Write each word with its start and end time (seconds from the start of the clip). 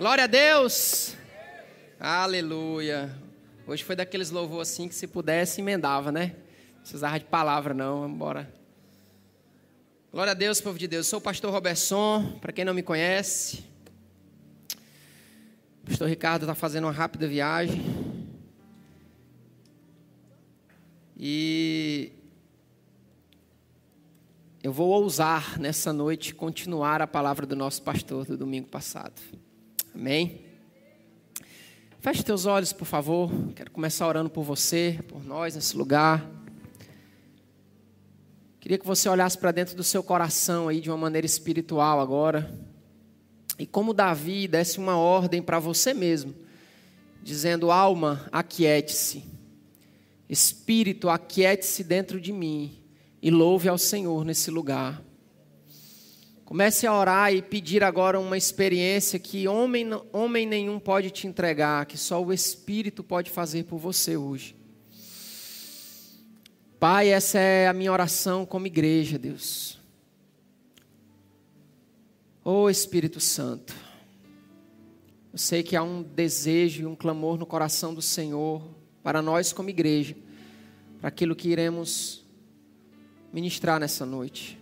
Glória 0.00 0.24
a 0.24 0.26
Deus! 0.26 1.14
Aleluia! 2.00 3.14
Hoje 3.66 3.84
foi 3.84 3.94
daqueles 3.94 4.30
louvor 4.30 4.62
assim 4.62 4.88
que 4.88 4.94
se 4.94 5.06
pudesse 5.06 5.60
emendava, 5.60 6.10
né? 6.10 6.36
Não 6.76 6.80
precisava 6.80 7.18
de 7.18 7.26
palavra 7.26 7.74
não, 7.74 8.00
vamos 8.00 8.16
embora. 8.16 8.50
Glória 10.10 10.30
a 10.30 10.34
Deus, 10.34 10.58
povo 10.58 10.78
de 10.78 10.88
Deus. 10.88 11.04
Eu 11.04 11.10
sou 11.10 11.18
o 11.18 11.22
pastor 11.22 11.52
Robertson, 11.52 12.38
para 12.40 12.50
quem 12.50 12.64
não 12.64 12.72
me 12.72 12.82
conhece. 12.82 13.62
O 15.82 15.88
pastor 15.88 16.08
Ricardo 16.08 16.44
está 16.44 16.54
fazendo 16.54 16.84
uma 16.84 16.92
rápida 16.92 17.28
viagem. 17.28 17.82
E 21.14 22.10
eu 24.62 24.72
vou 24.72 24.88
ousar 24.88 25.58
nessa 25.58 25.92
noite 25.92 26.34
continuar 26.34 27.02
a 27.02 27.06
palavra 27.06 27.44
do 27.44 27.54
nosso 27.54 27.82
pastor 27.82 28.24
do 28.24 28.38
domingo 28.38 28.66
passado. 28.66 29.20
Amém? 29.94 30.40
Feche 32.00 32.22
teus 32.22 32.46
olhos, 32.46 32.72
por 32.72 32.84
favor. 32.84 33.30
Quero 33.54 33.70
começar 33.70 34.06
orando 34.06 34.30
por 34.30 34.42
você, 34.42 34.98
por 35.08 35.24
nós 35.24 35.54
nesse 35.54 35.76
lugar. 35.76 36.26
Queria 38.60 38.78
que 38.78 38.86
você 38.86 39.08
olhasse 39.08 39.36
para 39.36 39.52
dentro 39.52 39.74
do 39.74 39.82
seu 39.82 40.02
coração 40.02 40.68
aí 40.68 40.80
de 40.80 40.90
uma 40.90 40.96
maneira 40.96 41.26
espiritual 41.26 42.00
agora. 42.00 42.56
E 43.58 43.66
como 43.66 43.92
Davi 43.92 44.46
desse 44.46 44.78
uma 44.78 44.96
ordem 44.96 45.42
para 45.42 45.58
você 45.58 45.92
mesmo, 45.92 46.34
dizendo: 47.22 47.70
alma, 47.70 48.28
aquiete-se. 48.30 49.24
Espírito, 50.28 51.08
aquiete-se 51.08 51.82
dentro 51.82 52.20
de 52.20 52.32
mim 52.32 52.78
e 53.20 53.30
louve 53.30 53.68
ao 53.68 53.76
Senhor 53.76 54.24
nesse 54.24 54.50
lugar. 54.50 55.02
Comece 56.50 56.84
a 56.84 56.92
orar 56.92 57.32
e 57.32 57.40
pedir 57.40 57.84
agora 57.84 58.18
uma 58.18 58.36
experiência 58.36 59.20
que 59.20 59.46
homem, 59.46 59.88
homem 60.12 60.44
nenhum 60.44 60.80
pode 60.80 61.08
te 61.08 61.28
entregar, 61.28 61.86
que 61.86 61.96
só 61.96 62.20
o 62.20 62.32
Espírito 62.32 63.04
pode 63.04 63.30
fazer 63.30 63.66
por 63.66 63.78
você 63.78 64.16
hoje. 64.16 64.56
Pai, 66.80 67.10
essa 67.10 67.38
é 67.38 67.68
a 67.68 67.72
minha 67.72 67.92
oração 67.92 68.44
como 68.44 68.66
igreja, 68.66 69.16
Deus. 69.16 69.78
Ô 72.44 72.62
oh, 72.62 72.68
Espírito 72.68 73.20
Santo, 73.20 73.72
eu 75.32 75.38
sei 75.38 75.62
que 75.62 75.76
há 75.76 75.84
um 75.84 76.02
desejo 76.02 76.82
e 76.82 76.86
um 76.86 76.96
clamor 76.96 77.38
no 77.38 77.46
coração 77.46 77.94
do 77.94 78.02
Senhor 78.02 78.60
para 79.04 79.22
nós 79.22 79.52
como 79.52 79.70
igreja, 79.70 80.16
para 80.98 81.10
aquilo 81.10 81.36
que 81.36 81.48
iremos 81.48 82.24
ministrar 83.32 83.78
nessa 83.78 84.04
noite. 84.04 84.59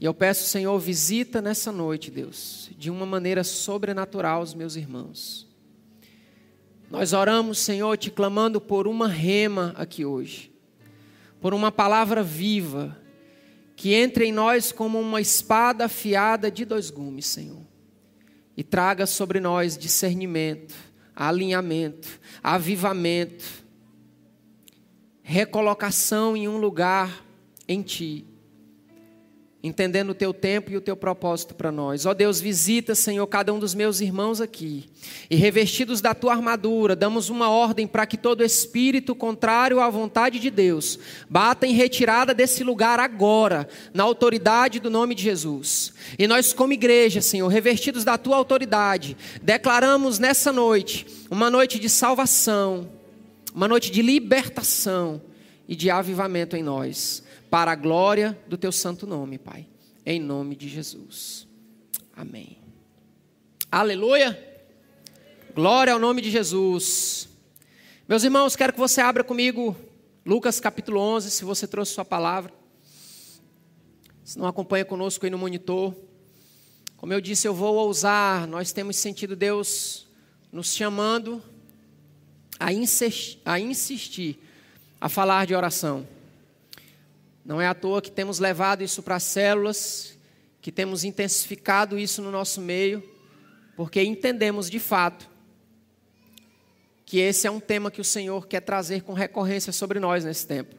E 0.00 0.04
eu 0.06 0.14
peço, 0.14 0.48
Senhor, 0.48 0.78
visita 0.78 1.42
nessa 1.42 1.70
noite, 1.70 2.10
Deus, 2.10 2.70
de 2.78 2.88
uma 2.88 3.04
maneira 3.04 3.44
sobrenatural 3.44 4.40
os 4.40 4.54
meus 4.54 4.74
irmãos. 4.74 5.46
Nós 6.90 7.12
oramos, 7.12 7.58
Senhor, 7.58 7.98
te 7.98 8.10
clamando 8.10 8.62
por 8.62 8.88
uma 8.88 9.06
rema 9.06 9.74
aqui 9.76 10.06
hoje, 10.06 10.50
por 11.38 11.52
uma 11.52 11.70
palavra 11.70 12.22
viva, 12.22 12.98
que 13.76 13.92
entre 13.92 14.24
em 14.24 14.32
nós 14.32 14.72
como 14.72 14.98
uma 14.98 15.20
espada 15.20 15.84
afiada 15.84 16.50
de 16.50 16.64
dois 16.64 16.88
gumes, 16.88 17.26
Senhor, 17.26 17.62
e 18.56 18.64
traga 18.64 19.04
sobre 19.04 19.38
nós 19.38 19.76
discernimento, 19.76 20.74
alinhamento, 21.14 22.08
avivamento, 22.42 23.44
recolocação 25.22 26.34
em 26.34 26.48
um 26.48 26.56
lugar 26.56 27.22
em 27.68 27.82
Ti, 27.82 28.26
entendendo 29.62 30.10
o 30.10 30.14
Teu 30.14 30.32
tempo 30.32 30.70
e 30.70 30.76
o 30.76 30.80
Teu 30.80 30.96
propósito 30.96 31.54
para 31.54 31.70
nós. 31.70 32.06
Ó 32.06 32.14
Deus, 32.14 32.40
visita, 32.40 32.94
Senhor, 32.94 33.26
cada 33.26 33.52
um 33.52 33.58
dos 33.58 33.74
meus 33.74 34.00
irmãos 34.00 34.40
aqui, 34.40 34.88
e 35.28 35.36
revestidos 35.36 36.00
da 36.00 36.14
Tua 36.14 36.32
armadura, 36.32 36.96
damos 36.96 37.28
uma 37.28 37.50
ordem 37.50 37.86
para 37.86 38.06
que 38.06 38.16
todo 38.16 38.42
espírito 38.42 39.14
contrário 39.14 39.80
à 39.80 39.90
vontade 39.90 40.38
de 40.38 40.50
Deus 40.50 40.98
bata 41.28 41.66
em 41.66 41.74
retirada 41.74 42.32
desse 42.32 42.64
lugar 42.64 42.98
agora, 42.98 43.68
na 43.92 44.02
autoridade 44.02 44.80
do 44.80 44.88
nome 44.88 45.14
de 45.14 45.22
Jesus. 45.22 45.92
E 46.18 46.26
nós, 46.26 46.52
como 46.54 46.72
igreja, 46.72 47.20
Senhor, 47.20 47.48
revestidos 47.48 48.02
da 48.02 48.16
Tua 48.16 48.36
autoridade, 48.36 49.16
declaramos 49.42 50.18
nessa 50.18 50.50
noite 50.52 51.06
uma 51.30 51.50
noite 51.50 51.78
de 51.78 51.90
salvação, 51.90 52.88
uma 53.54 53.68
noite 53.68 53.90
de 53.90 54.00
libertação 54.00 55.20
e 55.68 55.76
de 55.76 55.90
avivamento 55.90 56.56
em 56.56 56.62
nós 56.62 57.22
para 57.50 57.72
a 57.72 57.74
glória 57.74 58.38
do 58.46 58.56
teu 58.56 58.70
santo 58.70 59.06
nome, 59.06 59.36
Pai. 59.36 59.66
Em 60.06 60.20
nome 60.20 60.54
de 60.54 60.68
Jesus. 60.68 61.48
Amém. 62.16 62.58
Aleluia. 63.70 64.38
Glória 65.54 65.92
ao 65.92 65.98
nome 65.98 66.22
de 66.22 66.30
Jesus. 66.30 67.28
Meus 68.08 68.22
irmãos, 68.22 68.54
quero 68.54 68.72
que 68.72 68.78
você 68.78 69.00
abra 69.00 69.24
comigo 69.24 69.76
Lucas 70.24 70.60
capítulo 70.60 71.00
11, 71.00 71.30
se 71.30 71.44
você 71.44 71.66
trouxe 71.66 71.92
sua 71.92 72.04
palavra. 72.04 72.52
Se 74.22 74.38
não 74.38 74.46
acompanha 74.46 74.84
conosco 74.84 75.26
aí 75.26 75.30
no 75.30 75.38
monitor. 75.38 75.94
Como 76.96 77.12
eu 77.12 77.20
disse, 77.20 77.48
eu 77.48 77.54
vou 77.54 77.74
ousar. 77.74 78.46
Nós 78.46 78.70
temos 78.70 78.96
sentido 78.96 79.34
Deus 79.34 80.06
nos 80.52 80.72
chamando 80.72 81.42
a 82.60 82.72
insistir, 82.72 83.40
a, 83.44 83.58
insistir, 83.58 84.38
a 85.00 85.08
falar 85.08 85.46
de 85.46 85.54
oração. 85.54 86.06
Não 87.44 87.60
é 87.60 87.66
à 87.66 87.74
toa 87.74 88.02
que 88.02 88.10
temos 88.10 88.38
levado 88.38 88.82
isso 88.82 89.02
para 89.02 89.16
as 89.16 89.22
células, 89.22 90.18
que 90.60 90.70
temos 90.70 91.04
intensificado 91.04 91.98
isso 91.98 92.20
no 92.20 92.30
nosso 92.30 92.60
meio, 92.60 93.02
porque 93.76 94.02
entendemos 94.02 94.68
de 94.68 94.78
fato 94.78 95.28
que 97.06 97.18
esse 97.18 97.46
é 97.46 97.50
um 97.50 97.58
tema 97.58 97.90
que 97.90 98.00
o 98.00 98.04
Senhor 98.04 98.46
quer 98.46 98.60
trazer 98.60 99.02
com 99.02 99.12
recorrência 99.12 99.72
sobre 99.72 99.98
nós 99.98 100.24
nesse 100.24 100.46
tempo. 100.46 100.76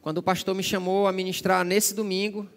Quando 0.00 0.18
o 0.18 0.22
pastor 0.22 0.54
me 0.54 0.62
chamou 0.62 1.06
a 1.06 1.12
ministrar 1.12 1.64
nesse 1.64 1.94
domingo, 1.94 2.48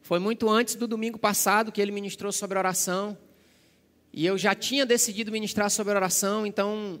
foi 0.00 0.18
muito 0.18 0.48
antes 0.48 0.74
do 0.74 0.88
domingo 0.88 1.18
passado 1.18 1.70
que 1.70 1.80
ele 1.80 1.92
ministrou 1.92 2.32
sobre 2.32 2.58
oração, 2.58 3.16
e 4.12 4.26
eu 4.26 4.36
já 4.36 4.54
tinha 4.54 4.84
decidido 4.84 5.30
ministrar 5.30 5.70
sobre 5.70 5.94
oração, 5.94 6.44
então 6.46 7.00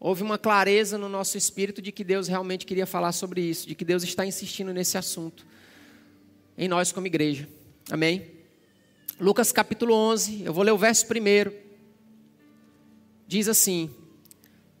houve 0.00 0.22
uma 0.22 0.38
clareza 0.38 0.96
no 0.96 1.10
nosso 1.10 1.36
espírito 1.36 1.82
de 1.82 1.92
que 1.92 2.02
Deus 2.02 2.26
realmente 2.26 2.64
queria 2.64 2.86
falar 2.86 3.12
sobre 3.12 3.42
isso, 3.42 3.68
de 3.68 3.74
que 3.74 3.84
Deus 3.84 4.02
está 4.02 4.24
insistindo 4.24 4.72
nesse 4.72 4.96
assunto 4.96 5.46
em 6.56 6.66
nós 6.66 6.90
como 6.90 7.06
igreja. 7.06 7.46
Amém? 7.90 8.30
Lucas 9.20 9.52
capítulo 9.52 9.94
11, 9.94 10.44
eu 10.44 10.54
vou 10.54 10.64
ler 10.64 10.72
o 10.72 10.78
verso 10.78 11.06
primeiro. 11.06 11.54
Diz 13.26 13.46
assim: 13.46 13.90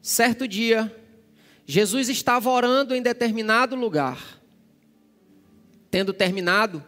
Certo 0.00 0.48
dia, 0.48 0.94
Jesus 1.66 2.08
estava 2.08 2.48
orando 2.48 2.94
em 2.94 3.02
determinado 3.02 3.76
lugar. 3.76 4.40
Tendo 5.90 6.12
terminado, 6.14 6.82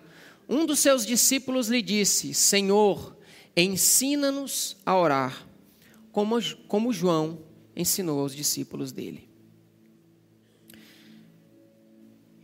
um 0.49 0.65
dos 0.65 0.79
seus 0.79 1.05
discípulos 1.05 1.69
lhe 1.69 1.83
disse: 1.83 2.33
Senhor, 2.33 3.15
ensina-nos 3.55 4.79
a 4.87 4.97
orar, 4.97 5.47
como, 6.11 6.39
como 6.67 6.93
João 6.93 7.52
ensinou 7.75 8.21
aos 8.21 8.35
discípulos 8.35 8.93
dele. 8.93 9.29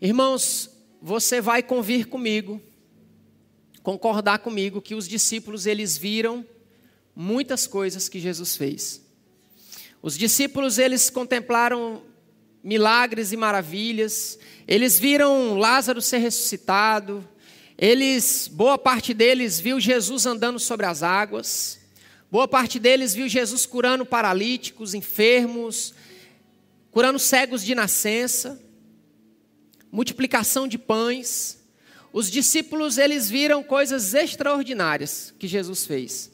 Irmãos, 0.01 0.71
você 1.03 1.41
vai 1.41 1.63
convir 1.63 2.07
comigo, 2.07 2.61
concordar 3.83 4.39
comigo 4.39 4.81
que 4.81 4.95
os 4.95 5.09
discípulos 5.09 5.67
eles 5.67 5.97
viram 5.97 6.47
muitas 7.15 7.67
coisas 7.67 8.09
que 8.09 8.21
Jesus 8.21 8.57
fez. 8.57 9.03
Os 10.01 10.17
discípulos 10.17 10.79
eles 10.79 11.11
contemplaram 11.11 12.03
milagres 12.63 13.33
e 13.33 13.37
maravilhas, 13.37 14.39
eles 14.67 14.99
viram 14.99 15.59
Lázaro 15.59 16.01
ser 16.01 16.19
ressuscitado, 16.19 17.27
eles, 17.77 18.49
boa 18.53 18.77
parte 18.77 19.15
deles 19.15 19.61
viu 19.61 19.79
Jesus 19.79 20.27
andando 20.27 20.59
sobre 20.59 20.87
as 20.87 21.03
águas. 21.03 21.78
Boa 22.31 22.47
parte 22.47 22.79
deles 22.79 23.15
viu 23.15 23.27
Jesus 23.27 23.65
curando 23.65 24.05
paralíticos, 24.05 24.93
enfermos, 24.93 25.95
curando 26.91 27.19
cegos 27.19 27.65
de 27.65 27.75
nascença, 27.75 28.63
multiplicação 29.91 30.69
de 30.69 30.77
pães. 30.77 31.59
Os 32.13 32.31
discípulos 32.31 32.99
eles 32.99 33.31
viram 33.31 33.63
coisas 33.63 34.13
extraordinárias 34.13 35.33
que 35.39 35.49
Jesus 35.49 35.87
fez. 35.87 36.31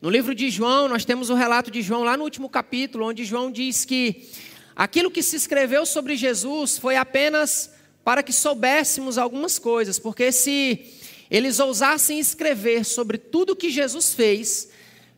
No 0.00 0.08
livro 0.08 0.34
de 0.34 0.48
João, 0.48 0.88
nós 0.88 1.04
temos 1.04 1.28
o 1.28 1.34
relato 1.34 1.70
de 1.70 1.82
João 1.82 2.02
lá 2.02 2.16
no 2.16 2.24
último 2.24 2.48
capítulo, 2.48 3.04
onde 3.04 3.22
João 3.22 3.52
diz 3.52 3.84
que 3.84 4.26
aquilo 4.74 5.10
que 5.10 5.22
se 5.22 5.36
escreveu 5.36 5.84
sobre 5.84 6.16
Jesus 6.16 6.78
foi 6.78 6.96
apenas 6.96 7.70
para 8.02 8.22
que 8.22 8.32
soubéssemos 8.32 9.18
algumas 9.18 9.58
coisas, 9.58 9.98
porque 9.98 10.32
se 10.32 10.94
eles 11.30 11.60
ousassem 11.60 12.18
escrever 12.18 12.86
sobre 12.86 13.18
tudo 13.18 13.54
que 13.54 13.68
Jesus 13.68 14.14
fez, 14.14 14.70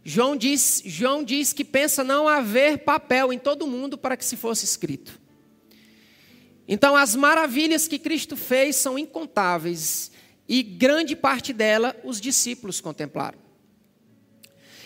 João 0.05 0.37
diz, 0.37 0.83
João 0.85 1.23
diz 1.23 1.53
que 1.53 1.65
pensa 1.65 2.03
não 2.03 2.29
haver 2.29 2.79
papel 2.79 3.33
em 3.33 3.39
todo 3.39 3.67
mundo 3.67 3.97
para 3.97 4.17
que 4.17 4.25
se 4.25 4.37
fosse 4.37 4.65
escrito. 4.65 5.21
Então, 6.67 6.97
as 6.97 7.15
maravilhas 7.15 7.87
que 7.87 7.99
Cristo 7.99 8.37
fez 8.37 8.77
são 8.77 8.99
incontáveis 8.99 10.11
e 10.49 10.63
grande 10.63 11.15
parte 11.15 11.53
dela 11.53 11.97
os 12.05 12.21
discípulos 12.21 12.81
contemplaram. 12.81 13.39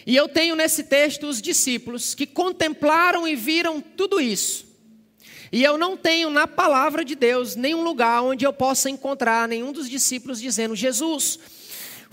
E 0.07 0.15
eu 0.15 0.29
tenho 0.29 0.55
nesse 0.55 0.85
texto 0.85 1.27
os 1.27 1.43
discípulos 1.43 2.15
que 2.15 2.27
contemplaram 2.27 3.27
e 3.27 3.35
viram 3.35 3.81
tudo 3.81 4.21
isso. 4.21 4.67
E 5.51 5.65
eu 5.65 5.77
não 5.79 5.97
tenho 5.97 6.31
na 6.31 6.47
palavra 6.47 7.05
de 7.05 7.15
Deus 7.15 7.57
nenhum 7.57 7.83
lugar 7.83 8.23
onde 8.23 8.45
eu 8.45 8.53
possa 8.53 8.91
encontrar 8.91 9.49
nenhum 9.49 9.73
dos 9.73 9.89
discípulos 9.89 10.41
dizendo: 10.41 10.77
Jesus, 10.77 11.39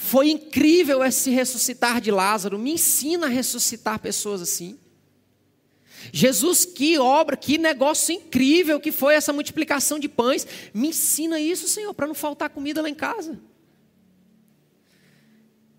foi 0.03 0.29
incrível 0.29 1.01
esse 1.01 1.29
ressuscitar 1.29 2.01
de 2.01 2.11
Lázaro, 2.11 2.59
me 2.59 2.73
ensina 2.73 3.27
a 3.27 3.29
ressuscitar 3.29 3.97
pessoas 3.99 4.41
assim. 4.41 4.77
Jesus, 6.11 6.65
que 6.65 6.99
obra, 6.99 7.37
que 7.37 7.57
negócio 7.57 8.13
incrível 8.13 8.81
que 8.81 8.91
foi 8.91 9.15
essa 9.15 9.31
multiplicação 9.31 9.97
de 9.97 10.09
pães. 10.09 10.45
Me 10.73 10.89
ensina 10.89 11.39
isso, 11.39 11.69
Senhor, 11.69 11.93
para 11.93 12.05
não 12.05 12.13
faltar 12.13 12.49
comida 12.49 12.81
lá 12.81 12.89
em 12.89 12.93
casa. 12.93 13.39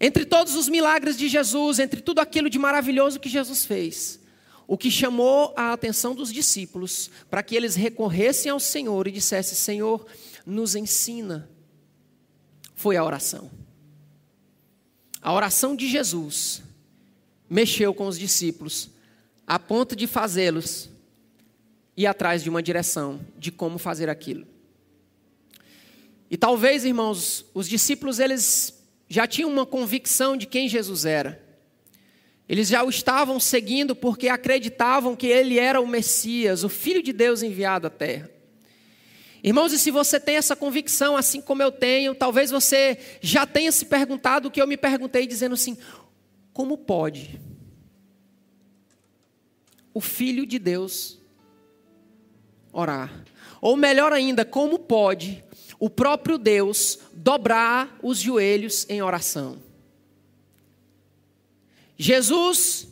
Entre 0.00 0.24
todos 0.24 0.54
os 0.54 0.70
milagres 0.70 1.18
de 1.18 1.28
Jesus, 1.28 1.78
entre 1.78 2.00
tudo 2.00 2.20
aquilo 2.20 2.48
de 2.48 2.58
maravilhoso 2.58 3.20
que 3.20 3.28
Jesus 3.28 3.66
fez, 3.66 4.18
o 4.66 4.78
que 4.78 4.90
chamou 4.90 5.52
a 5.54 5.74
atenção 5.74 6.14
dos 6.14 6.32
discípulos 6.32 7.10
para 7.28 7.42
que 7.42 7.54
eles 7.54 7.74
recorressem 7.74 8.50
ao 8.50 8.58
Senhor 8.58 9.06
e 9.06 9.12
dissessem: 9.12 9.54
Senhor, 9.54 10.06
nos 10.46 10.74
ensina, 10.74 11.50
foi 12.74 12.96
a 12.96 13.04
oração. 13.04 13.63
A 15.24 15.32
oração 15.32 15.74
de 15.74 15.88
Jesus 15.88 16.62
mexeu 17.48 17.94
com 17.94 18.06
os 18.06 18.18
discípulos 18.18 18.90
a 19.46 19.58
ponto 19.58 19.96
de 19.96 20.06
fazê-los 20.06 20.90
ir 21.96 22.06
atrás 22.06 22.42
de 22.42 22.50
uma 22.50 22.62
direção 22.62 23.18
de 23.38 23.50
como 23.50 23.78
fazer 23.78 24.10
aquilo. 24.10 24.46
E 26.30 26.36
talvez, 26.36 26.84
irmãos, 26.84 27.46
os 27.54 27.66
discípulos 27.66 28.18
eles 28.18 28.84
já 29.08 29.26
tinham 29.26 29.50
uma 29.50 29.64
convicção 29.64 30.36
de 30.36 30.44
quem 30.44 30.68
Jesus 30.68 31.06
era. 31.06 31.42
Eles 32.46 32.68
já 32.68 32.84
o 32.84 32.90
estavam 32.90 33.40
seguindo 33.40 33.96
porque 33.96 34.28
acreditavam 34.28 35.16
que 35.16 35.26
ele 35.26 35.58
era 35.58 35.80
o 35.80 35.86
Messias, 35.86 36.64
o 36.64 36.68
Filho 36.68 37.02
de 37.02 37.14
Deus 37.14 37.42
enviado 37.42 37.86
à 37.86 37.90
terra. 37.90 38.30
Irmãos, 39.44 39.72
e 39.72 39.78
se 39.78 39.92
você 39.92 40.18
tem 40.18 40.36
essa 40.36 40.56
convicção, 40.56 41.16
assim 41.16 41.40
como 41.40 41.62
eu 41.62 41.70
tenho, 41.70 42.16
talvez 42.16 42.50
você 42.50 42.98
já 43.20 43.46
tenha 43.46 43.70
se 43.70 43.84
perguntado 43.84 44.48
o 44.48 44.50
que 44.50 44.60
eu 44.60 44.66
me 44.66 44.76
perguntei, 44.76 45.24
dizendo 45.24 45.52
assim: 45.52 45.78
como 46.52 46.76
pode? 46.76 47.38
o 49.94 50.00
Filho 50.00 50.44
de 50.44 50.58
Deus 50.58 51.20
orar. 52.72 53.24
Ou 53.60 53.76
melhor 53.76 54.12
ainda, 54.12 54.44
como 54.44 54.80
pode 54.80 55.42
o 55.78 55.88
próprio 55.88 56.36
Deus 56.36 56.98
dobrar 57.12 57.96
os 58.02 58.18
joelhos 58.18 58.84
em 58.90 59.00
oração? 59.00 59.62
Jesus, 61.96 62.88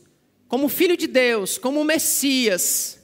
como 0.47 0.69
Filho 0.69 0.97
de 0.97 1.09
Deus, 1.09 1.59
como 1.59 1.83
Messias, 1.83 3.01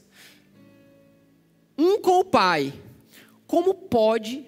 um 1.77 2.01
com 2.01 2.21
o 2.21 2.25
Pai, 2.25 2.73
como 3.49 3.73
pode 3.73 4.47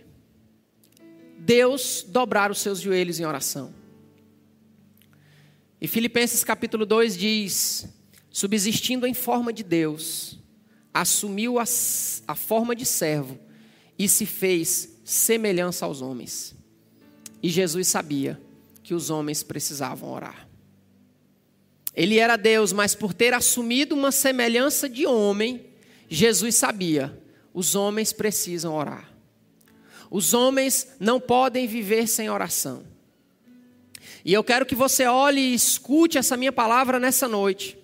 Deus 1.38 2.04
dobrar 2.06 2.50
os 2.50 2.58
seus 2.58 2.78
joelhos 2.78 3.18
em 3.18 3.24
oração? 3.24 3.74
E 5.80 5.88
Filipenses 5.88 6.44
capítulo 6.44 6.84
2 6.84 7.16
diz: 7.16 7.88
subsistindo 8.30 9.06
em 9.06 9.14
forma 9.14 9.54
de 9.54 9.64
Deus, 9.64 10.38
assumiu 10.92 11.58
a, 11.58 11.64
a 12.28 12.34
forma 12.34 12.76
de 12.76 12.84
servo 12.84 13.38
e 13.98 14.06
se 14.06 14.26
fez 14.26 15.00
semelhança 15.02 15.86
aos 15.86 16.02
homens. 16.02 16.54
E 17.42 17.48
Jesus 17.48 17.88
sabia 17.88 18.38
que 18.82 18.92
os 18.92 19.08
homens 19.08 19.42
precisavam 19.42 20.10
orar. 20.10 20.46
Ele 21.94 22.18
era 22.18 22.36
Deus, 22.36 22.70
mas 22.70 22.94
por 22.94 23.14
ter 23.14 23.32
assumido 23.32 23.94
uma 23.94 24.12
semelhança 24.12 24.90
de 24.90 25.06
homem, 25.06 25.64
Jesus 26.06 26.54
sabia: 26.54 27.18
os 27.52 27.74
homens 27.74 28.12
precisam 28.12 28.74
orar. 28.74 29.10
Os 30.10 30.34
homens 30.34 30.88
não 30.98 31.20
podem 31.20 31.66
viver 31.66 32.06
sem 32.06 32.28
oração. 32.28 32.84
E 34.24 34.32
eu 34.32 34.42
quero 34.42 34.66
que 34.66 34.74
você 34.74 35.06
olhe 35.06 35.40
e 35.40 35.54
escute 35.54 36.18
essa 36.18 36.36
minha 36.36 36.52
palavra 36.52 36.98
nessa 36.98 37.28
noite. 37.28 37.78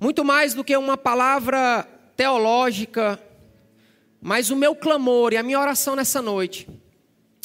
Muito 0.00 0.24
mais 0.24 0.54
do 0.54 0.62
que 0.62 0.76
uma 0.76 0.96
palavra 0.96 1.82
teológica, 2.16 3.20
mas 4.20 4.50
o 4.50 4.56
meu 4.56 4.74
clamor 4.74 5.32
e 5.32 5.36
a 5.36 5.42
minha 5.42 5.60
oração 5.60 5.96
nessa 5.96 6.22
noite 6.22 6.68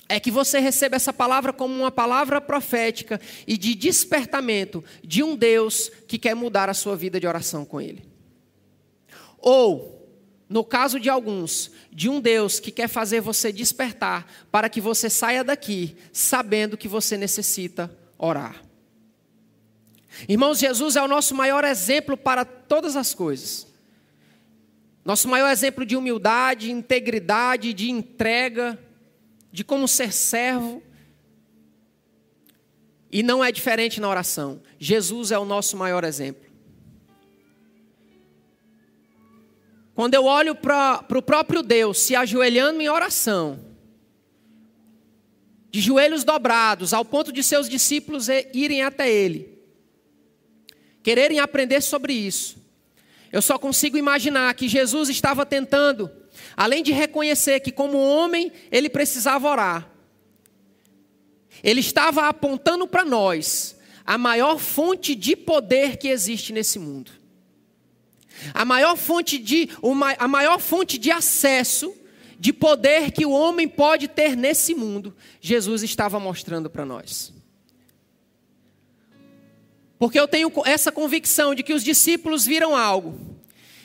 é 0.08 0.20
que 0.20 0.30
você 0.30 0.60
receba 0.60 0.96
essa 0.96 1.12
palavra 1.12 1.52
como 1.52 1.74
uma 1.74 1.92
palavra 1.92 2.40
profética 2.40 3.20
e 3.48 3.58
de 3.58 3.74
despertamento 3.74 4.84
de 5.04 5.24
um 5.24 5.36
Deus 5.36 5.90
que 6.08 6.20
quer 6.20 6.36
mudar 6.36 6.70
a 6.70 6.74
sua 6.74 6.96
vida 6.96 7.20
de 7.20 7.26
oração 7.26 7.66
com 7.66 7.82
Ele. 7.82 8.04
Ou, 9.40 9.93
no 10.54 10.64
caso 10.64 11.00
de 11.00 11.10
alguns, 11.10 11.72
de 11.92 12.08
um 12.08 12.22
Deus 12.22 12.60
que 12.60 12.70
quer 12.70 12.88
fazer 12.88 13.20
você 13.22 13.52
despertar 13.52 14.32
para 14.52 14.70
que 14.70 14.80
você 14.80 15.10
saia 15.10 15.44
daqui 15.44 15.98
sabendo 16.12 16.78
que 16.78 16.88
você 16.88 17.18
necessita 17.18 17.92
orar. 18.20 18.64
Irmãos, 20.30 20.60
Jesus 20.60 20.96
é 20.96 21.02
o 21.02 21.08
nosso 21.08 21.34
maior 21.34 21.64
exemplo 21.64 22.16
para 22.16 22.46
todas 22.46 22.96
as 22.96 23.16
coisas. 23.16 23.66
Nosso 25.04 25.28
maior 25.28 25.50
exemplo 25.50 25.84
de 25.84 25.96
humildade, 25.96 26.72
integridade, 26.72 27.74
de 27.74 27.90
entrega, 27.90 28.80
de 29.52 29.64
como 29.64 29.88
ser 29.88 30.14
servo. 30.14 30.84
E 33.12 33.24
não 33.24 33.44
é 33.44 33.52
diferente 33.52 34.00
na 34.00 34.08
oração. 34.08 34.62
Jesus 34.78 35.32
é 35.32 35.40
o 35.40 35.46
nosso 35.46 35.76
maior 35.76 36.04
exemplo. 36.04 36.43
Quando 39.96 40.16
eu 40.16 40.26
olho 40.26 40.56
para 40.56 41.06
o 41.16 41.22
próprio 41.22 41.62
Deus 41.62 42.00
se 42.00 42.16
ajoelhando 42.16 42.82
em 42.82 42.90
oração, 42.90 43.60
de 45.70 45.82
joelhos 45.82 46.24
dobrados, 46.24 46.94
ao 46.94 47.04
ponto 47.04 47.32
de 47.32 47.44
seus 47.44 47.68
discípulos 47.68 48.28
irem 48.54 48.84
até 48.84 49.12
Ele, 49.12 49.58
quererem 51.02 51.40
aprender 51.40 51.82
sobre 51.82 52.14
isso. 52.14 52.58
Eu 53.32 53.42
só 53.42 53.58
consigo 53.58 53.98
imaginar 53.98 54.54
que 54.54 54.68
Jesus 54.68 55.10
estava 55.10 55.46
tentando, 55.46 56.12
além 56.56 56.84
de 56.84 56.92
reconhecer 56.92 57.60
que, 57.60 57.72
como 57.72 57.98
homem, 57.98 58.52
ele 58.72 58.88
precisava 58.88 59.50
orar, 59.50 59.90
ele 61.64 61.80
estava 61.80 62.28
apontando 62.28 62.88
para 62.88 63.04
nós 63.04 63.76
a 64.06 64.18
maior 64.18 64.60
fonte 64.60 65.16
de 65.16 65.36
poder 65.36 65.98
que 65.98 66.10
existe 66.10 66.54
nesse 66.54 66.78
mundo. 66.78 67.23
A 68.54 68.66
maior 68.66 68.96
fonte 68.96 69.38
de, 69.38 69.70
a 70.18 70.28
maior 70.28 70.60
fonte 70.60 70.98
de 70.98 71.12
acesso, 71.12 71.94
de 72.40 72.52
poder 72.52 73.12
que 73.12 73.26
o 73.26 73.32
homem 73.32 73.68
pode 73.68 74.08
ter 74.08 74.36
nesse 74.36 74.76
mundo, 74.76 75.16
Jesus 75.40 75.84
estava 75.84 76.20
mostrando 76.20 76.70
para 76.70 76.86
nós. 76.86 77.34
Porque 79.98 80.20
eu 80.20 80.28
tenho 80.28 80.52
essa 80.66 80.92
convicção 80.92 81.56
de 81.56 81.64
que 81.64 81.74
os 81.74 81.84
discípulos 81.84 82.46
viram 82.46 82.76
algo, 82.76 83.18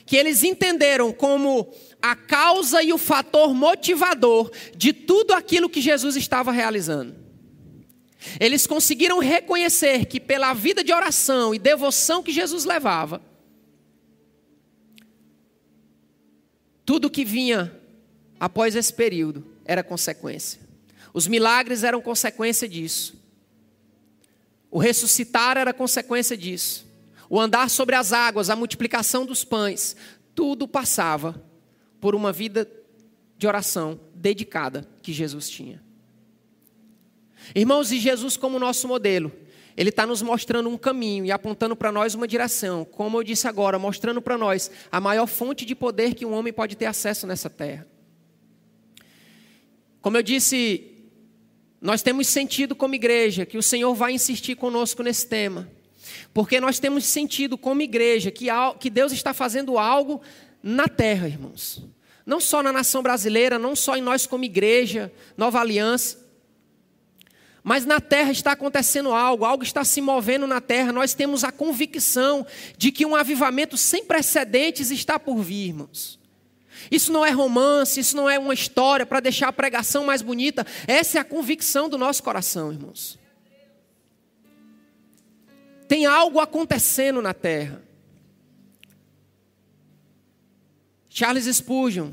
que 0.04 0.16
eles 0.16 0.42
entenderam 0.42 1.12
como 1.12 1.72
a 2.02 2.16
causa 2.16 2.82
e 2.82 2.92
o 2.92 2.98
fator 2.98 3.54
motivador 3.54 4.50
de 4.76 4.92
tudo 4.92 5.32
aquilo 5.32 5.68
que 5.68 5.80
Jesus 5.80 6.16
estava 6.16 6.50
realizando. 6.50 7.14
Eles 8.40 8.66
conseguiram 8.66 9.20
reconhecer 9.20 10.06
que, 10.06 10.18
pela 10.18 10.52
vida 10.52 10.82
de 10.82 10.92
oração 10.92 11.54
e 11.54 11.58
devoção 11.58 12.22
que 12.22 12.32
Jesus 12.32 12.64
levava, 12.64 13.22
tudo 16.88 17.11
que 17.11 17.23
vinha 17.23 17.71
após 18.40 18.75
esse 18.75 18.90
período 18.95 19.47
era 19.66 19.83
consequência. 19.83 20.59
Os 21.12 21.26
milagres 21.26 21.85
eram 21.85 22.00
consequência 22.00 22.66
disso. 22.66 23.23
O 24.71 24.78
ressuscitar 24.78 25.59
era 25.59 25.75
consequência 25.75 26.35
disso. 26.35 26.87
O 27.28 27.38
andar 27.38 27.68
sobre 27.68 27.95
as 27.95 28.14
águas, 28.14 28.49
a 28.49 28.57
multiplicação 28.57 29.26
dos 29.26 29.45
pães, 29.45 29.95
tudo 30.35 30.66
passava 30.66 31.45
por 32.00 32.14
uma 32.14 32.33
vida 32.33 32.66
de 33.37 33.47
oração 33.47 34.00
dedicada 34.14 34.88
que 35.02 35.12
Jesus 35.12 35.50
tinha. 35.50 35.85
Irmãos, 37.54 37.92
e 37.92 38.00
Jesus, 38.00 38.35
como 38.35 38.59
nosso 38.59 38.88
modelo, 38.88 39.30
ele 39.78 39.90
está 39.90 40.04
nos 40.04 40.20
mostrando 40.23 40.68
um 40.68 40.76
caminho 40.76 41.25
e 41.25 41.30
apontando 41.30 41.76
para 41.76 41.92
nós 41.92 42.12
uma 42.12 42.26
direção, 42.26 42.85
como 42.85 43.16
eu 43.16 43.23
disse 43.23 43.47
agora, 43.47 43.78
mostrando 43.78 44.20
para 44.20 44.37
nós 44.37 44.68
a 44.90 45.00
maior 45.00 45.28
fonte 45.28 45.64
de 45.64 45.73
poder 45.73 46.14
que 46.14 46.26
um 46.26 46.32
homem 46.32 46.52
pode 46.52 46.76
ter 46.76 46.87
acesso 46.87 47.28
nessa 47.28 47.49
terra. 47.49 47.87
Como 50.00 50.16
eu 50.16 50.23
disse 50.23 50.97
nós 51.80 52.02
temos 52.02 52.26
sentido 52.26 52.75
como 52.75 52.97
igreja 52.97 53.47
que 53.47 53.56
o 53.56 53.62
Senhor 53.62 53.94
vai 53.94 54.11
insistir 54.11 54.56
conosco 54.56 55.00
nesse 55.00 55.28
tema. 55.28 55.70
Porque 56.35 56.61
nós 56.61 56.80
temos 56.80 57.04
sentido 57.04 57.56
como 57.56 57.80
igreja 57.80 58.32
que, 58.32 58.90
Deus 58.90 59.12
está 59.12 59.32
fazendo 59.32 59.78
algo 59.78 60.20
na 60.61 60.88
terra, 60.88 61.28
irmãos. 61.28 61.85
Não 62.26 62.40
só 62.40 62.64
na 62.64 62.73
nação 62.73 63.00
brasileira, 63.00 63.61
não 63.61 63.76
só 63.76 63.97
em 63.97 64.02
nós 64.02 64.26
como 64.26 64.42
igreja, 64.42 65.12
nova 65.37 65.61
aliança. 65.61 66.27
Mas 67.68 67.84
na 67.84 68.00
terra 68.00 68.32
está 68.32 68.52
acontecendo 68.52 69.12
algo, 69.12 69.44
algo 69.44 69.62
está 69.62 69.84
se 69.84 70.00
movendo 70.00 70.46
na 70.46 70.58
terra. 70.58 70.90
Nós 70.90 71.12
temos 71.12 71.44
a 71.44 71.52
convicção 71.52 72.46
de 72.78 72.90
que 72.90 73.04
um 73.04 73.14
avivamento 73.14 73.76
sem 73.76 74.06
precedentes 74.06 74.90
está 74.90 75.20
por 75.20 75.42
vir, 75.42 75.66
irmãos. 75.66 76.18
Isso 76.90 77.12
não 77.12 77.26
é 77.26 77.30
romance, 77.30 78.00
isso 78.00 78.16
não 78.16 78.26
é 78.26 78.38
uma 78.38 78.54
história 78.54 79.04
para 79.04 79.20
deixar 79.20 79.48
a 79.48 79.52
pregação 79.52 80.06
mais 80.06 80.22
bonita. 80.22 80.66
Essa 80.87 81.18
é 81.18 81.20
a 81.20 81.25
convicção 81.25 81.90
do 81.90 81.98
nosso 81.98 82.22
coração, 82.22 82.72
irmãos. 82.72 83.18
Tem 85.87 86.06
algo 86.06 86.40
acontecendo 86.40 87.20
na 87.20 87.34
terra. 87.34 87.82
Charles 91.10 91.44
Spurgeon 91.54 92.12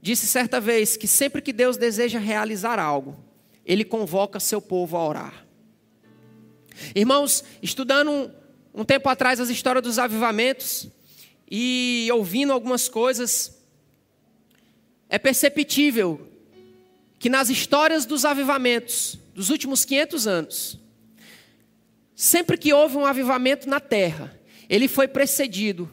disse 0.00 0.26
certa 0.26 0.60
vez 0.60 0.96
que 0.96 1.06
sempre 1.06 1.40
que 1.40 1.52
Deus 1.52 1.76
deseja 1.76 2.18
realizar 2.18 2.80
algo, 2.80 3.30
ele 3.64 3.84
convoca 3.84 4.40
seu 4.40 4.60
povo 4.60 4.96
a 4.96 5.06
orar. 5.06 5.46
Irmãos, 6.94 7.44
estudando 7.62 8.10
um, 8.10 8.30
um 8.74 8.84
tempo 8.84 9.08
atrás 9.08 9.40
as 9.40 9.50
histórias 9.50 9.82
dos 9.82 9.98
avivamentos 9.98 10.88
e 11.50 12.08
ouvindo 12.12 12.52
algumas 12.52 12.88
coisas, 12.88 13.58
é 15.08 15.18
perceptível 15.18 16.28
que 17.18 17.28
nas 17.28 17.50
histórias 17.50 18.04
dos 18.04 18.24
avivamentos 18.24 19.18
dos 19.34 19.50
últimos 19.50 19.84
500 19.84 20.26
anos, 20.26 20.78
sempre 22.16 22.56
que 22.56 22.72
houve 22.72 22.96
um 22.96 23.06
avivamento 23.06 23.68
na 23.68 23.78
terra, 23.78 24.38
ele 24.68 24.88
foi 24.88 25.06
precedido 25.06 25.88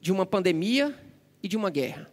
de 0.00 0.10
uma 0.10 0.24
pandemia 0.24 0.98
e 1.42 1.48
de 1.48 1.56
uma 1.56 1.70
guerra. 1.70 2.09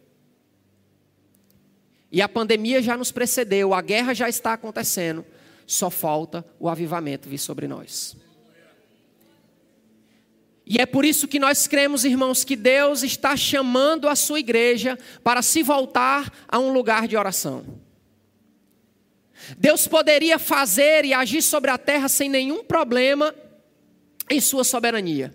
E 2.11 2.21
a 2.21 2.29
pandemia 2.29 2.81
já 2.81 2.95
nos 2.95 3.11
precedeu, 3.11 3.73
a 3.73 3.81
guerra 3.81 4.13
já 4.13 4.29
está 4.29 4.53
acontecendo, 4.53 5.25
só 5.65 5.89
falta 5.89 6.45
o 6.59 6.69
avivamento 6.69 7.27
vir 7.27 7.37
sobre 7.37 7.67
nós. 7.67 8.15
E 10.69 10.81
é 10.81 10.85
por 10.85 11.05
isso 11.05 11.27
que 11.27 11.39
nós 11.39 11.65
cremos, 11.65 12.03
irmãos, 12.03 12.43
que 12.43 12.55
Deus 12.55 13.01
está 13.01 13.37
chamando 13.37 14.07
a 14.07 14.15
sua 14.15 14.39
igreja 14.39 14.97
para 15.23 15.41
se 15.41 15.63
voltar 15.63 16.31
a 16.47 16.59
um 16.59 16.73
lugar 16.73 17.07
de 17.07 17.15
oração. 17.15 17.65
Deus 19.57 19.87
poderia 19.87 20.37
fazer 20.37 21.05
e 21.05 21.13
agir 21.13 21.41
sobre 21.41 21.71
a 21.71 21.77
terra 21.77 22.09
sem 22.09 22.27
nenhum 22.27 22.63
problema 22.65 23.33
em 24.29 24.41
sua 24.41 24.65
soberania, 24.65 25.33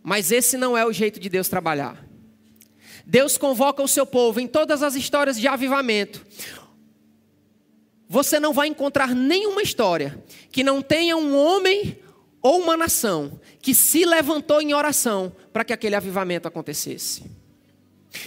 mas 0.00 0.30
esse 0.30 0.56
não 0.56 0.78
é 0.78 0.86
o 0.86 0.92
jeito 0.92 1.18
de 1.18 1.28
Deus 1.28 1.48
trabalhar. 1.48 2.07
Deus 3.10 3.38
convoca 3.38 3.82
o 3.82 3.88
seu 3.88 4.04
povo 4.04 4.38
em 4.38 4.46
todas 4.46 4.82
as 4.82 4.94
histórias 4.94 5.40
de 5.40 5.48
avivamento. 5.48 6.26
Você 8.06 8.38
não 8.38 8.52
vai 8.52 8.68
encontrar 8.68 9.14
nenhuma 9.14 9.62
história 9.62 10.22
que 10.52 10.62
não 10.62 10.82
tenha 10.82 11.16
um 11.16 11.34
homem 11.34 11.98
ou 12.42 12.60
uma 12.60 12.76
nação 12.76 13.40
que 13.62 13.74
se 13.74 14.04
levantou 14.04 14.60
em 14.60 14.74
oração 14.74 15.34
para 15.54 15.64
que 15.64 15.72
aquele 15.72 15.94
avivamento 15.94 16.46
acontecesse. 16.46 17.24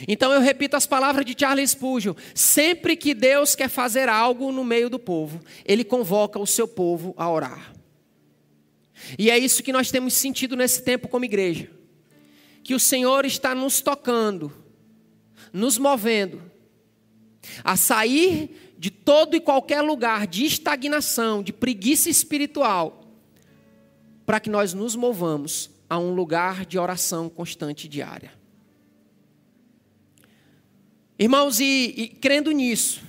Então 0.07 0.33
eu 0.33 0.41
repito 0.41 0.75
as 0.75 0.87
palavras 0.87 1.27
de 1.27 1.35
Charles 1.39 1.71
Spurgeon: 1.71 2.15
sempre 2.33 2.95
que 2.95 3.13
Deus 3.13 3.53
quer 3.53 3.69
fazer 3.69 4.09
algo 4.09 4.51
no 4.51 4.63
meio 4.63 4.89
do 4.89 4.97
povo, 4.97 5.41
ele 5.63 5.83
convoca 5.83 6.39
o 6.39 6.47
seu 6.47 6.67
povo 6.67 7.13
a 7.17 7.29
orar. 7.29 7.71
E 9.17 9.29
é 9.29 9.37
isso 9.37 9.61
que 9.61 9.71
nós 9.71 9.91
temos 9.91 10.15
sentido 10.15 10.55
nesse 10.55 10.81
tempo 10.81 11.07
como 11.07 11.25
igreja. 11.25 11.69
Que 12.63 12.73
o 12.73 12.79
Senhor 12.79 13.25
está 13.25 13.53
nos 13.53 13.81
tocando 13.81 14.61
nos 15.51 15.77
movendo 15.77 16.41
a 17.63 17.75
sair 17.75 18.73
de 18.77 18.89
todo 18.89 19.35
e 19.35 19.39
qualquer 19.39 19.81
lugar 19.81 20.25
de 20.25 20.45
estagnação, 20.45 21.43
de 21.43 21.53
preguiça 21.53 22.09
espiritual, 22.09 23.03
para 24.25 24.39
que 24.39 24.49
nós 24.49 24.73
nos 24.73 24.95
movamos 24.95 25.69
a 25.89 25.97
um 25.99 26.13
lugar 26.13 26.65
de 26.65 26.79
oração 26.79 27.29
constante 27.29 27.87
diária. 27.87 28.31
Irmãos, 31.19 31.59
e, 31.59 31.93
e 31.95 32.07
crendo 32.07 32.51
nisso, 32.51 33.01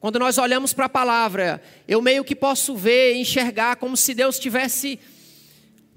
quando 0.00 0.18
nós 0.18 0.38
olhamos 0.38 0.72
para 0.72 0.86
a 0.86 0.88
palavra, 0.88 1.62
eu 1.88 2.00
meio 2.00 2.24
que 2.24 2.34
posso 2.34 2.76
ver, 2.76 3.14
enxergar 3.16 3.76
como 3.76 3.96
se 3.96 4.14
Deus 4.14 4.38
tivesse, 4.38 4.98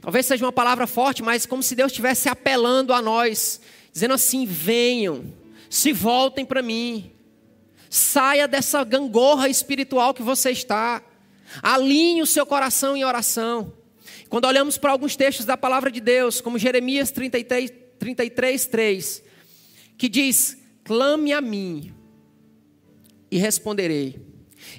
talvez 0.02 0.26
seja 0.26 0.46
uma 0.46 0.52
palavra 0.52 0.88
forte, 0.88 1.22
mas 1.22 1.46
como 1.46 1.62
se 1.62 1.76
Deus 1.76 1.92
estivesse 1.92 2.28
apelando 2.28 2.94
a 2.94 3.02
nós 3.02 3.62
dizendo 3.98 4.14
assim: 4.14 4.46
venham, 4.46 5.34
se 5.68 5.92
voltem 5.92 6.46
para 6.46 6.62
mim, 6.62 7.12
saia 7.90 8.48
dessa 8.48 8.84
gangorra 8.84 9.50
espiritual 9.50 10.14
que 10.14 10.22
você 10.22 10.52
está, 10.52 11.02
alinhe 11.64 12.22
o 12.22 12.28
seu 12.28 12.46
coração 12.46 12.96
em 12.96 13.04
oração. 13.04 13.74
Quando 14.30 14.46
olhamos 14.46 14.78
para 14.78 14.92
alguns 14.92 15.16
textos 15.16 15.48
da 15.48 15.58
palavra 15.58 15.90
de 15.90 16.00
Deus, 16.00 16.40
como 16.40 16.60
Jeremias 16.60 17.10
33, 17.10 17.74
33 17.98 18.66
3, 18.68 19.24
que 19.98 20.08
diz: 20.08 20.60
clame 20.84 21.34
a 21.34 21.42
mim 21.42 21.92
e 23.32 23.40
responderei, 23.40 24.22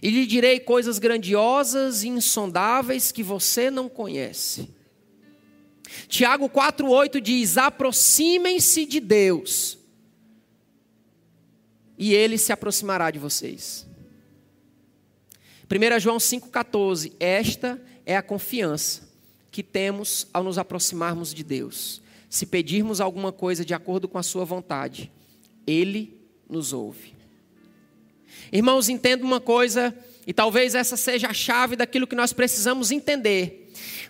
e 0.01 0.11
lhe 0.11 0.27
direi 0.27 0.61
coisas 0.61 1.01
grandiosas 1.01 2.05
e 2.05 2.09
insondáveis 2.09 3.11
que 3.11 3.25
você 3.25 3.69
não 3.69 3.89
conhece. 3.89 4.78
Tiago 6.09 6.49
4,8 6.49 7.21
diz: 7.21 7.57
aproximem-se 7.57 8.85
de 8.85 9.01
Deus, 9.01 9.79
e 11.97 12.15
Ele 12.15 12.39
se 12.39 12.53
aproximará 12.53 13.11
de 13.11 13.19
vocês. 13.19 13.87
1 15.71 16.01
João 16.01 16.19
5,14: 16.19 17.13
Esta 17.19 17.81
é 18.07 18.17
a 18.17 18.23
confiança 18.23 19.09
que 19.51 19.63
temos 19.63 20.27
ao 20.33 20.43
nos 20.43 20.59
aproximarmos 20.59 21.35
de 21.35 21.43
Deus. 21.43 22.01
Se 22.29 22.47
pedirmos 22.47 23.01
alguma 23.01 23.33
coisa 23.33 23.65
de 23.65 23.75
acordo 23.75 24.07
com 24.07 24.19
a 24.19 24.23
Sua 24.23 24.45
vontade, 24.45 25.11
Ele 25.67 26.19
nos 26.49 26.73
ouve. 26.73 27.15
Irmãos, 28.53 28.89
entenda 28.89 29.25
uma 29.25 29.41
coisa, 29.41 29.97
e 30.27 30.33
talvez 30.33 30.75
essa 30.75 30.97
seja 30.97 31.29
a 31.29 31.35
chave 31.35 31.77
daquilo 31.77 32.07
que 32.07 32.15
nós 32.15 32.33
precisamos 32.33 32.91
entender 32.91 33.68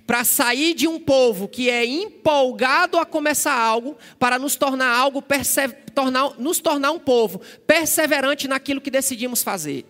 para 0.09 0.25
sair 0.25 0.73
de 0.73 0.89
um 0.89 0.99
povo 0.99 1.47
que 1.47 1.69
é 1.69 1.85
empolgado 1.85 2.97
a 2.97 3.05
começar 3.05 3.53
algo, 3.53 3.95
para 4.19 4.39
nos 4.39 4.57
tornar 4.57 4.89
algo, 4.89 5.23
tornar, 5.95 6.33
nos 6.39 6.61
tornar 6.61 6.93
um 6.93 6.99
povo 6.99 7.43
perseverante 7.67 8.49
naquilo 8.49 8.81
que 8.81 8.91
decidimos 8.91 9.43
fazer. 9.43 9.85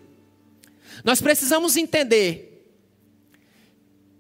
Nós 1.05 1.21
precisamos 1.21 1.77
entender 1.77 2.67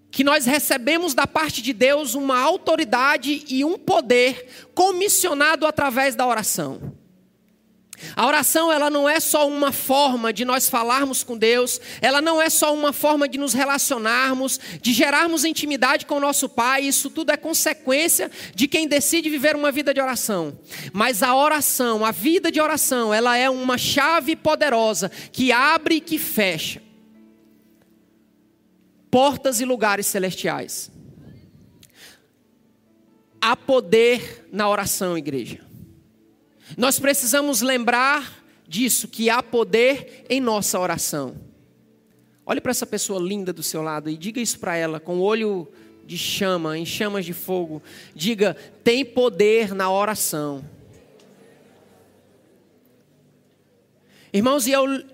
que 0.09 0.23
nós 0.23 0.47
recebemos 0.47 1.14
da 1.14 1.26
parte 1.26 1.61
de 1.61 1.73
Deus 1.73 2.14
uma 2.14 2.38
autoridade 2.38 3.45
e 3.49 3.64
um 3.64 3.76
poder 3.76 4.69
comissionado 4.76 5.67
através 5.67 6.14
da 6.14 6.25
oração. 6.25 6.97
A 8.14 8.26
oração, 8.26 8.73
ela 8.73 8.90
não 8.90 9.09
é 9.09 9.21
só 9.21 9.49
uma 9.49 9.73
forma 9.73 10.33
de 10.33 10.45
nós 10.45 10.69
falarmos 10.69 11.23
com 11.23 11.37
Deus, 11.37 11.81
ela 12.00 12.21
não 12.21 12.40
é 12.40 12.50
só 12.50 12.75
uma 12.75 12.93
forma 12.93 13.28
de 13.28 13.38
nos 13.38 13.52
relacionarmos, 13.52 14.59
de 14.81 14.93
gerarmos 14.93 15.45
intimidade 15.45 16.07
com 16.07 16.17
o 16.17 16.21
nosso 16.21 16.49
Pai, 16.49 16.83
isso 16.83 17.11
tudo 17.11 17.31
é 17.31 17.37
consequência 17.37 18.31
de 18.55 18.67
quem 18.67 18.88
decide 18.88 19.31
viver 19.31 19.57
uma 19.57 19.71
vida 19.71 19.93
de 19.93 20.00
oração. 20.00 20.59
Mas 20.93 21.23
a 21.23 21.35
oração, 21.35 22.05
a 22.05 22.11
vida 22.11 22.50
de 22.50 22.61
oração, 22.61 23.12
ela 23.12 23.37
é 23.37 23.49
uma 23.49 23.78
chave 23.78 24.37
poderosa 24.37 25.11
que 25.33 25.52
abre 25.52 25.97
e 25.97 26.00
que 26.00 26.19
fecha 26.19 26.83
portas 29.11 29.61
e 29.61 29.64
lugares 29.64 30.07
celestiais. 30.07 30.90
Há 33.40 33.57
poder 33.57 34.49
na 34.52 34.69
oração, 34.69 35.17
igreja. 35.17 35.67
Nós 36.76 36.98
precisamos 36.98 37.62
lembrar 37.62 38.44
disso, 38.66 39.08
que 39.08 39.30
há 39.30 39.42
poder 39.42 40.26
em 40.28 40.40
nossa 40.40 40.78
oração. 40.78 41.37
Olhe 42.44 42.60
para 42.60 42.70
essa 42.70 42.87
pessoa 42.87 43.20
linda 43.20 43.52
do 43.52 43.62
seu 43.62 43.82
lado 43.82 44.10
e 44.10 44.16
diga 44.16 44.40
isso 44.40 44.58
para 44.58 44.76
ela 44.76 45.00
com 45.00 45.18
o 45.18 45.22
olho 45.22 45.68
de 46.04 46.16
chama, 46.16 46.78
em 46.78 46.87
chamas 46.87 47.25
de 47.25 47.32
fogo. 47.32 47.82
Diga: 48.14 48.56
tem 48.82 49.04
poder 49.04 49.75
na 49.75 49.90
oração. 49.90 50.64
Irmãos, 54.32 54.66
e 54.66 54.72
eu, 54.72 55.04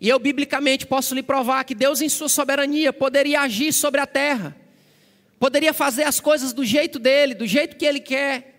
e 0.00 0.08
eu 0.08 0.18
biblicamente 0.18 0.86
posso 0.86 1.14
lhe 1.14 1.22
provar 1.22 1.64
que 1.64 1.74
Deus, 1.74 2.00
em 2.00 2.08
Sua 2.08 2.28
soberania, 2.28 2.92
poderia 2.92 3.42
agir 3.42 3.72
sobre 3.72 4.00
a 4.00 4.06
terra, 4.06 4.56
poderia 5.38 5.74
fazer 5.74 6.04
as 6.04 6.20
coisas 6.20 6.52
do 6.52 6.64
jeito 6.64 6.98
dele, 6.98 7.34
do 7.34 7.46
jeito 7.46 7.76
que 7.76 7.84
Ele 7.84 8.00
quer. 8.00 8.53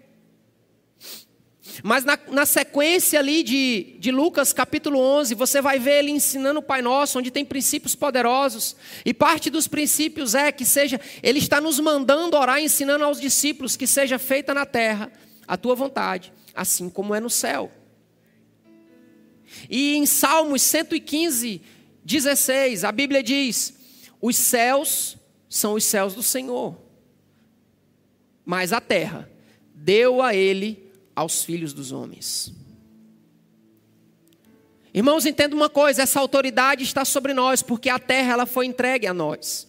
Mas 1.83 2.03
na, 2.03 2.17
na, 2.29 2.45
sequência 2.45 3.19
ali 3.19 3.43
de, 3.43 3.95
de 3.99 4.11
Lucas 4.11 4.53
capítulo 4.53 4.99
11, 4.99 5.35
você 5.35 5.61
vai 5.61 5.79
ver 5.79 5.99
ele 5.99 6.11
ensinando 6.11 6.59
o 6.59 6.63
Pai 6.63 6.81
Nosso, 6.81 7.19
onde 7.19 7.31
tem 7.31 7.43
princípios 7.43 7.95
poderosos. 7.95 8.75
E 9.03 9.13
parte 9.13 9.49
dos 9.49 9.67
princípios 9.67 10.35
é 10.35 10.51
que 10.51 10.65
seja, 10.65 10.99
ele 11.21 11.39
está 11.39 11.59
nos 11.59 11.79
mandando 11.79 12.37
orar, 12.37 12.61
ensinando 12.61 13.03
aos 13.03 13.19
discípulos 13.19 13.75
que 13.75 13.87
seja 13.87 14.17
feita 14.17 14.53
na 14.53 14.65
terra 14.65 15.11
a 15.47 15.57
tua 15.57 15.75
vontade, 15.75 16.31
assim 16.53 16.89
como 16.89 17.13
é 17.13 17.19
no 17.19 17.29
céu. 17.29 17.71
E 19.69 19.95
em 19.95 20.05
Salmos 20.05 20.61
115, 20.61 21.61
16, 22.03 22.83
a 22.83 22.91
Bíblia 22.91 23.23
diz: 23.23 23.73
os 24.21 24.35
céus 24.35 25.17
são 25.49 25.73
os 25.73 25.83
céus 25.83 26.13
do 26.13 26.23
Senhor, 26.23 26.77
mas 28.45 28.73
a 28.73 28.81
terra 28.81 29.29
deu 29.73 30.21
a 30.21 30.33
ele 30.33 30.84
aos 31.15 31.43
filhos 31.43 31.73
dos 31.73 31.91
homens. 31.91 32.53
Irmãos, 34.93 35.25
entenda 35.25 35.55
uma 35.55 35.69
coisa, 35.69 36.03
essa 36.03 36.19
autoridade 36.19 36.83
está 36.83 37.03
sobre 37.03 37.33
nós, 37.33 37.61
porque 37.61 37.89
a 37.89 37.99
terra 37.99 38.33
ela 38.33 38.45
foi 38.45 38.65
entregue 38.65 39.07
a 39.07 39.13
nós. 39.13 39.67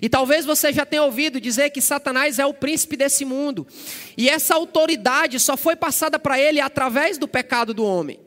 E 0.00 0.08
talvez 0.08 0.44
você 0.44 0.72
já 0.72 0.86
tenha 0.86 1.02
ouvido 1.02 1.40
dizer 1.40 1.70
que 1.70 1.80
Satanás 1.80 2.38
é 2.38 2.46
o 2.46 2.54
príncipe 2.54 2.96
desse 2.96 3.24
mundo. 3.24 3.66
E 4.16 4.28
essa 4.28 4.54
autoridade 4.54 5.38
só 5.40 5.56
foi 5.56 5.74
passada 5.74 6.18
para 6.18 6.40
ele 6.40 6.60
através 6.60 7.18
do 7.18 7.26
pecado 7.26 7.74
do 7.74 7.84
homem. 7.84 8.20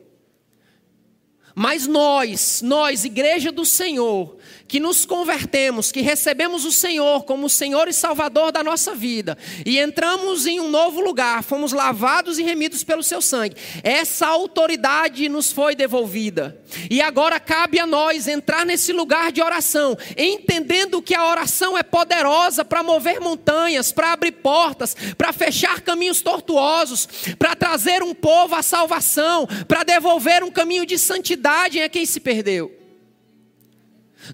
Mas 1.58 1.86
nós, 1.86 2.60
nós, 2.60 3.06
igreja 3.06 3.50
do 3.50 3.64
Senhor, 3.64 4.36
que 4.68 4.78
nos 4.78 5.06
convertemos, 5.06 5.90
que 5.90 6.02
recebemos 6.02 6.66
o 6.66 6.72
Senhor 6.72 7.24
como 7.24 7.48
Senhor 7.48 7.88
e 7.88 7.94
Salvador 7.94 8.52
da 8.52 8.62
nossa 8.62 8.94
vida, 8.94 9.38
e 9.64 9.78
entramos 9.78 10.46
em 10.46 10.60
um 10.60 10.68
novo 10.68 11.00
lugar, 11.00 11.42
fomos 11.42 11.72
lavados 11.72 12.38
e 12.38 12.42
remidos 12.42 12.84
pelo 12.84 13.02
seu 13.02 13.22
sangue, 13.22 13.56
essa 13.82 14.26
autoridade 14.26 15.30
nos 15.30 15.50
foi 15.50 15.74
devolvida. 15.74 16.60
E 16.90 17.00
agora 17.00 17.40
cabe 17.40 17.78
a 17.78 17.86
nós 17.86 18.28
entrar 18.28 18.66
nesse 18.66 18.92
lugar 18.92 19.32
de 19.32 19.40
oração, 19.40 19.96
entendendo 20.14 21.00
que 21.00 21.14
a 21.14 21.26
oração 21.26 21.78
é 21.78 21.82
poderosa 21.82 22.66
para 22.66 22.82
mover 22.82 23.18
montanhas, 23.18 23.92
para 23.92 24.12
abrir 24.12 24.32
portas, 24.32 24.94
para 25.16 25.32
fechar 25.32 25.80
caminhos 25.80 26.20
tortuosos, 26.20 27.08
para 27.38 27.56
trazer 27.56 28.02
um 28.02 28.12
povo 28.12 28.54
à 28.54 28.62
salvação, 28.62 29.48
para 29.66 29.84
devolver 29.84 30.44
um 30.44 30.50
caminho 30.50 30.84
de 30.84 30.98
santidade 30.98 31.45
verdade 31.46 31.78
é 31.78 31.88
quem 31.88 32.04
se 32.04 32.18
perdeu. 32.18 32.74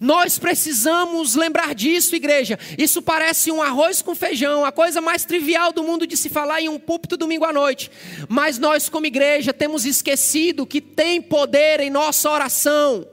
Nós 0.00 0.38
precisamos 0.38 1.34
lembrar 1.34 1.74
disso, 1.74 2.16
igreja. 2.16 2.58
Isso 2.78 3.02
parece 3.02 3.52
um 3.52 3.60
arroz 3.60 4.00
com 4.00 4.14
feijão, 4.14 4.64
a 4.64 4.72
coisa 4.72 5.02
mais 5.02 5.26
trivial 5.26 5.74
do 5.74 5.82
mundo 5.82 6.06
de 6.06 6.16
se 6.16 6.30
falar 6.30 6.62
em 6.62 6.70
um 6.70 6.78
púlpito 6.78 7.18
domingo 7.18 7.44
à 7.44 7.52
noite. 7.52 7.90
Mas 8.30 8.58
nós, 8.58 8.88
como 8.88 9.04
igreja, 9.04 9.52
temos 9.52 9.84
esquecido 9.84 10.66
que 10.66 10.80
tem 10.80 11.20
poder 11.20 11.80
em 11.80 11.90
nossa 11.90 12.30
oração. 12.30 13.06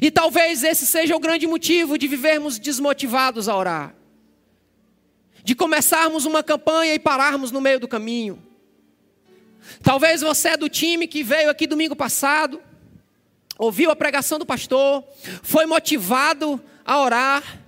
E 0.00 0.10
talvez 0.10 0.64
esse 0.64 0.86
seja 0.86 1.14
o 1.14 1.20
grande 1.20 1.46
motivo 1.46 1.98
de 1.98 2.08
vivermos 2.08 2.58
desmotivados 2.58 3.50
a 3.50 3.56
orar. 3.56 3.94
De 5.44 5.54
começarmos 5.54 6.24
uma 6.24 6.42
campanha 6.42 6.94
e 6.94 6.98
pararmos 6.98 7.52
no 7.52 7.60
meio 7.60 7.78
do 7.78 7.86
caminho. 7.86 8.45
Talvez 9.82 10.20
você 10.20 10.50
é 10.50 10.56
do 10.56 10.68
time 10.68 11.06
que 11.06 11.22
veio 11.22 11.50
aqui 11.50 11.66
domingo 11.66 11.96
passado, 11.96 12.60
ouviu 13.58 13.90
a 13.90 13.96
pregação 13.96 14.38
do 14.38 14.46
pastor, 14.46 15.04
foi 15.42 15.66
motivado 15.66 16.60
a 16.84 17.00
orar, 17.00 17.62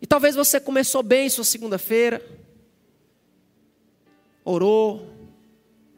e 0.00 0.06
talvez 0.06 0.34
você 0.34 0.58
começou 0.58 1.02
bem 1.02 1.28
sua 1.28 1.44
segunda-feira, 1.44 2.20
orou, 4.44 5.08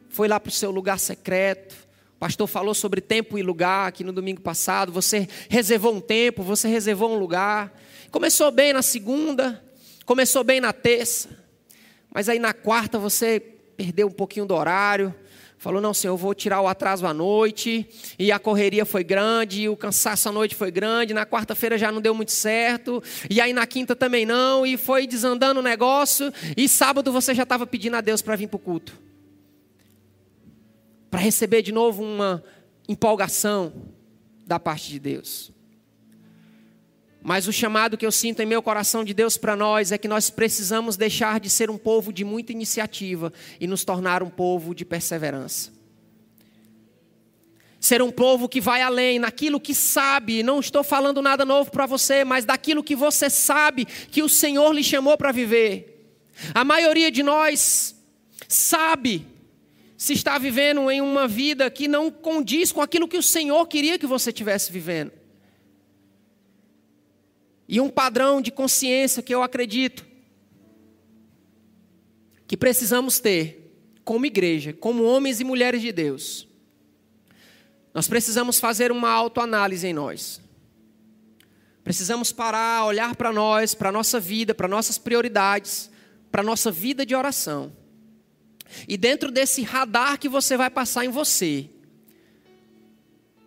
foi 0.09 0.27
lá 0.27 0.39
para 0.39 0.49
o 0.49 0.53
seu 0.53 0.69
lugar 0.69 0.99
secreto, 0.99 1.75
o 2.15 2.19
pastor 2.19 2.47
falou 2.47 2.73
sobre 2.73 3.01
tempo 3.01 3.37
e 3.37 3.43
lugar 3.43 3.87
aqui 3.87 4.03
no 4.03 4.13
domingo 4.13 4.41
passado, 4.41 4.91
você 4.91 5.27
reservou 5.49 5.95
um 5.95 6.01
tempo, 6.01 6.43
você 6.43 6.67
reservou 6.67 7.11
um 7.11 7.17
lugar, 7.17 7.73
começou 8.11 8.51
bem 8.51 8.71
na 8.71 8.81
segunda, 8.81 9.63
começou 10.05 10.43
bem 10.43 10.61
na 10.61 10.71
terça, 10.71 11.29
mas 12.13 12.29
aí 12.29 12.39
na 12.39 12.53
quarta 12.53 12.99
você 12.99 13.54
perdeu 13.75 14.07
um 14.07 14.11
pouquinho 14.11 14.45
do 14.45 14.55
horário. 14.55 15.13
Falou, 15.57 15.81
não, 15.81 15.93
senhor, 15.93 16.13
eu 16.13 16.17
vou 16.17 16.35
tirar 16.35 16.61
o 16.61 16.67
atraso 16.67 17.07
à 17.07 17.13
noite. 17.13 17.87
E 18.19 18.31
a 18.31 18.37
correria 18.37 18.85
foi 18.85 19.03
grande, 19.03 19.61
e 19.61 19.69
o 19.69 19.75
cansaço 19.75 20.29
à 20.29 20.31
noite 20.31 20.53
foi 20.53 20.69
grande. 20.69 21.13
Na 21.13 21.25
quarta-feira 21.25 21.77
já 21.77 21.91
não 21.91 22.01
deu 22.01 22.13
muito 22.13 22.31
certo. 22.31 23.01
E 23.29 23.41
aí 23.41 23.53
na 23.53 23.65
quinta 23.65 23.95
também 23.95 24.25
não. 24.25 24.65
E 24.65 24.77
foi 24.77 25.07
desandando 25.07 25.59
o 25.59 25.63
negócio. 25.63 26.31
E 26.55 26.69
sábado 26.69 27.11
você 27.11 27.33
já 27.33 27.43
estava 27.43 27.65
pedindo 27.65 27.95
a 27.95 28.01
Deus 28.01 28.21
para 28.21 28.35
vir 28.35 28.47
para 28.47 28.57
o 28.57 28.59
culto. 28.59 28.99
Para 31.09 31.19
receber 31.19 31.61
de 31.61 31.71
novo 31.71 32.03
uma 32.03 32.43
empolgação 32.87 33.73
da 34.45 34.59
parte 34.59 34.91
de 34.91 34.99
Deus. 34.99 35.54
Mas 37.27 37.47
o 37.47 37.51
chamado 37.51 37.97
que 37.97 38.05
eu 38.05 38.11
sinto 38.11 38.43
em 38.43 38.45
meu 38.45 38.61
coração 38.61 39.03
de 39.03 39.11
Deus 39.11 39.35
para 39.35 39.55
nós 39.55 39.91
é 39.91 39.97
que 39.97 40.07
nós 40.07 40.29
precisamos 40.29 40.95
deixar 40.95 41.39
de 41.39 41.49
ser 41.49 41.71
um 41.71 41.77
povo 41.77 42.13
de 42.13 42.23
muita 42.23 42.51
iniciativa 42.51 43.33
e 43.59 43.65
nos 43.65 43.83
tornar 43.83 44.21
um 44.21 44.29
povo 44.29 44.75
de 44.75 44.85
perseverança. 44.85 45.73
Ser 47.79 47.99
um 48.03 48.11
povo 48.11 48.47
que 48.47 48.61
vai 48.61 48.83
além 48.83 49.17
naquilo 49.17 49.59
que 49.59 49.73
sabe, 49.73 50.43
não 50.43 50.59
estou 50.59 50.83
falando 50.83 51.19
nada 51.19 51.43
novo 51.43 51.71
para 51.71 51.87
você, 51.87 52.23
mas 52.23 52.45
daquilo 52.45 52.83
que 52.83 52.95
você 52.95 53.27
sabe 53.27 53.85
que 53.85 54.21
o 54.21 54.29
Senhor 54.29 54.71
lhe 54.71 54.83
chamou 54.83 55.17
para 55.17 55.31
viver. 55.31 56.07
A 56.53 56.63
maioria 56.63 57.09
de 57.09 57.23
nós 57.23 57.95
sabe 58.47 59.25
se 59.97 60.13
está 60.13 60.37
vivendo 60.37 60.91
em 60.91 61.01
uma 61.01 61.27
vida 61.27 61.71
que 61.71 61.87
não 61.87 62.11
condiz 62.11 62.71
com 62.71 62.83
aquilo 62.83 63.07
que 63.07 63.17
o 63.17 63.23
Senhor 63.23 63.65
queria 63.65 63.97
que 63.97 64.05
você 64.05 64.29
estivesse 64.29 64.71
vivendo. 64.71 65.24
E 67.67 67.81
um 67.81 67.89
padrão 67.89 68.41
de 68.41 68.51
consciência 68.51 69.23
que 69.23 69.33
eu 69.33 69.41
acredito 69.41 70.05
que 72.47 72.55
precisamos 72.55 73.19
ter 73.19 73.65
como 74.03 74.25
igreja, 74.25 74.71
como 74.71 75.03
homens 75.03 75.39
e 75.39 75.43
mulheres 75.43 75.81
de 75.81 75.91
Deus. 75.91 76.47
Nós 77.93 78.07
precisamos 78.07 78.59
fazer 78.59 78.91
uma 78.91 79.09
autoanálise 79.09 79.87
em 79.87 79.93
nós. 79.93 80.39
Precisamos 81.83 82.31
parar, 82.31 82.85
olhar 82.85 83.15
para 83.15 83.31
nós, 83.31 83.73
para 83.73 83.89
a 83.89 83.91
nossa 83.91 84.19
vida, 84.19 84.53
para 84.53 84.67
nossas 84.67 84.97
prioridades, 84.97 85.89
para 86.31 86.41
a 86.41 86.45
nossa 86.45 86.71
vida 86.71 87.05
de 87.05 87.15
oração. 87.15 87.71
E 88.87 88.97
dentro 88.97 89.31
desse 89.31 89.61
radar 89.61 90.19
que 90.19 90.27
você 90.27 90.57
vai 90.57 90.69
passar 90.69 91.05
em 91.05 91.09
você, 91.09 91.69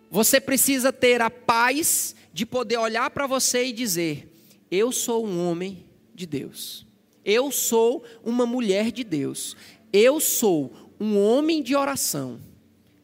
você 0.09 0.39
precisa 0.41 0.91
ter 0.91 1.21
a 1.21 1.29
paz 1.29 2.15
de 2.33 2.45
poder 2.45 2.77
olhar 2.77 3.09
para 3.09 3.27
você 3.27 3.65
e 3.65 3.73
dizer: 3.73 4.31
Eu 4.69 4.91
sou 4.91 5.25
um 5.25 5.47
homem 5.47 5.85
de 6.13 6.25
Deus. 6.25 6.85
Eu 7.23 7.51
sou 7.51 8.03
uma 8.23 8.45
mulher 8.45 8.91
de 8.91 9.03
Deus. 9.03 9.55
Eu 9.91 10.19
sou 10.19 10.73
um 10.99 11.17
homem 11.17 11.61
de 11.61 11.75
oração. 11.75 12.39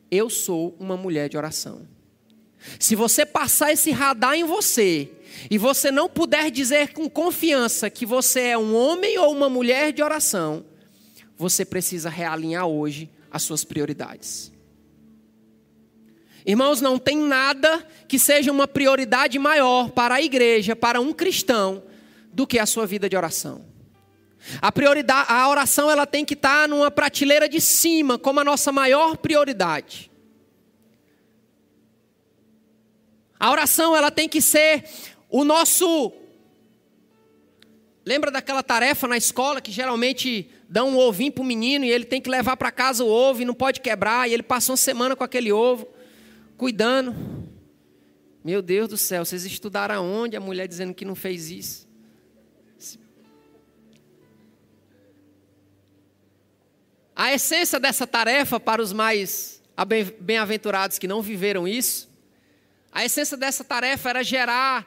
Eu 0.09 0.29
sou 0.29 0.75
uma 0.79 0.95
mulher 0.95 1.29
de 1.29 1.37
oração. 1.37 1.87
Se 2.79 2.95
você 2.95 3.25
passar 3.25 3.71
esse 3.71 3.91
radar 3.91 4.35
em 4.35 4.43
você 4.43 5.11
e 5.49 5.57
você 5.57 5.91
não 5.91 6.09
puder 6.09 6.49
dizer 6.49 6.93
com 6.93 7.09
confiança 7.09 7.89
que 7.89 8.05
você 8.05 8.41
é 8.41 8.57
um 8.57 8.75
homem 8.75 9.17
ou 9.17 9.31
uma 9.31 9.49
mulher 9.49 9.91
de 9.91 10.01
oração, 10.01 10.65
você 11.37 11.65
precisa 11.65 12.09
realinhar 12.09 12.65
hoje 12.65 13.09
as 13.29 13.43
suas 13.43 13.63
prioridades. 13.63 14.51
Irmãos, 16.45 16.79
não 16.79 16.99
tem 16.99 17.17
nada 17.17 17.85
que 18.07 18.19
seja 18.19 18.51
uma 18.51 18.67
prioridade 18.67 19.39
maior 19.39 19.89
para 19.89 20.15
a 20.15 20.21
igreja, 20.21 20.75
para 20.75 21.01
um 21.01 21.11
cristão, 21.11 21.83
do 22.31 22.45
que 22.45 22.59
a 22.59 22.67
sua 22.67 22.85
vida 22.85 23.09
de 23.09 23.17
oração. 23.17 23.65
A 24.61 24.71
prioridade, 24.71 25.25
a 25.31 25.49
oração 25.49 25.89
ela 25.89 26.05
tem 26.05 26.23
que 26.23 26.35
estar 26.35 26.67
numa 26.67 26.91
prateleira 26.91 27.49
de 27.49 27.59
cima, 27.59 28.19
como 28.19 28.39
a 28.39 28.43
nossa 28.43 28.71
maior 28.71 29.17
prioridade. 29.17 30.11
A 33.39 33.49
oração 33.49 33.95
ela 33.95 34.11
tem 34.11 34.29
que 34.29 34.41
ser 34.41 34.85
o 35.29 35.43
nosso 35.43 36.13
Lembra 38.07 38.29
daquela 38.29 38.61
tarefa 38.61 39.07
na 39.07 39.17
escola 39.17 39.59
que 39.59 39.71
geralmente 39.71 40.47
dão 40.69 40.89
um 40.89 40.97
ovinho 40.99 41.31
para 41.31 41.41
o 41.41 41.45
menino 41.45 41.83
e 41.83 41.89
ele 41.89 42.05
tem 42.05 42.21
que 42.21 42.29
levar 42.29 42.55
para 42.55 42.71
casa 42.71 43.03
o 43.03 43.09
ovo 43.09 43.41
e 43.41 43.45
não 43.45 43.53
pode 43.55 43.81
quebrar, 43.81 44.29
e 44.29 44.33
ele 44.33 44.43
passa 44.43 44.71
uma 44.71 44.77
semana 44.77 45.15
com 45.15 45.23
aquele 45.23 45.51
ovo 45.51 45.87
cuidando. 46.57 47.15
Meu 48.43 48.61
Deus 48.61 48.87
do 48.89 48.97
céu, 48.97 49.25
vocês 49.25 49.45
estudaram 49.45 49.95
aonde? 49.95 50.35
A 50.35 50.39
mulher 50.39 50.67
dizendo 50.67 50.93
que 50.93 51.05
não 51.05 51.15
fez 51.15 51.49
isso. 51.49 51.87
A 57.15 57.33
essência 57.33 57.79
dessa 57.79 58.05
tarefa 58.05 58.59
para 58.59 58.81
os 58.81 58.91
mais 58.91 59.61
bem-aventurados 60.19 60.99
que 60.99 61.07
não 61.07 61.21
viveram 61.21 61.67
isso, 61.67 62.09
a 62.91 63.03
essência 63.05 63.37
dessa 63.37 63.63
tarefa 63.63 64.09
era 64.09 64.23
gerar 64.23 64.85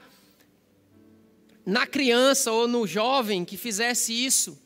na 1.64 1.87
criança 1.87 2.52
ou 2.52 2.68
no 2.68 2.87
jovem 2.87 3.44
que 3.44 3.57
fizesse 3.57 4.12
isso 4.12 4.59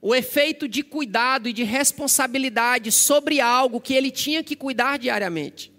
o 0.00 0.12
efeito 0.16 0.66
de 0.66 0.82
cuidado 0.82 1.48
e 1.48 1.52
de 1.52 1.62
responsabilidade 1.62 2.90
sobre 2.90 3.40
algo 3.40 3.80
que 3.80 3.94
ele 3.94 4.10
tinha 4.10 4.42
que 4.42 4.56
cuidar 4.56 4.98
diariamente. 4.98 5.71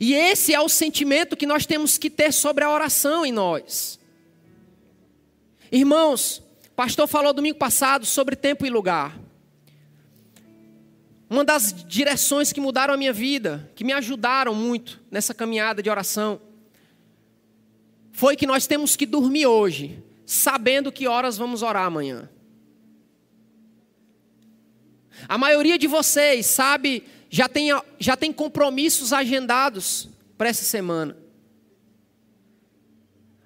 E 0.00 0.14
esse 0.14 0.52
é 0.52 0.60
o 0.60 0.68
sentimento 0.68 1.36
que 1.36 1.46
nós 1.46 1.64
temos 1.64 1.96
que 1.96 2.10
ter 2.10 2.32
sobre 2.32 2.64
a 2.64 2.70
oração 2.70 3.24
em 3.24 3.32
nós. 3.32 3.98
Irmãos, 5.70 6.42
o 6.66 6.70
pastor 6.74 7.06
falou 7.06 7.32
domingo 7.32 7.58
passado 7.58 8.04
sobre 8.04 8.36
tempo 8.36 8.66
e 8.66 8.70
lugar. 8.70 9.18
uma 11.30 11.44
das 11.44 11.74
direções 11.86 12.52
que 12.52 12.60
mudaram 12.60 12.94
a 12.94 12.96
minha 12.96 13.12
vida, 13.12 13.70
que 13.74 13.84
me 13.84 13.92
ajudaram 13.92 14.54
muito 14.54 15.00
nessa 15.10 15.34
caminhada 15.34 15.82
de 15.82 15.90
oração, 15.90 16.40
foi 18.12 18.34
que 18.34 18.46
nós 18.46 18.66
temos 18.66 18.96
que 18.96 19.04
dormir 19.06 19.46
hoje, 19.46 20.02
sabendo 20.24 20.90
que 20.90 21.06
horas 21.06 21.36
vamos 21.36 21.62
orar 21.62 21.84
amanhã. 21.84 22.28
A 25.28 25.36
maioria 25.36 25.78
de 25.78 25.86
vocês 25.86 26.46
sabe, 26.46 27.04
já 27.30 27.48
tem, 27.48 27.68
já 27.98 28.16
tem 28.16 28.32
compromissos 28.32 29.12
agendados 29.12 30.08
para 30.36 30.48
essa 30.48 30.64
semana. 30.64 31.16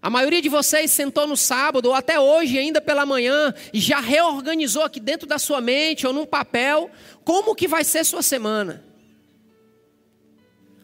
A 0.00 0.10
maioria 0.10 0.42
de 0.42 0.48
vocês 0.48 0.90
sentou 0.90 1.26
no 1.26 1.36
sábado 1.36 1.86
ou 1.86 1.94
até 1.94 2.18
hoje, 2.18 2.58
ainda 2.58 2.80
pela 2.80 3.06
manhã, 3.06 3.54
e 3.72 3.80
já 3.80 4.00
reorganizou 4.00 4.82
aqui 4.82 4.98
dentro 4.98 5.28
da 5.28 5.38
sua 5.38 5.60
mente 5.60 6.06
ou 6.06 6.12
num 6.12 6.26
papel 6.26 6.90
como 7.24 7.54
que 7.54 7.68
vai 7.68 7.84
ser 7.84 8.04
sua 8.04 8.22
semana. 8.22 8.84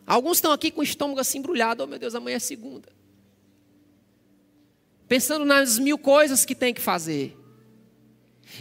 Alguns 0.07 0.39
estão 0.39 0.53
aqui 0.53 0.71
com 0.71 0.81
o 0.81 0.85
estômago 0.85 1.21
assim 1.21 1.39
embrulhado, 1.39 1.83
oh 1.83 1.87
meu 1.87 1.99
Deus, 1.99 2.15
amanhã 2.15 2.37
é 2.37 2.41
segunda. 2.41 2.89
Pensando 5.07 5.45
nas 5.45 5.79
mil 5.79 5.99
coisas 5.99 6.45
que 6.45 6.55
tem 6.55 6.73
que 6.73 6.81
fazer. 6.81 7.38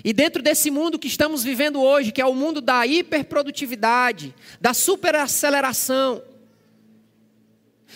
E 0.03 0.13
dentro 0.13 0.41
desse 0.41 0.69
mundo 0.69 0.99
que 0.99 1.07
estamos 1.07 1.43
vivendo 1.43 1.81
hoje, 1.81 2.11
que 2.11 2.21
é 2.21 2.25
o 2.25 2.35
mundo 2.35 2.61
da 2.61 2.85
hiperprodutividade, 2.85 4.33
da 4.59 4.73
superaceleração, 4.73 6.21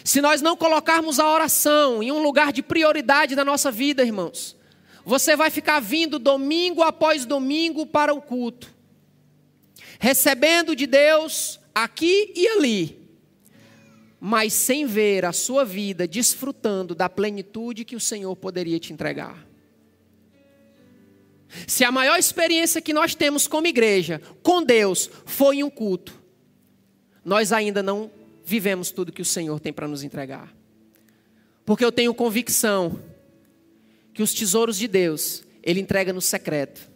se 0.04 0.22
nós 0.22 0.42
não 0.42 0.56
colocarmos 0.56 1.20
a 1.20 1.30
oração 1.30 2.02
em 2.02 2.12
um 2.12 2.24
lugar 2.24 2.52
de 2.52 2.64
prioridade 2.64 3.36
da 3.36 3.46
nossa 3.46 3.70
vida, 3.70 4.04
irmãos, 4.04 4.56
você 5.06 5.36
vai 5.36 5.50
ficar 5.50 5.80
vindo 5.80 6.18
domingo 6.18 6.82
após 6.82 7.26
domingo 7.26 7.86
para 7.86 8.14
o 8.14 8.22
culto, 8.22 8.74
recebendo 10.00 10.76
de 10.76 10.88
Deus 10.88 11.60
aqui 11.74 12.32
e 12.36 12.48
ali, 12.48 13.00
mas 14.20 14.54
sem 14.54 14.86
ver 14.86 15.26
a 15.26 15.34
sua 15.34 15.66
vida 15.66 16.08
desfrutando 16.08 16.96
da 16.96 17.10
plenitude 17.10 17.86
que 17.86 17.96
o 17.96 18.00
Senhor 18.00 18.36
poderia 18.36 18.80
te 18.80 18.94
entregar. 18.94 19.51
Se 21.68 21.84
a 21.84 21.92
maior 21.92 22.18
experiência 22.18 22.82
que 22.82 22.94
nós 22.94 23.16
temos 23.16 23.48
como 23.48 23.68
igreja 23.68 24.22
com 24.42 24.64
Deus 24.64 25.10
foi 25.26 25.58
em 25.58 25.64
um 25.64 25.70
culto, 25.70 26.20
nós 27.24 27.52
ainda 27.52 27.84
não 27.84 28.10
vivemos 28.44 28.92
tudo 28.92 29.12
que 29.12 29.22
o 29.22 29.26
Senhor 29.26 29.60
tem 29.60 29.72
para 29.72 29.88
nos 29.88 30.04
entregar. 30.04 30.54
Porque 31.66 31.86
eu 31.86 31.92
tenho 31.92 32.14
convicção 32.14 33.00
que 34.14 34.24
os 34.24 34.34
tesouros 34.34 34.78
de 34.78 34.88
Deus, 34.88 35.44
Ele 35.64 35.80
entrega 35.80 36.12
no 36.12 36.22
secreto. 36.22 36.90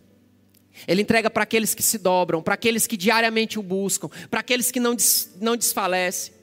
Ele 0.88 1.02
entrega 1.02 1.30
para 1.30 1.44
aqueles 1.44 1.74
que 1.74 1.84
se 1.84 1.98
dobram, 1.98 2.42
para 2.42 2.56
aqueles 2.56 2.86
que 2.86 2.98
diariamente 2.98 3.58
o 3.58 3.64
buscam, 3.64 4.10
para 4.30 4.42
aqueles 4.42 4.72
que 4.72 4.80
não, 4.80 4.94
des, 4.94 5.34
não 5.40 5.56
desfalecem. 5.56 6.34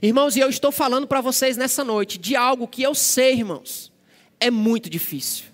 Irmãos, 0.00 0.36
e 0.36 0.40
eu 0.40 0.48
estou 0.48 0.72
falando 0.72 1.06
para 1.06 1.20
vocês 1.20 1.56
nessa 1.56 1.84
noite 1.84 2.16
de 2.16 2.34
algo 2.34 2.66
que 2.66 2.82
eu 2.82 2.94
sei, 2.94 3.34
irmãos, 3.34 3.92
é 4.40 4.50
muito 4.50 4.88
difícil. 4.88 5.51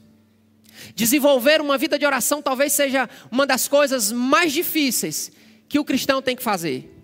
Desenvolver 0.95 1.61
uma 1.61 1.79
vida 1.79 1.99
de 1.99 2.07
oração 2.07 2.43
talvez 2.43 2.73
seja 2.73 3.09
uma 3.31 3.47
das 3.47 3.69
coisas 3.69 4.13
mais 4.13 4.53
difíceis 4.53 5.31
que 5.69 5.79
o 5.79 5.85
cristão 5.85 6.23
tem 6.23 6.37
que 6.37 6.43
fazer. 6.43 6.95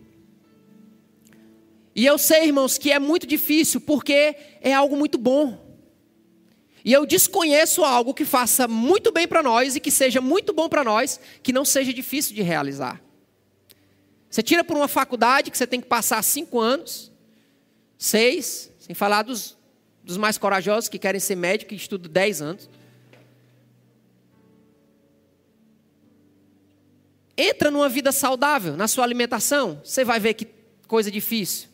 E 1.95 2.05
eu 2.05 2.19
sei, 2.19 2.45
irmãos, 2.47 2.77
que 2.77 2.91
é 2.91 2.99
muito 2.99 3.27
difícil 3.27 3.81
porque 3.81 4.37
é 4.61 4.75
algo 4.75 4.97
muito 4.97 5.17
bom. 5.17 5.63
E 6.85 6.93
eu 6.93 7.07
desconheço 7.07 7.85
algo 7.85 8.13
que 8.13 8.25
faça 8.25 8.69
muito 8.69 9.11
bem 9.11 9.27
para 9.27 9.43
nós 9.43 9.77
e 9.77 9.81
que 9.81 9.91
seja 9.91 10.21
muito 10.21 10.53
bom 10.53 10.69
para 10.69 10.85
nós, 10.85 11.19
que 11.43 11.53
não 11.53 11.65
seja 11.65 11.95
difícil 11.95 12.35
de 12.35 12.43
realizar. 12.43 13.01
Você 14.29 14.43
tira 14.43 14.65
por 14.65 14.77
uma 14.77 14.89
faculdade 14.89 15.51
que 15.51 15.57
você 15.57 15.67
tem 15.67 15.81
que 15.81 15.87
passar 15.87 16.23
cinco 16.23 16.61
anos, 16.61 17.11
seis, 17.97 18.71
sem 18.81 18.95
falar 18.95 19.23
dos, 19.23 19.57
dos 20.03 20.17
mais 20.17 20.37
corajosos 20.37 20.89
que 20.89 20.99
querem 20.99 21.21
ser 21.21 21.37
médico 21.37 21.73
e 21.73 21.77
estudam 21.77 22.13
dez 22.13 22.43
anos. 22.43 22.69
Entra 27.37 27.71
numa 27.71 27.89
vida 27.89 28.13
saudável, 28.13 28.77
na 28.77 28.87
sua 28.87 29.05
alimentação, 29.05 29.81
você 29.83 30.05
vai 30.05 30.21
ver 30.21 30.35
que 30.35 30.47
coisa 30.87 31.11
difícil. 31.11 31.69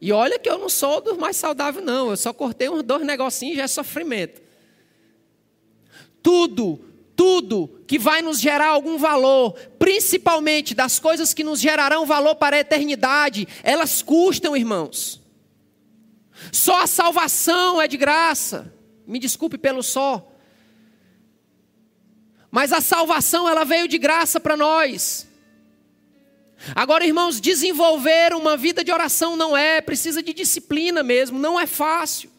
E 0.00 0.12
olha 0.12 0.38
que 0.38 0.48
eu 0.48 0.58
não 0.58 0.68
sou 0.68 1.00
dos 1.00 1.16
mais 1.16 1.36
saudáveis, 1.36 1.84
não. 1.84 2.10
Eu 2.10 2.16
só 2.16 2.32
cortei 2.32 2.68
uns 2.68 2.82
dois 2.82 3.04
negocinhos 3.04 3.54
e 3.54 3.56
já 3.56 3.64
é 3.64 3.68
sofrimento. 3.68 4.40
Tudo, 6.22 6.80
tudo 7.16 7.82
que 7.86 7.98
vai 7.98 8.22
nos 8.22 8.38
gerar 8.38 8.68
algum 8.68 8.96
valor, 8.96 9.58
principalmente 9.78 10.74
das 10.74 11.00
coisas 11.00 11.34
que 11.34 11.42
nos 11.42 11.58
gerarão 11.58 12.06
valor 12.06 12.36
para 12.36 12.56
a 12.56 12.60
eternidade, 12.60 13.48
elas 13.62 14.02
custam, 14.02 14.56
irmãos. 14.56 15.20
Só 16.52 16.82
a 16.82 16.86
salvação 16.86 17.80
é 17.80 17.88
de 17.88 17.96
graça. 17.96 18.72
Me 19.04 19.18
desculpe 19.18 19.58
pelo 19.58 19.82
só. 19.82 20.32
Mas 22.50 22.72
a 22.72 22.80
salvação 22.80 23.48
ela 23.48 23.64
veio 23.64 23.86
de 23.86 23.98
graça 23.98 24.40
para 24.40 24.56
nós. 24.56 25.26
Agora, 26.74 27.06
irmãos, 27.06 27.40
desenvolver 27.40 28.34
uma 28.34 28.56
vida 28.56 28.82
de 28.82 28.90
oração 28.90 29.36
não 29.36 29.56
é, 29.56 29.80
precisa 29.80 30.22
de 30.22 30.32
disciplina 30.32 31.02
mesmo, 31.02 31.38
não 31.38 31.58
é 31.58 31.66
fácil. 31.66 32.30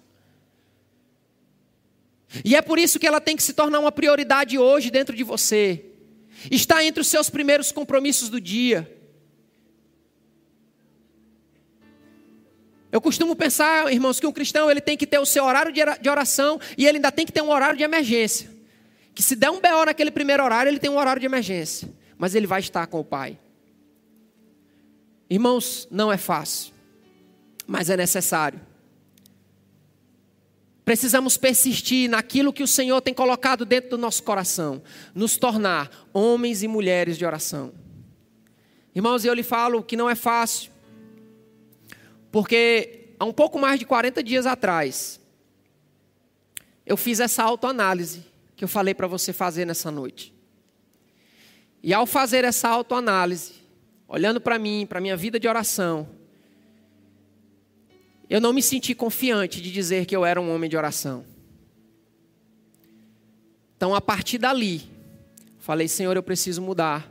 E 2.43 2.55
é 2.55 2.61
por 2.61 2.77
isso 2.77 2.99
que 2.99 3.07
ela 3.07 3.21
tem 3.21 3.35
que 3.35 3.43
se 3.43 3.53
tornar 3.53 3.79
uma 3.79 3.91
prioridade 3.91 4.57
hoje 4.57 4.91
dentro 4.91 5.15
de 5.15 5.23
você. 5.23 5.85
Está 6.51 6.83
entre 6.83 7.01
os 7.01 7.07
seus 7.07 7.29
primeiros 7.29 7.71
compromissos 7.71 8.29
do 8.29 8.39
dia. 8.39 8.95
Eu 12.91 12.99
costumo 12.99 13.35
pensar, 13.35 13.91
irmãos, 13.91 14.19
que 14.19 14.25
um 14.25 14.31
cristão 14.31 14.69
ele 14.69 14.81
tem 14.81 14.97
que 14.97 15.05
ter 15.05 15.19
o 15.19 15.25
seu 15.25 15.43
horário 15.45 15.71
de 15.71 16.09
oração 16.09 16.59
e 16.77 16.87
ele 16.87 16.97
ainda 16.97 17.11
tem 17.11 17.25
que 17.25 17.31
ter 17.31 17.41
um 17.41 17.49
horário 17.49 17.77
de 17.77 17.83
emergência. 17.83 18.58
Que 19.19 19.23
se 19.23 19.35
der 19.35 19.51
um 19.51 19.59
BO 19.59 19.83
naquele 19.85 20.11
primeiro 20.11 20.41
horário, 20.41 20.69
ele 20.69 20.79
tem 20.79 20.89
um 20.89 20.97
horário 20.97 21.19
de 21.19 21.25
emergência. 21.25 21.93
Mas 22.17 22.35
ele 22.35 22.47
vai 22.47 22.61
estar 22.61 22.87
com 22.87 23.01
o 23.01 23.03
Pai. 23.03 23.37
Irmãos, 25.29 25.89
não 25.91 26.09
é 26.09 26.15
fácil, 26.15 26.73
mas 27.67 27.89
é 27.89 27.97
necessário. 27.97 28.61
Precisamos 30.85 31.35
persistir 31.35 32.09
naquilo 32.09 32.53
que 32.53 32.63
o 32.63 32.67
Senhor 32.67 33.01
tem 33.01 33.13
colocado 33.13 33.65
dentro 33.65 33.89
do 33.89 33.97
nosso 33.97 34.23
coração, 34.23 34.81
nos 35.13 35.35
tornar 35.35 35.91
homens 36.13 36.63
e 36.63 36.69
mulheres 36.69 37.17
de 37.17 37.25
oração. 37.25 37.73
Irmãos, 38.95 39.25
eu 39.25 39.33
lhe 39.33 39.43
falo 39.43 39.83
que 39.83 39.97
não 39.97 40.09
é 40.09 40.15
fácil, 40.15 40.71
porque 42.31 43.09
há 43.19 43.25
um 43.25 43.33
pouco 43.33 43.59
mais 43.59 43.77
de 43.81 43.85
40 43.85 44.23
dias 44.23 44.45
atrás, 44.45 45.19
eu 46.85 46.95
fiz 46.95 47.19
essa 47.19 47.43
autoanálise 47.43 48.28
que 48.59 48.65
eu 48.65 48.67
falei 48.67 48.93
para 48.93 49.07
você 49.07 49.31
fazer 49.31 49.63
nessa 49.63 49.89
noite. 49.89 50.33
E 51.81 51.93
ao 51.93 52.05
fazer 52.05 52.43
essa 52.43 52.67
autoanálise, 52.67 53.53
olhando 54.05 54.41
para 54.41 54.59
mim, 54.59 54.85
para 54.85 54.99
minha 54.99 55.15
vida 55.15 55.39
de 55.39 55.47
oração, 55.47 56.09
eu 58.29 58.41
não 58.41 58.51
me 58.51 58.61
senti 58.61 58.93
confiante 58.93 59.61
de 59.61 59.71
dizer 59.71 60.05
que 60.05 60.13
eu 60.13 60.25
era 60.25 60.41
um 60.41 60.53
homem 60.53 60.69
de 60.69 60.75
oração. 60.75 61.23
Então, 63.77 63.95
a 63.95 64.01
partir 64.01 64.37
dali, 64.37 64.81
falei, 65.59 65.87
Senhor, 65.87 66.17
eu 66.17 66.21
preciso 66.21 66.61
mudar. 66.61 67.09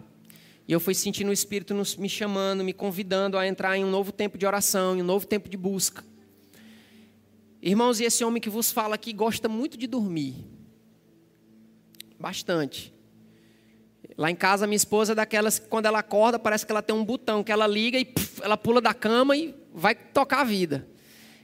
E 0.69 0.73
eu 0.73 0.79
fui 0.79 0.93
sentindo 0.93 1.31
o 1.31 1.33
Espírito 1.33 1.75
me 1.97 2.11
chamando, 2.11 2.63
me 2.63 2.75
convidando 2.75 3.39
a 3.39 3.47
entrar 3.47 3.75
em 3.79 3.87
um 3.87 3.91
novo 3.91 4.13
tempo 4.13 4.37
de 4.37 4.45
oração, 4.45 4.99
em 4.99 5.01
um 5.01 5.07
novo 5.07 5.27
tempo 5.27 5.49
de 5.49 5.57
busca. 5.57 6.05
Irmãos, 7.63 8.01
e 8.01 8.05
esse 8.05 8.23
homem 8.23 8.39
que 8.39 8.51
vos 8.51 8.71
fala 8.71 8.97
aqui 8.97 9.15
gosta 9.15 9.49
muito 9.49 9.79
de 9.79 9.87
dormir. 9.87 10.58
Bastante. 12.18 12.92
Lá 14.16 14.31
em 14.31 14.35
casa, 14.35 14.66
minha 14.66 14.76
esposa 14.76 15.12
é 15.12 15.14
daquelas 15.14 15.59
que 15.59 15.68
quando 15.68 15.87
ela 15.87 16.00
acorda, 16.00 16.38
parece 16.38 16.66
que 16.66 16.72
ela 16.72 16.83
tem 16.83 16.94
um 16.94 17.04
botão 17.04 17.44
que 17.44 17.52
ela 17.52 17.66
liga 17.66 17.98
e 17.98 18.04
puf, 18.04 18.42
ela 18.42 18.57
pula 18.57 18.81
da 18.81 18.92
cama 18.92 19.37
e 19.37 19.54
vai 19.72 19.94
tocar 19.94 20.40
a 20.40 20.44
vida. 20.44 20.88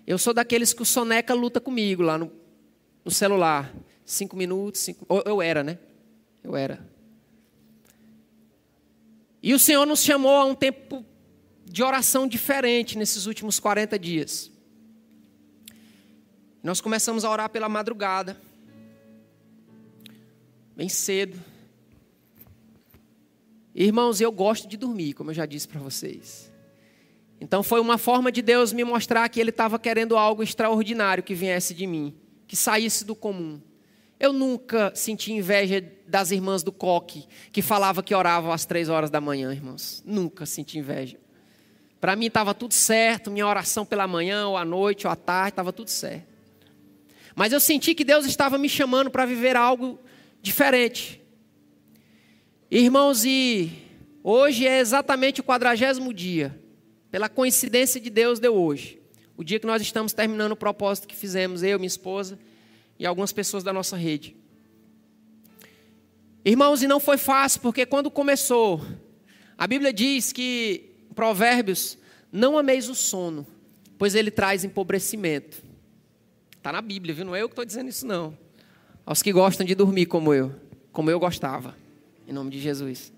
Eu 0.06 0.18
sou 0.18 0.34
daqueles 0.34 0.72
que 0.72 0.82
o 0.82 0.84
soneca 0.84 1.34
luta 1.34 1.60
comigo 1.60 2.02
lá 2.02 2.18
no, 2.18 2.32
no 3.04 3.10
celular. 3.10 3.72
Cinco 4.04 4.37
minutos, 4.37 4.80
cinco... 4.80 5.06
Eu 5.24 5.40
era, 5.40 5.62
né? 5.62 5.78
Eu 6.42 6.56
era. 6.56 6.87
E 9.42 9.54
o 9.54 9.58
Senhor 9.58 9.87
nos 9.87 10.02
chamou 10.02 10.37
a 10.37 10.44
um 10.44 10.54
tempo 10.54 11.04
de 11.64 11.82
oração 11.82 12.26
diferente 12.26 12.98
nesses 12.98 13.26
últimos 13.26 13.60
40 13.60 13.98
dias. 13.98 14.50
Nós 16.62 16.80
começamos 16.80 17.24
a 17.24 17.30
orar 17.30 17.50
pela 17.50 17.68
madrugada, 17.68 18.40
bem 20.76 20.88
cedo. 20.88 21.40
Irmãos, 23.74 24.20
eu 24.20 24.30
gosto 24.30 24.68
de 24.68 24.76
dormir, 24.76 25.14
como 25.14 25.30
eu 25.30 25.34
já 25.34 25.46
disse 25.46 25.66
para 25.68 25.80
vocês. 25.80 26.52
Então 27.40 27.62
foi 27.62 27.80
uma 27.80 27.98
forma 27.98 28.30
de 28.30 28.40
Deus 28.40 28.72
me 28.72 28.84
mostrar 28.84 29.28
que 29.28 29.40
Ele 29.40 29.50
estava 29.50 29.78
querendo 29.78 30.16
algo 30.16 30.42
extraordinário 30.42 31.22
que 31.22 31.34
viesse 31.34 31.74
de 31.74 31.87
mim, 31.87 32.14
que 32.46 32.56
saísse 32.56 33.04
do 33.04 33.14
comum. 33.14 33.60
Eu 34.18 34.32
nunca 34.32 34.92
senti 34.94 35.32
inveja 35.32 35.84
das 36.06 36.30
irmãs 36.30 36.62
do 36.62 36.72
coque, 36.72 37.26
que 37.52 37.60
falava 37.60 38.02
que 38.02 38.14
oravam 38.14 38.52
às 38.52 38.64
três 38.64 38.88
horas 38.88 39.10
da 39.10 39.20
manhã, 39.20 39.52
irmãos. 39.52 40.02
Nunca 40.06 40.46
senti 40.46 40.78
inveja. 40.78 41.18
Para 42.00 42.14
mim 42.14 42.26
estava 42.26 42.54
tudo 42.54 42.74
certo, 42.74 43.30
minha 43.30 43.46
oração 43.46 43.84
pela 43.84 44.06
manhã, 44.06 44.46
ou 44.46 44.56
à 44.56 44.64
noite, 44.64 45.06
ou 45.06 45.12
à 45.12 45.16
tarde, 45.16 45.50
estava 45.50 45.72
tudo 45.72 45.90
certo. 45.90 46.28
Mas 47.34 47.52
eu 47.52 47.58
senti 47.58 47.94
que 47.94 48.04
Deus 48.04 48.24
estava 48.24 48.56
me 48.56 48.68
chamando 48.68 49.10
para 49.10 49.26
viver 49.26 49.56
algo 49.56 49.98
diferente. 50.44 51.22
Irmãos, 52.70 53.24
e 53.24 53.72
hoje 54.22 54.66
é 54.66 54.78
exatamente 54.78 55.40
o 55.40 55.44
quadragésimo 55.44 56.12
dia. 56.12 56.61
Pela 57.11 57.30
coincidência 57.30 57.98
de 57.98 58.11
Deus 58.11 58.38
deu 58.38 58.54
hoje. 58.54 59.00
O 59.38 59.42
dia 59.42 59.59
que 59.59 59.66
nós 59.66 59.80
estamos 59.80 60.12
terminando 60.12 60.52
o 60.52 60.57
propósito 60.57 61.09
que 61.09 61.16
fizemos, 61.16 61.62
eu, 61.62 61.78
minha 61.78 61.87
esposa 61.87 62.38
e 62.98 63.07
algumas 63.07 63.33
pessoas 63.33 63.64
da 63.64 63.72
nossa 63.72 63.96
rede. 63.96 64.37
Irmãos, 66.44 66.83
e 66.83 66.87
não 66.87 67.00
foi 67.00 67.16
fácil, 67.16 67.62
porque 67.62 67.87
quando 67.87 68.11
começou, 68.11 68.85
a 69.57 69.66
Bíblia 69.66 69.94
diz 69.94 70.30
que, 70.30 70.90
Provérbios, 71.14 71.96
não 72.30 72.59
ameis 72.59 72.90
o 72.90 72.94
sono, 72.94 73.46
pois 73.96 74.14
ele 74.14 74.30
traz 74.30 74.62
empobrecimento. 74.62 75.62
Está 76.54 76.70
na 76.70 76.83
Bíblia, 76.83 77.14
viu? 77.14 77.24
Não 77.24 77.35
é 77.35 77.40
eu 77.40 77.48
que 77.48 77.52
estou 77.52 77.64
dizendo 77.64 77.88
isso, 77.88 78.07
não. 78.07 78.43
Aos 79.07 79.23
que 79.23 79.33
gostam 79.33 79.67
de 79.67 79.75
dormir 79.75 80.07
como 80.07 80.33
eu, 80.33 80.55
como 80.90 81.11
eu 81.11 81.19
gostava, 81.19 81.77
em 82.27 82.33
nome 82.33 82.51
de 82.51 82.59
Jesus. 82.59 83.12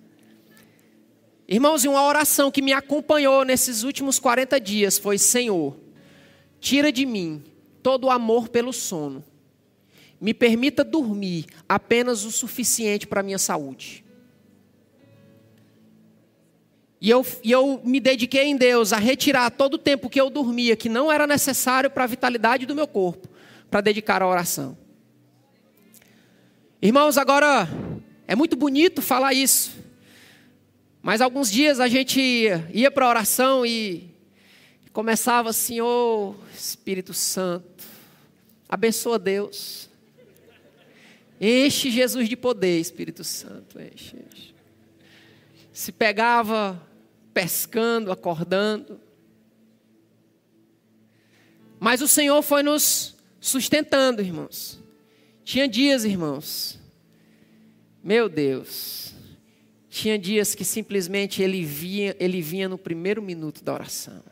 Irmãos, 1.48 1.84
e 1.84 1.88
uma 1.88 2.02
oração 2.02 2.50
que 2.50 2.60
me 2.60 2.72
acompanhou 2.72 3.44
nesses 3.44 3.84
últimos 3.84 4.18
40 4.18 4.60
dias 4.60 4.98
foi: 4.98 5.16
Senhor, 5.16 5.76
tira 6.58 6.90
de 6.90 7.06
mim 7.06 7.44
todo 7.82 8.04
o 8.04 8.10
amor 8.10 8.48
pelo 8.48 8.72
sono. 8.72 9.24
Me 10.20 10.34
permita 10.34 10.82
dormir 10.82 11.46
apenas 11.68 12.24
o 12.24 12.32
suficiente 12.32 13.06
para 13.06 13.20
a 13.20 13.22
minha 13.22 13.38
saúde. 13.38 14.04
E 17.00 17.10
eu, 17.10 17.24
e 17.44 17.52
eu 17.52 17.80
me 17.84 18.00
dediquei 18.00 18.44
em 18.44 18.56
Deus 18.56 18.92
a 18.92 18.96
retirar 18.96 19.50
todo 19.50 19.74
o 19.74 19.78
tempo 19.78 20.08
que 20.08 20.20
eu 20.20 20.30
dormia, 20.30 20.74
que 20.74 20.88
não 20.88 21.12
era 21.12 21.26
necessário 21.26 21.90
para 21.90 22.04
a 22.04 22.06
vitalidade 22.08 22.66
do 22.66 22.74
meu 22.74 22.88
corpo, 22.88 23.28
para 23.70 23.82
dedicar 23.82 24.22
à 24.22 24.26
oração. 24.26 24.76
Irmãos, 26.80 27.16
agora 27.16 27.66
é 28.28 28.36
muito 28.36 28.54
bonito 28.54 29.00
falar 29.00 29.32
isso, 29.32 29.72
mas 31.00 31.22
alguns 31.22 31.50
dias 31.50 31.80
a 31.80 31.88
gente 31.88 32.20
ia 32.20 32.90
para 32.90 33.06
a 33.06 33.08
oração 33.08 33.64
e 33.64 34.10
começava 34.92 35.48
assim, 35.48 35.80
ô 35.80 36.34
oh, 36.34 36.54
Espírito 36.54 37.14
Santo, 37.14 37.84
abençoa 38.68 39.18
Deus. 39.18 39.88
Enche 41.40 41.90
Jesus 41.90 42.28
de 42.28 42.36
poder, 42.36 42.78
Espírito 42.78 43.24
Santo, 43.24 43.80
enche, 43.80 44.16
enche. 44.16 44.54
Se 45.72 45.90
pegava 45.90 46.80
pescando, 47.32 48.12
acordando. 48.12 49.00
Mas 51.80 52.02
o 52.02 52.08
Senhor 52.08 52.42
foi 52.42 52.62
nos 52.62 53.16
sustentando, 53.40 54.20
irmãos. 54.20 54.85
Tinha 55.46 55.68
dias, 55.68 56.04
irmãos. 56.04 56.76
Meu 58.02 58.28
Deus. 58.28 59.14
Tinha 59.88 60.18
dias 60.18 60.56
que 60.56 60.64
simplesmente 60.64 61.40
ele 61.40 61.64
vinha, 61.64 62.16
ele 62.18 62.42
vinha 62.42 62.68
no 62.68 62.76
primeiro 62.76 63.22
minuto 63.22 63.62
da 63.62 63.72
oração. 63.72 64.24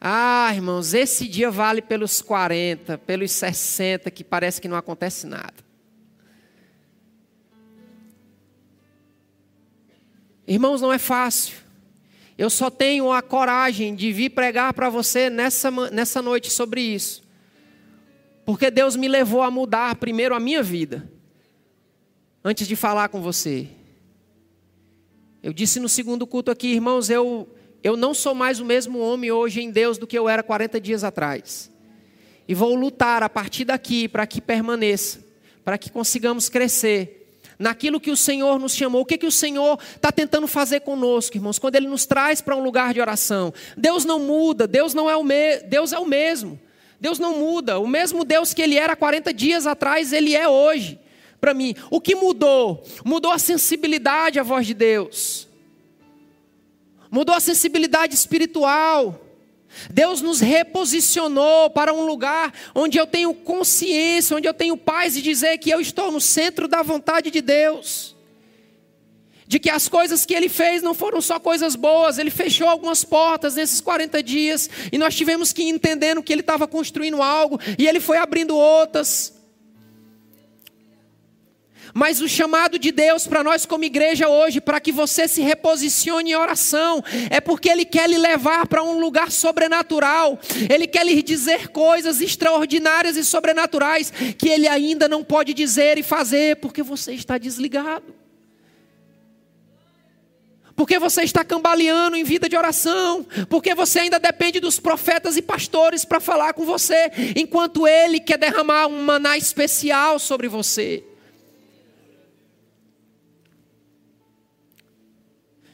Ah, 0.00 0.50
irmãos, 0.52 0.94
esse 0.94 1.28
dia 1.28 1.48
vale 1.48 1.80
pelos 1.80 2.20
40, 2.20 2.98
pelos 2.98 3.30
60, 3.30 4.10
que 4.10 4.24
parece 4.24 4.60
que 4.60 4.66
não 4.66 4.76
acontece 4.76 5.28
nada. 5.28 5.54
Irmãos, 10.44 10.80
não 10.80 10.92
é 10.92 10.98
fácil. 10.98 11.56
Eu 12.36 12.50
só 12.50 12.68
tenho 12.68 13.12
a 13.12 13.22
coragem 13.22 13.94
de 13.94 14.12
vir 14.12 14.30
pregar 14.30 14.74
para 14.74 14.90
você 14.90 15.30
nessa, 15.30 15.70
nessa 15.92 16.20
noite 16.20 16.50
sobre 16.50 16.80
isso. 16.80 17.29
Porque 18.50 18.68
Deus 18.68 18.96
me 18.96 19.06
levou 19.06 19.42
a 19.42 19.50
mudar 19.50 19.94
primeiro 19.94 20.34
a 20.34 20.40
minha 20.40 20.60
vida, 20.60 21.08
antes 22.42 22.66
de 22.66 22.74
falar 22.74 23.08
com 23.08 23.22
você. 23.22 23.68
Eu 25.40 25.52
disse 25.52 25.78
no 25.78 25.88
segundo 25.88 26.26
culto 26.26 26.50
aqui, 26.50 26.72
irmãos, 26.72 27.08
eu 27.08 27.48
eu 27.80 27.96
não 27.96 28.12
sou 28.12 28.34
mais 28.34 28.58
o 28.58 28.64
mesmo 28.64 28.98
homem 28.98 29.30
hoje 29.30 29.60
em 29.60 29.70
Deus 29.70 29.98
do 29.98 30.06
que 30.06 30.18
eu 30.18 30.28
era 30.28 30.42
40 30.42 30.80
dias 30.80 31.04
atrás. 31.04 31.70
E 32.48 32.52
vou 32.52 32.74
lutar 32.74 33.22
a 33.22 33.28
partir 33.28 33.66
daqui 33.66 34.08
para 34.08 34.26
que 34.26 34.40
permaneça, 34.40 35.24
para 35.64 35.78
que 35.78 35.88
consigamos 35.88 36.48
crescer 36.48 37.40
naquilo 37.56 38.00
que 38.00 38.10
o 38.10 38.16
Senhor 38.16 38.58
nos 38.58 38.74
chamou. 38.74 39.02
O 39.02 39.06
que, 39.06 39.16
que 39.16 39.26
o 39.28 39.30
Senhor 39.30 39.78
está 39.94 40.10
tentando 40.10 40.48
fazer 40.48 40.80
conosco, 40.80 41.36
irmãos, 41.36 41.60
quando 41.60 41.76
Ele 41.76 41.86
nos 41.86 42.04
traz 42.04 42.40
para 42.40 42.56
um 42.56 42.64
lugar 42.64 42.92
de 42.92 43.00
oração? 43.00 43.54
Deus 43.76 44.04
não 44.04 44.18
muda, 44.18 44.66
Deus 44.66 44.92
não 44.92 45.08
é 45.08 45.16
o 45.16 45.22
me... 45.22 45.60
Deus 45.60 45.92
é 45.92 46.00
o 46.00 46.04
mesmo. 46.04 46.58
Deus 47.00 47.18
não 47.18 47.38
muda. 47.38 47.78
O 47.78 47.86
mesmo 47.86 48.24
Deus 48.24 48.52
que 48.52 48.62
Ele 48.62 48.76
era 48.76 48.94
40 48.94 49.32
dias 49.32 49.66
atrás, 49.66 50.12
Ele 50.12 50.36
é 50.36 50.48
hoje. 50.48 50.98
Para 51.40 51.54
mim, 51.54 51.74
o 51.90 52.00
que 52.00 52.14
mudou? 52.14 52.84
Mudou 53.04 53.32
a 53.32 53.38
sensibilidade 53.38 54.38
à 54.38 54.42
voz 54.42 54.66
de 54.66 54.74
Deus 54.74 55.50
mudou 57.10 57.34
a 57.34 57.40
sensibilidade 57.40 58.14
espiritual. 58.14 59.26
Deus 59.90 60.20
nos 60.20 60.40
reposicionou 60.40 61.70
para 61.70 61.92
um 61.92 62.04
lugar 62.04 62.52
onde 62.74 62.98
eu 62.98 63.06
tenho 63.06 63.32
consciência, 63.34 64.36
onde 64.36 64.48
eu 64.48 64.54
tenho 64.54 64.76
paz 64.76 65.14
de 65.14 65.22
dizer 65.22 65.58
que 65.58 65.70
eu 65.70 65.80
estou 65.80 66.10
no 66.10 66.20
centro 66.20 66.66
da 66.66 66.82
vontade 66.82 67.30
de 67.30 67.40
Deus. 67.40 68.16
De 69.50 69.58
que 69.58 69.68
as 69.68 69.88
coisas 69.88 70.24
que 70.24 70.32
Ele 70.32 70.48
fez 70.48 70.80
não 70.80 70.94
foram 70.94 71.20
só 71.20 71.40
coisas 71.40 71.74
boas, 71.74 72.18
Ele 72.18 72.30
fechou 72.30 72.68
algumas 72.68 73.02
portas 73.02 73.56
nesses 73.56 73.80
40 73.80 74.22
dias, 74.22 74.70
e 74.92 74.96
nós 74.96 75.16
tivemos 75.16 75.52
que 75.52 75.64
ir 75.64 75.70
entendendo 75.70 76.22
que 76.22 76.32
Ele 76.32 76.40
estava 76.40 76.68
construindo 76.68 77.20
algo, 77.20 77.58
e 77.76 77.88
Ele 77.88 77.98
foi 77.98 78.16
abrindo 78.18 78.56
outras. 78.56 79.34
Mas 81.92 82.20
o 82.20 82.28
chamado 82.28 82.78
de 82.78 82.92
Deus 82.92 83.26
para 83.26 83.42
nós 83.42 83.66
como 83.66 83.82
igreja 83.82 84.28
hoje, 84.28 84.60
para 84.60 84.78
que 84.78 84.92
você 84.92 85.26
se 85.26 85.40
reposicione 85.40 86.30
em 86.30 86.36
oração, 86.36 87.02
é 87.28 87.40
porque 87.40 87.68
Ele 87.68 87.84
quer 87.84 88.08
lhe 88.08 88.18
levar 88.18 88.68
para 88.68 88.84
um 88.84 89.00
lugar 89.00 89.32
sobrenatural. 89.32 90.38
Ele 90.72 90.86
quer 90.86 91.04
lhe 91.04 91.20
dizer 91.24 91.70
coisas 91.70 92.20
extraordinárias 92.20 93.16
e 93.16 93.24
sobrenaturais 93.24 94.12
que 94.38 94.48
Ele 94.48 94.68
ainda 94.68 95.08
não 95.08 95.24
pode 95.24 95.52
dizer 95.52 95.98
e 95.98 96.04
fazer, 96.04 96.54
porque 96.58 96.84
você 96.84 97.14
está 97.14 97.36
desligado. 97.36 98.19
Porque 100.80 100.98
você 100.98 101.24
está 101.24 101.44
cambaleando 101.44 102.16
em 102.16 102.24
vida 102.24 102.48
de 102.48 102.56
oração, 102.56 103.22
porque 103.50 103.74
você 103.74 103.98
ainda 103.98 104.18
depende 104.18 104.60
dos 104.60 104.80
profetas 104.80 105.36
e 105.36 105.42
pastores 105.42 106.06
para 106.06 106.20
falar 106.20 106.54
com 106.54 106.64
você, 106.64 107.12
enquanto 107.36 107.86
Ele 107.86 108.18
quer 108.18 108.38
derramar 108.38 108.86
um 108.86 109.02
maná 109.02 109.36
especial 109.36 110.18
sobre 110.18 110.48
você. 110.48 111.04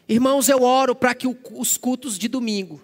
Irmãos, 0.08 0.48
eu 0.48 0.62
oro 0.62 0.94
para 0.94 1.14
que 1.14 1.26
os 1.26 1.76
cultos 1.76 2.16
de 2.16 2.28
domingo 2.28 2.80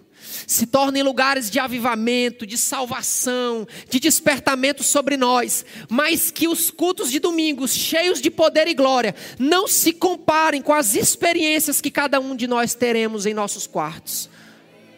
se 0.47 0.65
tornem 0.65 1.03
lugares 1.03 1.49
de 1.49 1.59
avivamento, 1.59 2.45
de 2.45 2.57
salvação, 2.57 3.67
de 3.89 3.99
despertamento 3.99 4.83
sobre 4.83 5.17
nós, 5.17 5.65
mas 5.89 6.31
que 6.31 6.47
os 6.47 6.71
cultos 6.71 7.11
de 7.11 7.19
domingo, 7.19 7.67
cheios 7.67 8.21
de 8.21 8.31
poder 8.31 8.67
e 8.67 8.73
glória, 8.73 9.15
não 9.37 9.67
se 9.67 9.93
comparem 9.93 10.61
com 10.61 10.73
as 10.73 10.95
experiências 10.95 11.81
que 11.81 11.91
cada 11.91 12.19
um 12.19 12.35
de 12.35 12.47
nós 12.47 12.73
teremos 12.73 13.25
em 13.25 13.33
nossos 13.33 13.67
quartos, 13.67 14.29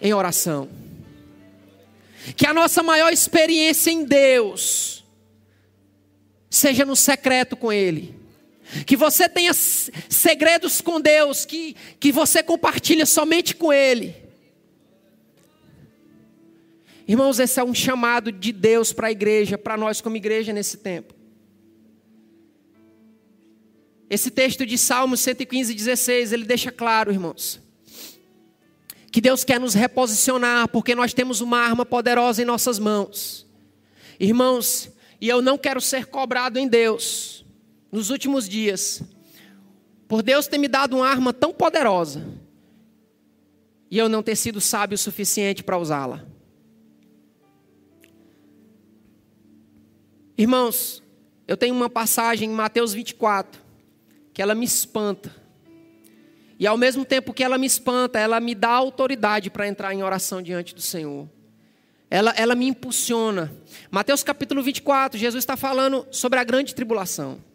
em 0.01 0.13
oração. 0.13 0.69
Que 2.35 2.47
a 2.47 2.53
nossa 2.53 2.81
maior 2.81 3.13
experiência 3.13 3.91
em 3.91 4.03
Deus 4.03 5.03
seja 6.49 6.85
no 6.85 6.95
secreto 6.95 7.55
com 7.55 7.71
Ele 7.71 8.24
que 8.85 8.95
você 8.95 9.29
tenha 9.29 9.53
segredos 9.53 10.81
com 10.81 10.99
Deus, 10.99 11.45
que, 11.45 11.75
que 11.99 12.11
você 12.11 12.41
compartilha 12.41 13.05
somente 13.05 13.55
com 13.55 13.71
Ele. 13.71 14.15
Irmãos, 17.07 17.39
esse 17.39 17.59
é 17.59 17.63
um 17.63 17.73
chamado 17.73 18.31
de 18.31 18.51
Deus 18.51 18.91
para 18.91 19.07
a 19.07 19.11
igreja, 19.11 19.57
para 19.57 19.77
nós 19.77 20.01
como 20.01 20.17
igreja 20.17 20.51
nesse 20.51 20.77
tempo. 20.77 21.13
Esse 24.09 24.31
texto 24.31 24.65
de 24.65 24.77
Salmos 24.77 25.19
115, 25.19 25.73
16, 25.73 26.33
ele 26.33 26.45
deixa 26.45 26.71
claro, 26.71 27.11
irmãos, 27.11 27.59
que 29.11 29.21
Deus 29.21 29.43
quer 29.43 29.59
nos 29.59 29.73
reposicionar, 29.73 30.67
porque 30.67 30.95
nós 30.95 31.13
temos 31.13 31.41
uma 31.41 31.59
arma 31.59 31.85
poderosa 31.85 32.41
em 32.41 32.45
nossas 32.45 32.79
mãos. 32.79 33.47
Irmãos, 34.19 34.89
e 35.21 35.29
eu 35.29 35.41
não 35.41 35.57
quero 35.57 35.79
ser 35.79 36.07
cobrado 36.07 36.59
em 36.59 36.67
Deus, 36.67 37.44
nos 37.95 38.09
últimos 38.09 38.49
dias, 38.49 39.01
por 40.05 40.21
Deus 40.21 40.47
ter 40.47 40.57
me 40.57 40.67
dado 40.67 40.97
uma 40.97 41.07
arma 41.07 41.31
tão 41.31 41.53
poderosa 41.53 42.27
e 43.89 43.97
eu 43.97 44.09
não 44.09 44.21
ter 44.21 44.35
sido 44.35 44.59
sábio 44.59 44.95
o 44.95 44.97
suficiente 44.97 45.63
para 45.63 45.77
usá-la. 45.77 46.25
Irmãos, 50.37 51.01
eu 51.47 51.55
tenho 51.55 51.73
uma 51.73 51.89
passagem 51.89 52.49
em 52.49 52.53
Mateus 52.53 52.93
24 52.93 53.61
que 54.33 54.41
ela 54.41 54.53
me 54.53 54.65
espanta. 54.65 55.33
E 56.59 56.67
ao 56.67 56.77
mesmo 56.77 57.05
tempo 57.05 57.33
que 57.33 57.45
ela 57.45 57.57
me 57.57 57.65
espanta, 57.65 58.19
ela 58.19 58.41
me 58.41 58.53
dá 58.53 58.71
autoridade 58.71 59.49
para 59.49 59.69
entrar 59.69 59.93
em 59.93 60.03
oração 60.03 60.41
diante 60.41 60.75
do 60.75 60.81
Senhor. 60.81 61.29
Ela, 62.09 62.33
ela 62.35 62.55
me 62.55 62.67
impulsiona. 62.67 63.55
Mateus 63.89 64.21
capítulo 64.21 64.61
24, 64.61 65.17
Jesus 65.17 65.41
está 65.41 65.55
falando 65.55 66.05
sobre 66.11 66.39
a 66.39 66.43
grande 66.43 66.75
tribulação. 66.75 67.54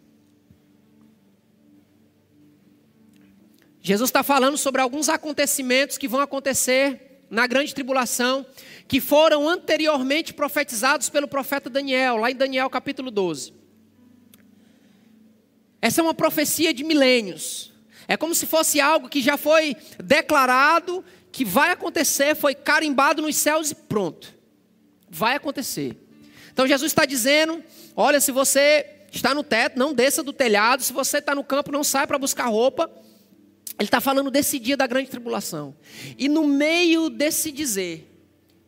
Jesus 3.81 4.09
está 4.09 4.21
falando 4.21 4.57
sobre 4.57 4.79
alguns 4.79 5.09
acontecimentos 5.09 5.97
que 5.97 6.07
vão 6.07 6.19
acontecer 6.19 7.23
na 7.31 7.47
grande 7.47 7.73
tribulação, 7.73 8.45
que 8.87 9.01
foram 9.01 9.47
anteriormente 9.49 10.33
profetizados 10.33 11.09
pelo 11.09 11.27
profeta 11.27 11.69
Daniel, 11.69 12.17
lá 12.17 12.29
em 12.29 12.35
Daniel 12.35 12.69
capítulo 12.69 13.09
12. 13.09 13.53
Essa 15.81 16.01
é 16.01 16.03
uma 16.03 16.13
profecia 16.13 16.73
de 16.73 16.83
milênios. 16.83 17.71
É 18.07 18.15
como 18.15 18.35
se 18.35 18.45
fosse 18.45 18.79
algo 18.79 19.09
que 19.09 19.21
já 19.21 19.35
foi 19.35 19.75
declarado, 19.97 21.03
que 21.31 21.43
vai 21.43 21.71
acontecer, 21.71 22.35
foi 22.35 22.53
carimbado 22.53 23.21
nos 23.21 23.35
céus 23.35 23.71
e 23.71 23.75
pronto. 23.75 24.31
Vai 25.09 25.35
acontecer. 25.35 25.97
Então 26.53 26.67
Jesus 26.67 26.91
está 26.91 27.05
dizendo: 27.05 27.63
olha, 27.95 28.19
se 28.19 28.31
você 28.31 28.85
está 29.11 29.33
no 29.33 29.43
teto, 29.43 29.79
não 29.79 29.93
desça 29.93 30.21
do 30.21 30.33
telhado, 30.33 30.83
se 30.83 30.93
você 30.93 31.17
está 31.17 31.33
no 31.33 31.43
campo, 31.43 31.71
não 31.71 31.83
sai 31.83 32.05
para 32.05 32.19
buscar 32.19 32.45
roupa. 32.45 32.91
Ele 33.81 33.87
está 33.87 33.99
falando 33.99 34.29
desse 34.29 34.59
dia 34.59 34.77
da 34.77 34.85
grande 34.85 35.09
tribulação. 35.09 35.75
E 36.15 36.29
no 36.29 36.45
meio 36.45 37.09
desse 37.09 37.51
dizer, 37.51 38.07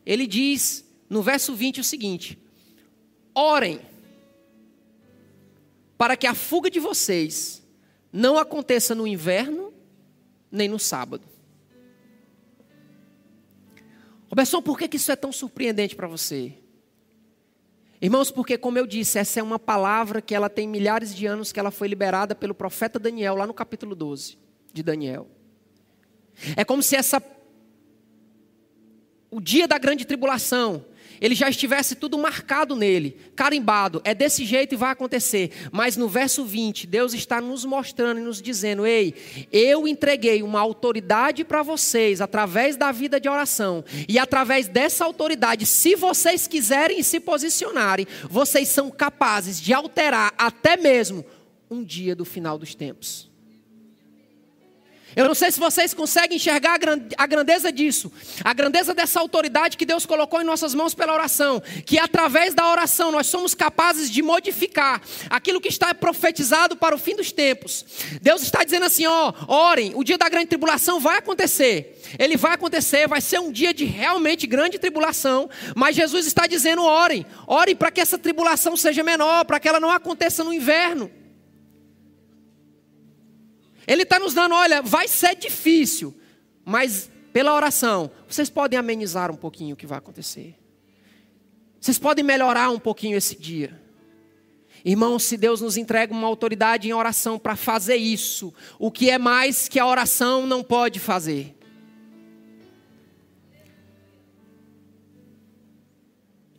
ele 0.04 0.26
diz 0.26 0.84
no 1.08 1.22
verso 1.22 1.54
20 1.54 1.82
o 1.82 1.84
seguinte: 1.84 2.36
orem 3.36 3.80
para 6.00 6.18
que 6.18 6.26
a 6.26 6.34
fuga 6.34 6.68
de 6.68 6.80
vocês 6.80 7.62
não 8.12 8.40
aconteça 8.40 8.96
no 8.96 9.06
inverno 9.06 9.72
nem 10.52 10.68
no 10.68 10.80
sábado. 10.80 11.24
Robertson, 14.30 14.64
por 14.64 14.80
que 14.80 14.98
isso 14.98 15.12
é 15.12 15.16
tão 15.16 15.32
surpreendente 15.32 15.96
para 15.96 16.08
você? 16.08 16.54
Irmãos, 18.02 18.32
porque 18.32 18.58
como 18.58 18.80
eu 18.80 18.88
disse, 18.88 19.20
essa 19.20 19.40
é 19.40 19.44
uma 19.44 19.60
palavra 19.60 20.24
que 20.24 20.34
ela 20.34 20.50
tem 20.50 20.68
milhares 20.68 21.14
de 21.14 21.28
anos 21.28 21.52
que 21.52 21.60
ela 21.60 21.70
foi 21.70 21.88
liberada 21.88 22.34
pelo 22.34 22.56
profeta 22.56 22.98
Daniel, 22.98 23.36
lá 23.36 23.46
no 23.46 23.54
capítulo 23.54 23.94
12 23.94 24.42
de 24.74 24.84
Daniel. 24.84 25.30
É 26.58 26.66
como 26.66 26.82
se 26.82 26.96
essa 26.96 27.22
o 29.30 29.40
dia 29.40 29.68
da 29.68 29.78
grande 29.78 30.06
tribulação 30.06 30.86
ele 31.24 31.36
já 31.36 31.50
estivesse 31.50 31.96
tudo 31.96 32.18
marcado 32.18 32.76
nele, 32.76 33.16
carimbado. 33.34 34.02
É 34.04 34.14
desse 34.14 34.44
jeito 34.44 34.74
e 34.74 34.78
vai 34.78 34.92
acontecer. 34.92 35.52
Mas 35.72 35.96
no 35.96 36.10
verso 36.10 36.44
20, 36.44 36.86
Deus 36.86 37.14
está 37.14 37.40
nos 37.40 37.64
mostrando 37.64 38.20
e 38.20 38.24
nos 38.24 38.42
dizendo: 38.42 38.86
Ei, 38.86 39.16
eu 39.50 39.88
entreguei 39.88 40.44
uma 40.44 40.60
autoridade 40.60 41.46
para 41.46 41.64
vocês 41.64 42.20
através 42.20 42.76
da 42.76 42.92
vida 42.92 43.22
de 43.22 43.30
oração. 43.30 43.86
E 44.08 44.20
através 44.20 44.68
dessa 44.68 45.06
autoridade, 45.06 45.66
se 45.66 45.96
vocês 45.96 46.46
quiserem 46.46 47.02
se 47.02 47.22
posicionarem, 47.22 48.06
vocês 48.30 48.68
são 48.68 48.92
capazes 48.92 49.62
de 49.62 49.74
alterar 49.74 50.34
até 50.38 50.76
mesmo 50.76 51.26
um 51.72 51.82
dia 51.82 52.14
do 52.14 52.26
final 52.26 52.58
dos 52.58 52.76
tempos. 52.76 53.33
Eu 55.16 55.26
não 55.26 55.36
sei 55.36 55.52
se 55.52 55.60
vocês 55.60 55.94
conseguem 55.94 56.38
enxergar 56.38 56.80
a 57.18 57.28
grandeza 57.28 57.72
disso, 57.72 58.12
a 58.44 58.54
grandeza 58.54 58.94
dessa 58.94 59.20
autoridade 59.20 59.78
que 59.78 59.86
Deus 59.86 60.06
colocou 60.06 60.42
em 60.42 60.46
nossas 60.46 60.74
mãos 60.74 60.94
pela 60.94 61.14
oração, 61.14 61.62
que 61.86 62.00
através 62.00 62.54
da 62.54 62.70
oração 62.70 63.12
nós 63.12 63.28
somos 63.28 63.54
capazes 63.54 64.10
de 64.10 64.22
modificar 64.22 65.02
aquilo 65.30 65.62
que 65.62 65.68
está 65.68 65.94
profetizado 65.94 66.76
para 66.76 66.96
o 66.96 66.98
fim 66.98 67.16
dos 67.16 67.32
tempos. 67.32 67.86
Deus 68.22 68.42
está 68.42 68.64
dizendo 68.64 68.86
assim: 68.86 69.06
ó, 69.06 69.34
orem, 69.48 69.94
o 69.96 70.04
dia 70.04 70.18
da 70.18 70.30
grande 70.30 70.48
tribulação 70.48 71.00
vai 71.00 71.18
acontecer. 71.18 72.00
Ele 72.20 72.38
vai 72.38 72.54
acontecer, 72.54 73.08
vai 73.08 73.22
ser 73.22 73.40
um 73.40 73.52
dia 73.52 73.74
de 73.74 73.86
realmente 73.86 74.46
grande 74.46 74.78
tribulação, 74.78 75.50
mas 75.76 75.96
Jesus 75.96 76.26
está 76.26 76.48
dizendo: 76.48 76.84
orem, 76.84 77.26
orem 77.48 77.76
para 77.76 77.92
que 77.92 78.02
essa 78.02 78.18
tribulação 78.18 78.76
seja 78.76 79.04
menor, 79.04 79.46
para 79.46 79.60
que 79.60 79.68
ela 79.68 79.80
não 79.80 79.92
aconteça 79.92 80.44
no 80.44 80.54
inverno. 80.54 81.10
Ele 83.88 84.04
está 84.04 84.20
nos 84.20 84.34
dando, 84.34 84.56
olha, 84.56 84.82
vai 84.82 85.08
ser 85.08 85.36
difícil, 85.36 86.16
mas 86.64 87.10
pela 87.32 87.56
oração, 87.56 88.12
vocês 88.28 88.50
podem 88.50 88.78
amenizar 88.78 89.32
um 89.32 89.36
pouquinho 89.36 89.74
o 89.74 89.78
que 89.78 89.88
vai 89.88 89.98
acontecer. 89.98 90.56
Vocês 91.80 91.98
podem 91.98 92.24
melhorar 92.24 92.70
um 92.70 92.80
pouquinho 92.80 93.18
esse 93.18 93.36
dia. 93.36 93.82
Irmãos, 94.86 95.24
se 95.24 95.36
Deus 95.36 95.62
nos 95.62 95.78
entrega 95.78 96.14
uma 96.14 96.28
autoridade 96.28 96.88
em 96.88 96.94
oração 96.94 97.40
para 97.40 97.56
fazer 97.56 97.96
isso, 97.96 98.54
o 98.78 98.92
que 98.92 99.10
é 99.10 99.18
mais 99.18 99.68
que 99.68 99.80
a 99.80 99.86
oração 99.86 100.46
não 100.46 100.64
pode 100.64 101.00
fazer? 101.00 101.56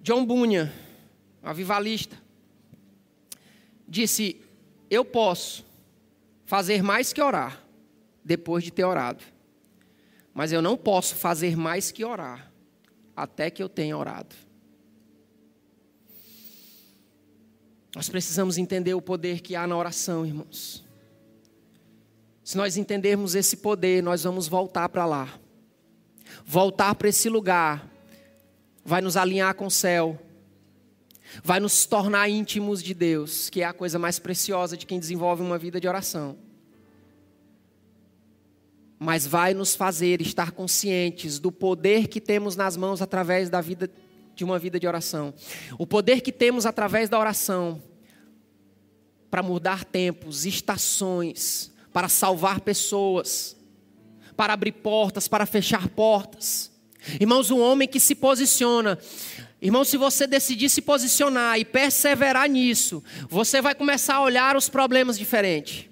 John 0.02 0.24
Bunyan, 0.24 0.70
avivalista, 1.42 2.16
disse: 3.88 4.40
Eu 4.90 5.04
posso 5.04 5.64
fazer 6.44 6.82
mais 6.82 7.12
que 7.12 7.22
orar 7.22 7.62
depois 8.24 8.64
de 8.64 8.70
ter 8.70 8.84
orado. 8.84 9.22
Mas 10.32 10.52
eu 10.52 10.60
não 10.60 10.76
posso 10.76 11.14
fazer 11.14 11.56
mais 11.56 11.90
que 11.90 12.04
orar 12.04 12.50
até 13.16 13.50
que 13.50 13.62
eu 13.62 13.68
tenha 13.68 13.96
orado. 13.96 14.34
Nós 17.94 18.08
precisamos 18.08 18.58
entender 18.58 18.94
o 18.94 19.00
poder 19.00 19.40
que 19.40 19.54
há 19.54 19.66
na 19.66 19.76
oração, 19.76 20.26
irmãos. 20.26 20.84
Se 22.42 22.56
nós 22.56 22.76
entendermos 22.76 23.34
esse 23.34 23.56
poder, 23.56 24.02
nós 24.02 24.24
vamos 24.24 24.48
voltar 24.48 24.88
para 24.88 25.06
lá. 25.06 25.38
Voltar 26.44 26.94
para 26.96 27.08
esse 27.08 27.28
lugar 27.28 27.88
vai 28.84 29.00
nos 29.00 29.16
alinhar 29.16 29.54
com 29.54 29.66
o 29.66 29.70
céu, 29.70 30.18
vai 31.42 31.60
nos 31.60 31.86
tornar 31.86 32.28
íntimos 32.28 32.82
de 32.82 32.94
Deus, 32.94 33.50
que 33.50 33.62
é 33.62 33.64
a 33.64 33.72
coisa 33.72 33.98
mais 33.98 34.18
preciosa 34.18 34.76
de 34.76 34.86
quem 34.86 35.00
desenvolve 35.00 35.42
uma 35.42 35.58
vida 35.58 35.80
de 35.80 35.88
oração. 35.88 36.36
Mas 38.98 39.26
vai 39.26 39.54
nos 39.54 39.74
fazer 39.74 40.20
estar 40.20 40.52
conscientes 40.52 41.38
do 41.38 41.50
poder 41.50 42.08
que 42.08 42.20
temos 42.20 42.56
nas 42.56 42.76
mãos 42.76 43.02
através 43.02 43.50
da 43.50 43.60
vida 43.60 43.90
de 44.34 44.44
uma 44.44 44.58
vida 44.58 44.78
de 44.80 44.86
oração. 44.86 45.32
O 45.78 45.86
poder 45.86 46.20
que 46.20 46.32
temos 46.32 46.66
através 46.66 47.08
da 47.08 47.18
oração 47.18 47.82
para 49.30 49.42
mudar 49.42 49.84
tempos, 49.84 50.44
estações, 50.44 51.72
para 51.92 52.08
salvar 52.08 52.60
pessoas, 52.60 53.56
para 54.36 54.52
abrir 54.52 54.72
portas, 54.72 55.28
para 55.28 55.46
fechar 55.46 55.88
portas. 55.88 56.70
Irmãos, 57.20 57.50
um 57.50 57.60
homem 57.60 57.86
que 57.86 58.00
se 58.00 58.14
posiciona 58.14 58.98
Irmão, 59.64 59.82
se 59.82 59.96
você 59.96 60.26
decidir 60.26 60.68
se 60.68 60.82
posicionar 60.82 61.58
e 61.58 61.64
perseverar 61.64 62.46
nisso, 62.50 63.02
você 63.30 63.62
vai 63.62 63.74
começar 63.74 64.16
a 64.16 64.20
olhar 64.20 64.58
os 64.58 64.68
problemas 64.68 65.18
diferente. 65.18 65.90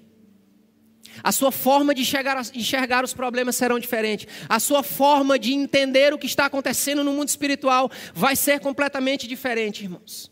A 1.23 1.31
sua 1.31 1.51
forma 1.51 1.95
de 1.95 2.03
enxergar, 2.03 2.39
enxergar 2.53 3.03
os 3.03 3.15
problemas 3.15 3.55
serão 3.55 3.79
diferentes. 3.79 4.27
A 4.47 4.59
sua 4.59 4.83
forma 4.83 5.39
de 5.39 5.53
entender 5.53 6.13
o 6.13 6.19
que 6.19 6.27
está 6.27 6.45
acontecendo 6.45 7.03
no 7.03 7.13
mundo 7.13 7.29
espiritual 7.29 7.89
vai 8.13 8.35
ser 8.35 8.59
completamente 8.59 9.27
diferente, 9.27 9.85
irmãos. 9.85 10.31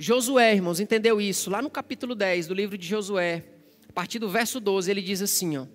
Josué, 0.00 0.52
irmãos, 0.52 0.80
entendeu 0.80 1.20
isso? 1.20 1.48
Lá 1.48 1.62
no 1.62 1.70
capítulo 1.70 2.12
10 2.12 2.48
do 2.48 2.54
livro 2.54 2.76
de 2.76 2.88
Josué, 2.88 3.44
a 3.88 3.92
partir 3.92 4.18
do 4.18 4.28
verso 4.28 4.58
12, 4.58 4.90
ele 4.90 5.00
diz 5.00 5.22
assim, 5.22 5.58
ó. 5.58 5.66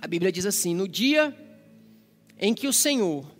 A 0.00 0.06
Bíblia 0.06 0.30
diz 0.30 0.46
assim: 0.46 0.76
"No 0.76 0.86
dia 0.86 1.36
em 2.38 2.54
que 2.54 2.68
o 2.68 2.72
Senhor 2.72 3.33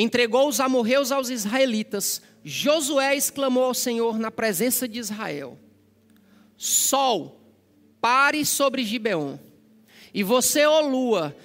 entregou 0.00 0.48
os 0.48 0.60
amorreus 0.60 1.10
aos 1.10 1.28
israelitas, 1.28 2.22
Josué 2.44 3.16
exclamou 3.16 3.64
ao 3.64 3.74
Senhor 3.74 4.18
na 4.18 4.30
presença 4.30 4.86
de 4.86 4.98
Israel: 4.98 5.58
Sol, 6.56 7.40
pare 8.00 8.46
sobre 8.46 8.84
Gibeon, 8.84 9.36
e 10.14 10.22
você, 10.22 10.64
ó 10.64 10.80
lua, 10.80 11.36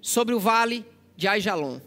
sobre 0.00 0.34
o 0.34 0.40
vale 0.40 0.84
de 1.16 1.28
Aijalon. 1.28 1.80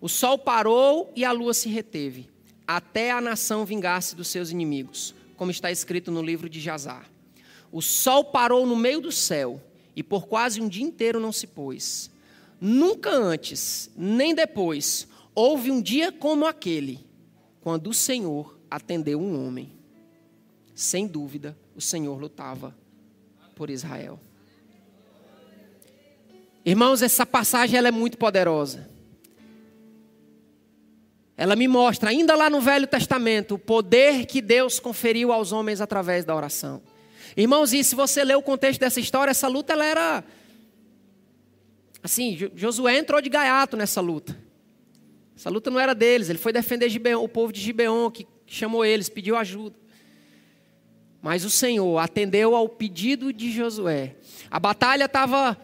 O 0.00 0.08
sol 0.08 0.38
parou 0.38 1.12
e 1.16 1.24
a 1.24 1.32
lua 1.32 1.52
se 1.52 1.68
reteve, 1.68 2.28
até 2.66 3.10
a 3.10 3.20
nação 3.20 3.64
vingasse 3.64 4.14
dos 4.14 4.28
seus 4.28 4.50
inimigos, 4.50 5.14
como 5.36 5.50
está 5.50 5.70
escrito 5.70 6.10
no 6.10 6.22
livro 6.22 6.48
de 6.48 6.60
Jazar. 6.60 7.10
O 7.72 7.82
sol 7.82 8.24
parou 8.24 8.66
no 8.66 8.76
meio 8.76 9.00
do 9.00 9.10
céu, 9.10 9.60
e 9.96 10.02
por 10.02 10.26
quase 10.26 10.60
um 10.60 10.68
dia 10.68 10.84
inteiro 10.84 11.18
não 11.18 11.32
se 11.32 11.46
pôs. 11.46 12.10
Nunca 12.60 13.10
antes, 13.10 13.90
nem 13.96 14.34
depois, 14.34 15.06
houve 15.34 15.70
um 15.70 15.80
dia 15.80 16.10
como 16.10 16.46
aquele, 16.46 17.06
quando 17.60 17.90
o 17.90 17.94
Senhor 17.94 18.58
atendeu 18.70 19.20
um 19.20 19.46
homem. 19.46 19.72
Sem 20.74 21.06
dúvida, 21.06 21.56
o 21.74 21.80
Senhor 21.80 22.18
lutava 22.18 22.76
por 23.54 23.70
Israel. 23.70 24.18
Irmãos, 26.64 27.00
essa 27.02 27.24
passagem 27.24 27.78
ela 27.78 27.88
é 27.88 27.92
muito 27.92 28.18
poderosa. 28.18 28.90
ela 31.36 31.54
me 31.54 31.68
mostra, 31.68 32.10
ainda 32.10 32.34
lá 32.34 32.48
no 32.48 32.60
Velho 32.62 32.86
Testamento, 32.86 33.56
o 33.56 33.58
poder 33.58 34.24
que 34.24 34.40
Deus 34.40 34.80
conferiu 34.80 35.30
aos 35.30 35.52
homens 35.52 35.82
através 35.82 36.24
da 36.24 36.34
oração. 36.34 36.80
Irmãos, 37.36 37.74
e 37.74 37.84
se 37.84 37.94
você 37.94 38.24
ler 38.24 38.36
o 38.36 38.42
contexto 38.42 38.80
dessa 38.80 38.98
história, 38.98 39.30
essa 39.30 39.46
luta 39.46 39.74
ela 39.74 39.84
era. 39.84 40.24
Assim, 42.06 42.38
Josué 42.54 42.98
entrou 42.98 43.20
de 43.20 43.28
gaiato 43.28 43.76
nessa 43.76 44.00
luta. 44.00 44.38
Essa 45.36 45.50
luta 45.50 45.72
não 45.72 45.80
era 45.80 45.92
deles, 45.92 46.28
ele 46.28 46.38
foi 46.38 46.52
defender 46.52 46.88
Gibeon, 46.88 47.20
o 47.20 47.28
povo 47.28 47.52
de 47.52 47.60
Gibeon, 47.60 48.12
que 48.12 48.28
chamou 48.46 48.84
eles, 48.84 49.08
pediu 49.08 49.36
ajuda. 49.36 49.74
Mas 51.20 51.44
o 51.44 51.50
Senhor 51.50 51.98
atendeu 51.98 52.54
ao 52.54 52.68
pedido 52.68 53.32
de 53.32 53.50
Josué. 53.50 54.14
A 54.48 54.60
batalha 54.60 55.06
estava. 55.06 55.60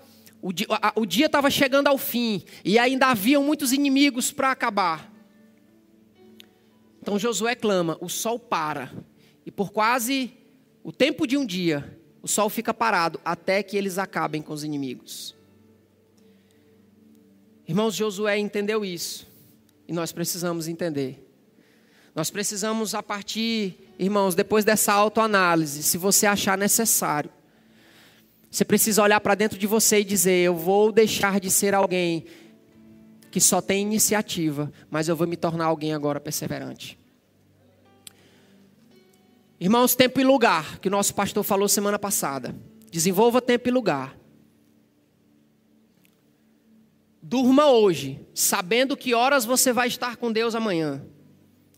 O 0.97 1.07
dia 1.07 1.27
estava 1.27 1.49
chegando 1.49 1.87
ao 1.87 1.97
fim. 1.97 2.43
E 2.65 2.77
ainda 2.77 3.07
haviam 3.07 3.45
muitos 3.45 3.73
inimigos 3.73 4.33
para 4.33 4.51
acabar. 4.51 5.15
Então 7.01 7.21
Josué 7.21 7.55
clama: 7.55 7.97
o 8.01 8.09
sol 8.09 8.37
para. 8.37 8.93
E 9.47 9.53
por 9.53 9.71
quase 9.71 10.33
o 10.83 10.91
tempo 10.91 11.25
de 11.25 11.37
um 11.37 11.47
dia, 11.47 11.97
o 12.21 12.27
sol 12.27 12.51
fica 12.51 12.75
parado 12.75 13.21
até 13.25 13.63
que 13.63 13.77
eles 13.77 13.97
acabem 13.97 14.43
com 14.43 14.53
os 14.53 14.65
inimigos. 14.65 15.41
Irmãos, 17.73 17.95
Josué 17.95 18.37
entendeu 18.37 18.85
isso. 18.85 19.27
E 19.89 19.95
nós 19.95 20.13
precisamos 20.13 20.69
entender. 20.69 21.27
Nós 22.15 22.29
precisamos, 22.29 22.95
a 22.95 23.03
partir, 23.03 23.95
irmãos, 23.99 24.35
depois 24.35 24.63
dessa 24.63 24.93
autoanálise, 24.93 25.83
se 25.83 25.97
você 25.97 26.27
achar 26.27 26.59
necessário, 26.59 27.31
você 28.51 28.63
precisa 28.63 29.03
olhar 29.03 29.21
para 29.21 29.35
dentro 29.35 29.59
de 29.59 29.67
você 29.67 30.01
e 30.01 30.05
dizer: 30.05 30.45
Eu 30.45 30.55
vou 30.55 30.93
deixar 30.93 31.41
de 31.41 31.51
ser 31.51 31.75
alguém 31.75 32.27
que 33.31 33.41
só 33.41 33.63
tem 33.63 33.81
iniciativa, 33.81 34.71
mas 34.91 35.09
eu 35.09 35.17
vou 35.17 35.27
me 35.27 35.35
tornar 35.35 35.65
alguém 35.65 35.95
agora 35.95 36.21
perseverante. 36.21 36.99
Irmãos, 39.59 39.95
tempo 39.95 40.21
e 40.21 40.25
lugar, 40.25 40.79
que 40.79 40.89
o 40.89 40.91
nosso 40.91 41.15
pastor 41.15 41.43
falou 41.43 41.67
semana 41.67 41.99
passada. 41.99 42.55
Desenvolva 42.91 43.41
tempo 43.41 43.67
e 43.67 43.73
lugar. 43.73 44.15
Durma 47.23 47.71
hoje, 47.71 48.21
sabendo 48.35 48.97
que 48.97 49.15
horas 49.15 49.45
você 49.45 49.73
vai 49.73 49.87
estar 49.87 50.17
com 50.17 50.33
Deus 50.33 50.57
amanhã. 50.57 51.07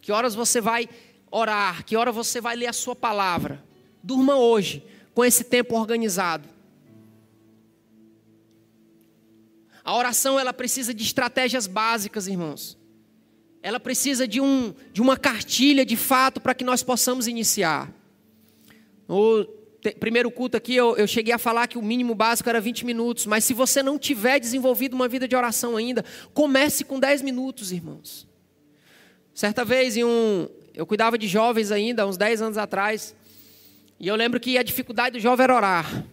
Que 0.00 0.10
horas 0.10 0.34
você 0.34 0.58
vai 0.58 0.88
orar, 1.30 1.84
que 1.84 1.96
hora 1.96 2.10
você 2.10 2.40
vai 2.40 2.56
ler 2.56 2.66
a 2.66 2.72
sua 2.72 2.96
palavra. 2.96 3.62
Durma 4.02 4.36
hoje, 4.36 4.82
com 5.12 5.22
esse 5.22 5.44
tempo 5.44 5.76
organizado. 5.76 6.48
A 9.84 9.94
oração 9.94 10.40
ela 10.40 10.54
precisa 10.54 10.94
de 10.94 11.04
estratégias 11.04 11.66
básicas, 11.66 12.26
irmãos. 12.26 12.78
Ela 13.62 13.78
precisa 13.78 14.26
de, 14.26 14.40
um, 14.40 14.74
de 14.94 15.02
uma 15.02 15.16
cartilha 15.16 15.84
de 15.84 15.96
fato 15.96 16.40
para 16.40 16.54
que 16.54 16.64
nós 16.64 16.82
possamos 16.82 17.28
iniciar. 17.28 17.92
Primeiro 19.92 20.30
culto 20.30 20.56
aqui 20.56 20.74
eu, 20.74 20.96
eu 20.96 21.06
cheguei 21.06 21.32
a 21.32 21.38
falar 21.38 21.66
que 21.66 21.78
o 21.78 21.82
mínimo 21.82 22.14
básico 22.14 22.48
era 22.48 22.60
20 22.60 22.86
minutos, 22.86 23.26
mas 23.26 23.44
se 23.44 23.52
você 23.52 23.82
não 23.82 23.98
tiver 23.98 24.38
desenvolvido 24.40 24.94
uma 24.94 25.08
vida 25.08 25.28
de 25.28 25.36
oração 25.36 25.76
ainda, 25.76 26.04
comece 26.32 26.84
com 26.84 26.98
10 26.98 27.22
minutos, 27.22 27.72
irmãos. 27.72 28.26
Certa 29.34 29.64
vez, 29.64 29.96
em 29.96 30.04
um, 30.04 30.48
eu 30.74 30.86
cuidava 30.86 31.18
de 31.18 31.26
jovens 31.26 31.70
ainda, 31.70 32.06
uns 32.06 32.16
10 32.16 32.42
anos 32.42 32.58
atrás, 32.58 33.14
e 33.98 34.08
eu 34.08 34.16
lembro 34.16 34.40
que 34.40 34.56
a 34.56 34.62
dificuldade 34.62 35.18
do 35.18 35.20
jovem 35.20 35.44
era 35.44 35.54
orar 35.54 36.04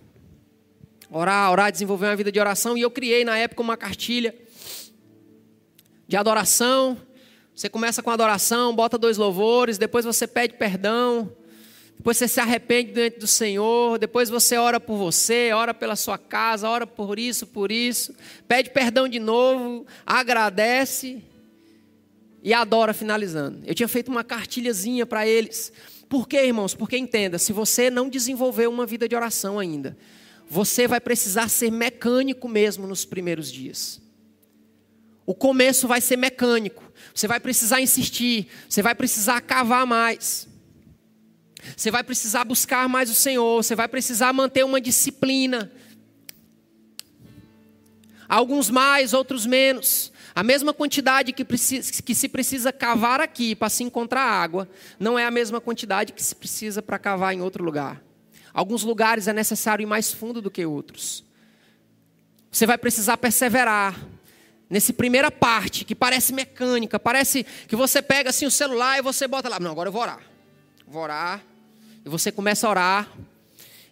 orar, 1.12 1.52
orar, 1.52 1.72
desenvolver 1.72 2.06
uma 2.08 2.16
vida 2.16 2.32
de 2.32 2.40
oração. 2.40 2.78
E 2.78 2.82
eu 2.82 2.90
criei 2.90 3.26
na 3.26 3.38
época 3.38 3.62
uma 3.62 3.76
cartilha 3.76 4.34
de 6.08 6.16
adoração. 6.16 6.98
Você 7.54 7.68
começa 7.68 8.02
com 8.02 8.10
adoração, 8.10 8.74
bota 8.74 8.98
dois 8.98 9.18
louvores, 9.18 9.78
depois 9.78 10.06
você 10.06 10.26
pede 10.26 10.54
perdão, 10.54 11.30
depois 12.02 12.18
você 12.18 12.28
se 12.28 12.40
arrepende 12.40 12.94
diante 12.94 13.20
do 13.20 13.28
Senhor, 13.28 14.00
depois 14.00 14.28
você 14.28 14.58
ora 14.58 14.80
por 14.80 14.98
você, 14.98 15.52
ora 15.54 15.72
pela 15.72 15.96
sua 15.96 16.18
casa, 16.18 16.68
ora 16.68 16.88
por 16.88 17.20
isso, 17.20 17.46
por 17.46 17.72
isso, 17.72 18.16
pede 18.48 18.72
perdão 18.72 19.08
de 19.08 19.20
novo, 19.20 19.86
agradece 20.04 21.22
e 22.42 22.56
adora 22.56 22.92
finalizando. 22.92 23.60
Eu 23.68 23.76
tinha 23.76 23.88
feito 23.88 24.10
uma 24.10 24.24
cartilhazinha 24.24 25.06
para 25.06 25.28
eles. 25.28 25.72
Por 26.10 26.28
quê, 26.28 26.44
irmãos? 26.44 26.74
Porque 26.74 26.98
entenda, 26.98 27.38
se 27.38 27.54
você 27.54 27.92
não 27.92 28.10
desenvolveu 28.10 28.72
uma 28.72 28.88
vida 28.88 29.08
de 29.08 29.16
oração 29.16 29.60
ainda, 29.60 29.96
você 30.50 30.88
vai 30.88 31.00
precisar 31.00 31.50
ser 31.50 31.72
mecânico 31.72 32.50
mesmo 32.50 32.88
nos 32.88 33.06
primeiros 33.06 33.52
dias. 33.52 34.02
O 35.24 35.36
começo 35.36 35.88
vai 35.88 36.02
ser 36.02 36.18
mecânico. 36.18 36.84
Você 37.14 37.28
vai 37.28 37.40
precisar 37.40 37.80
insistir, 37.80 38.48
você 38.68 38.82
vai 38.82 38.96
precisar 38.96 39.40
cavar 39.42 39.86
mais. 39.86 40.50
Você 41.76 41.92
vai 41.92 42.04
precisar 42.04 42.44
buscar 42.44 42.88
mais 42.90 43.10
o 43.10 43.16
Senhor, 43.16 43.64
você 43.64 43.76
vai 43.76 43.88
precisar 43.88 44.34
manter 44.34 44.64
uma 44.64 44.82
disciplina. 44.82 45.72
Alguns 48.28 48.70
mais, 48.70 49.14
outros 49.14 49.46
menos. 49.46 50.12
A 50.34 50.44
mesma 50.44 50.74
quantidade 50.74 51.34
que, 51.34 51.44
precisa, 51.44 51.92
que 52.02 52.16
se 52.16 52.30
precisa 52.30 52.72
cavar 52.72 53.20
aqui 53.20 53.54
para 53.54 53.70
se 53.70 53.84
encontrar 53.84 54.24
água, 54.24 54.70
não 54.98 55.20
é 55.20 55.26
a 55.26 55.32
mesma 55.32 55.60
quantidade 55.60 56.14
que 56.14 56.24
se 56.24 56.34
precisa 56.34 56.82
para 56.82 56.98
cavar 56.98 57.34
em 57.34 57.42
outro 57.42 57.64
lugar. 57.64 58.02
Alguns 58.54 58.84
lugares 58.84 59.28
é 59.28 59.34
necessário 59.34 59.84
ir 59.84 59.86
mais 59.86 60.14
fundo 60.14 60.42
do 60.42 60.50
que 60.50 60.66
outros. 60.66 61.24
Você 62.50 62.66
vai 62.66 62.78
precisar 62.78 63.18
perseverar 63.18 64.00
nessa 64.70 64.94
primeira 64.94 65.30
parte 65.30 65.84
que 65.84 65.94
parece 65.94 66.34
mecânica, 66.34 66.98
parece 66.98 67.46
que 67.68 67.76
você 67.76 68.02
pega 68.02 68.30
assim 68.30 68.46
o 68.46 68.52
celular 68.52 68.98
e 68.98 69.02
você 69.02 69.28
bota 69.28 69.50
lá, 69.50 69.60
não, 69.60 69.72
agora 69.72 69.90
eu 69.90 69.94
vou 69.94 70.02
orar. 70.02 70.22
Vou 70.88 71.02
orar. 71.02 71.42
E 72.06 72.10
você 72.10 72.32
começa 72.32 72.68
a 72.68 72.70
orar. 72.70 73.18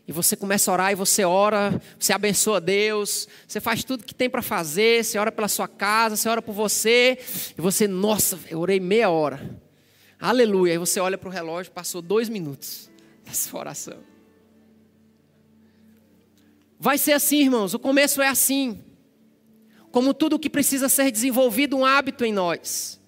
E 0.07 0.11
você 0.11 0.35
começa 0.35 0.71
a 0.71 0.73
orar 0.73 0.91
e 0.91 0.95
você 0.95 1.23
ora, 1.23 1.79
você 1.99 2.11
abençoa 2.11 2.59
Deus, 2.59 3.27
você 3.47 3.61
faz 3.61 3.83
tudo 3.83 4.03
que 4.03 4.15
tem 4.15 4.27
para 4.27 4.41
fazer, 4.41 5.05
você 5.05 5.19
ora 5.19 5.31
pela 5.31 5.47
sua 5.47 5.67
casa, 5.67 6.15
você 6.15 6.27
ora 6.27 6.41
por 6.41 6.51
você, 6.51 7.19
e 7.55 7.61
você, 7.61 7.87
nossa, 7.87 8.39
eu 8.49 8.59
orei 8.59 8.79
meia 8.79 9.11
hora. 9.11 9.55
Aleluia. 10.19 10.73
Aí 10.73 10.77
você 10.79 10.99
olha 10.99 11.15
para 11.15 11.29
o 11.29 11.31
relógio, 11.31 11.71
passou 11.71 12.01
dois 12.01 12.27
minutos 12.27 12.89
da 13.23 13.33
sua 13.33 13.59
oração. 13.59 13.99
Vai 16.79 16.97
ser 16.97 17.11
assim, 17.11 17.41
irmãos, 17.41 17.75
o 17.75 17.79
começo 17.79 18.19
é 18.19 18.27
assim. 18.27 18.83
Como 19.91 20.11
tudo 20.11 20.39
que 20.39 20.49
precisa 20.49 20.89
ser 20.89 21.11
desenvolvido, 21.11 21.77
um 21.77 21.85
hábito 21.85 22.25
em 22.25 22.33
nós. 22.33 22.98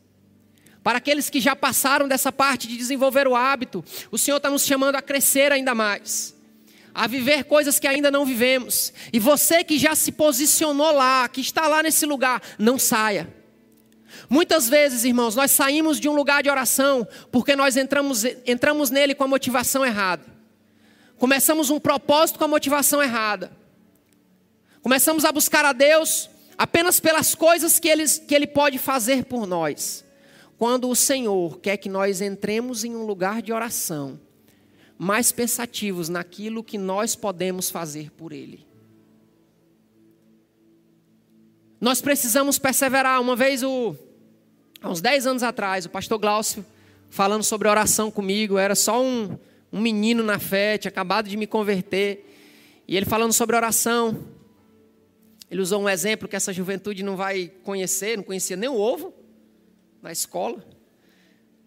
Para 0.84 0.98
aqueles 0.98 1.30
que 1.30 1.40
já 1.40 1.56
passaram 1.56 2.08
dessa 2.08 2.32
parte 2.32 2.68
de 2.68 2.76
desenvolver 2.76 3.28
o 3.28 3.36
hábito, 3.36 3.84
o 4.10 4.18
Senhor 4.18 4.38
está 4.38 4.50
nos 4.50 4.66
chamando 4.66 4.96
a 4.96 5.02
crescer 5.02 5.52
ainda 5.52 5.76
mais, 5.76 6.36
a 6.94 7.06
viver 7.08 7.44
coisas 7.44 7.80
que 7.80 7.88
ainda 7.88 8.10
não 8.10 8.26
vivemos. 8.26 8.92
E 9.14 9.20
você 9.20 9.64
que 9.64 9.78
já 9.78 9.94
se 9.94 10.12
posicionou 10.12 10.92
lá, 10.92 11.28
que 11.30 11.40
está 11.40 11.68
lá 11.68 11.84
nesse 11.84 12.06
lugar, 12.06 12.42
não 12.58 12.80
saia. 12.80 13.32
Muitas 14.28 14.68
vezes, 14.68 15.04
irmãos, 15.04 15.36
nós 15.36 15.52
saímos 15.52 16.00
de 16.00 16.10
um 16.10 16.14
lugar 16.14 16.42
de 16.42 16.50
oração 16.50 17.08
porque 17.32 17.56
nós 17.56 17.78
entramos, 17.78 18.26
entramos 18.46 18.90
nele 18.90 19.14
com 19.14 19.24
a 19.24 19.28
motivação 19.28 19.86
errada. 19.86 20.26
Começamos 21.18 21.70
um 21.70 21.80
propósito 21.80 22.40
com 22.40 22.46
a 22.46 22.48
motivação 22.48 23.04
errada. 23.04 23.52
Começamos 24.82 25.26
a 25.26 25.32
buscar 25.32 25.64
a 25.64 25.74
Deus 25.74 26.28
apenas 26.58 27.00
pelas 27.00 27.36
coisas 27.36 27.80
que 27.80 27.88
ele, 27.88 28.08
que 28.08 28.34
ele 28.34 28.48
pode 28.48 28.80
fazer 28.80 29.26
por 29.26 29.46
nós. 29.46 30.04
Quando 30.62 30.90
o 30.90 30.96
Senhor 30.96 31.58
quer 31.58 31.76
que 31.78 31.90
nós 31.90 32.22
entremos 32.22 32.84
em 32.84 32.96
um 32.96 33.04
lugar 33.04 33.42
de 33.42 33.52
oração, 33.52 34.20
mais 34.96 35.32
pensativos 35.32 36.08
naquilo 36.08 36.64
que 36.64 36.78
nós 36.78 37.16
podemos 37.16 37.72
fazer 37.72 38.12
por 38.12 38.32
Ele. 38.32 38.64
Nós 41.80 42.00
precisamos 42.00 42.60
perseverar. 42.60 43.20
Uma 43.20 43.36
vez, 43.36 43.64
o, 43.64 43.96
há 44.80 44.92
uns 44.92 45.02
10 45.02 45.26
anos 45.26 45.42
atrás, 45.42 45.88
o 45.88 45.90
pastor 45.90 46.20
Glaucio, 46.20 46.64
falando 47.10 47.42
sobre 47.42 47.68
oração 47.68 48.12
comigo, 48.12 48.60
era 48.60 48.76
só 48.76 49.02
um, 49.04 49.36
um 49.74 49.82
menino 49.82 50.22
na 50.22 50.38
fé, 50.38 50.78
tinha 50.78 50.90
acabado 50.90 51.28
de 51.28 51.38
me 51.38 51.48
converter. 51.48 52.24
E 52.88 52.96
ele 52.96 53.08
falando 53.08 53.34
sobre 53.34 53.56
oração. 53.56 54.28
Ele 55.50 55.60
usou 55.60 55.82
um 55.82 55.90
exemplo 55.90 56.28
que 56.28 56.36
essa 56.36 56.54
juventude 56.54 57.02
não 57.02 57.16
vai 57.16 57.52
conhecer, 57.64 58.16
não 58.16 58.24
conhecia 58.24 58.56
nem 58.56 58.70
o 58.70 58.76
ovo 58.76 59.21
na 60.02 60.12
escola. 60.12 60.64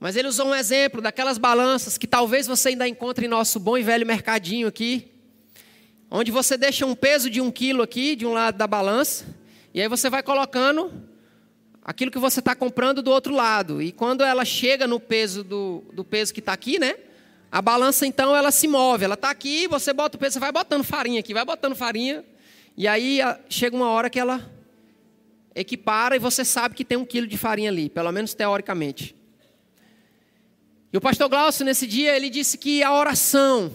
Mas 0.01 0.17
ele 0.17 0.29
usou 0.29 0.49
um 0.49 0.55
exemplo 0.55 1.01
daquelas 1.01 1.39
balanças 1.39 1.97
que 1.97 2.07
talvez 2.07 2.47
você 2.47 2.71
ainda 2.71 2.87
encontre 2.87 3.27
em 3.27 3.29
nosso 3.29 3.59
bom 3.59 3.79
e 3.79 3.83
velho 3.83 4.07
mercadinho 4.07 4.67
aqui, 4.67 5.11
onde 6.11 6.31
você 6.31 6.57
deixa 6.57 6.85
um 6.85 6.95
peso 6.95 7.31
de 7.31 7.41
um 7.41 7.51
quilo 7.51 7.83
aqui, 7.83 8.15
de 8.15 8.27
um 8.27 8.33
lado 8.33 8.57
da 8.57 8.67
balança, 8.67 9.25
e 9.73 9.81
aí 9.81 9.89
você 9.89 10.11
vai 10.11 10.23
colocando 10.23 10.93
aquilo 11.83 12.11
que 12.11 12.19
você 12.19 12.41
está 12.41 12.55
comprando 12.55 13.03
do 13.03 13.11
outro 13.11 13.35
lado. 13.35 13.81
E 13.81 13.93
quando 13.93 14.23
ela 14.23 14.45
chega 14.45 14.87
no 14.87 14.99
peso 14.99 15.43
do, 15.43 15.85
do 15.93 16.05
peso 16.05 16.33
que 16.33 16.41
está 16.41 16.53
aqui, 16.53 16.79
né? 16.79 16.97
A 17.51 17.63
balança 17.63 18.07
então 18.07 18.35
ela 18.35 18.51
se 18.51 18.67
move, 18.67 19.05
ela 19.05 19.15
está 19.15 19.31
aqui, 19.31 19.69
você 19.69 19.93
bota 19.93 20.17
o 20.17 20.21
peso, 20.21 20.35
você 20.35 20.41
vai 20.41 20.51
botando 20.51 20.83
farinha 20.83 21.21
aqui, 21.21 21.33
vai 21.33 21.45
botando 21.45 21.77
farinha, 21.77 22.25
e 22.77 22.89
aí 22.89 23.21
chega 23.49 23.77
uma 23.77 23.89
hora 23.89 24.11
que 24.11 24.19
ela 24.19 24.54
equipara 25.55 26.17
e 26.17 26.19
você 26.19 26.45
sabe 26.45 26.75
que 26.75 26.85
tem 26.85 26.99
um 26.99 27.05
quilo 27.05 27.27
de 27.27 27.39
farinha 27.39 27.71
ali, 27.71 27.89
pelo 27.89 28.11
menos 28.11 28.35
teoricamente. 28.35 29.15
E 30.93 30.97
o 30.97 31.01
pastor 31.01 31.29
Glaucio, 31.29 31.65
nesse 31.65 31.87
dia, 31.87 32.17
ele 32.17 32.29
disse 32.29 32.57
que 32.59 32.83
a 32.83 32.93
oração, 32.93 33.75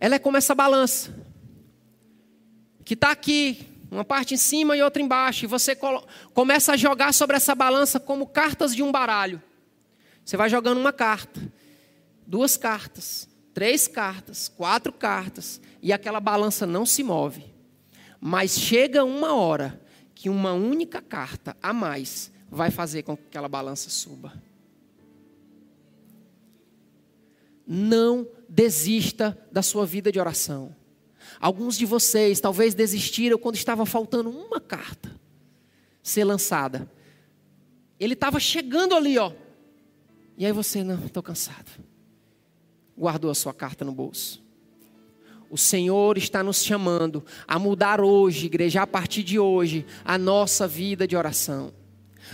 ela 0.00 0.16
é 0.16 0.18
como 0.18 0.36
essa 0.36 0.54
balança, 0.54 1.14
que 2.84 2.94
está 2.94 3.10
aqui, 3.10 3.66
uma 3.90 4.04
parte 4.04 4.34
em 4.34 4.36
cima 4.36 4.76
e 4.76 4.82
outra 4.82 5.00
embaixo, 5.00 5.44
e 5.44 5.48
você 5.48 5.76
começa 6.32 6.72
a 6.72 6.76
jogar 6.76 7.14
sobre 7.14 7.36
essa 7.36 7.54
balança 7.54 8.00
como 8.00 8.26
cartas 8.26 8.74
de 8.74 8.82
um 8.82 8.90
baralho. 8.90 9.40
Você 10.24 10.36
vai 10.36 10.48
jogando 10.50 10.78
uma 10.78 10.92
carta, 10.92 11.40
duas 12.26 12.56
cartas, 12.56 13.28
três 13.52 13.86
cartas, 13.86 14.48
quatro 14.48 14.92
cartas, 14.92 15.60
e 15.80 15.92
aquela 15.92 16.18
balança 16.18 16.66
não 16.66 16.84
se 16.84 17.04
move. 17.04 17.44
Mas 18.20 18.58
chega 18.58 19.04
uma 19.04 19.34
hora 19.34 19.83
que 20.24 20.30
uma 20.30 20.54
única 20.54 21.02
carta 21.02 21.54
a 21.62 21.70
mais 21.70 22.32
vai 22.50 22.70
fazer 22.70 23.02
com 23.02 23.14
que 23.14 23.24
aquela 23.24 23.46
balança 23.46 23.90
suba. 23.90 24.32
Não 27.66 28.26
desista 28.48 29.38
da 29.52 29.60
sua 29.60 29.84
vida 29.84 30.10
de 30.10 30.18
oração. 30.18 30.74
Alguns 31.38 31.76
de 31.76 31.84
vocês 31.84 32.40
talvez 32.40 32.72
desistiram 32.72 33.36
quando 33.36 33.56
estava 33.56 33.84
faltando 33.84 34.30
uma 34.30 34.58
carta 34.58 35.14
ser 36.02 36.24
lançada. 36.24 36.90
Ele 38.00 38.14
estava 38.14 38.40
chegando 38.40 38.94
ali, 38.94 39.18
ó. 39.18 39.30
E 40.38 40.46
aí 40.46 40.52
você, 40.52 40.82
não, 40.82 41.04
estou 41.04 41.22
cansado. 41.22 41.70
Guardou 42.96 43.30
a 43.30 43.34
sua 43.34 43.52
carta 43.52 43.84
no 43.84 43.92
bolso. 43.92 44.42
O 45.54 45.56
Senhor 45.56 46.18
está 46.18 46.42
nos 46.42 46.64
chamando 46.64 47.24
a 47.46 47.60
mudar 47.60 48.00
hoje, 48.00 48.46
igreja, 48.46 48.82
a 48.82 48.86
partir 48.88 49.22
de 49.22 49.38
hoje, 49.38 49.86
a 50.04 50.18
nossa 50.18 50.66
vida 50.66 51.06
de 51.06 51.16
oração. 51.16 51.72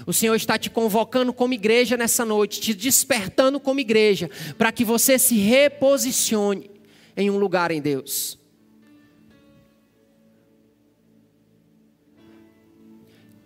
O 0.06 0.12
Senhor 0.14 0.34
está 0.34 0.56
te 0.56 0.70
convocando 0.70 1.30
como 1.30 1.52
igreja 1.52 1.98
nessa 1.98 2.24
noite, 2.24 2.62
te 2.62 2.72
despertando 2.72 3.60
como 3.60 3.78
igreja, 3.78 4.30
para 4.56 4.72
que 4.72 4.86
você 4.86 5.18
se 5.18 5.36
reposicione 5.36 6.70
em 7.14 7.28
um 7.28 7.36
lugar 7.36 7.70
em 7.70 7.82
Deus. 7.82 8.38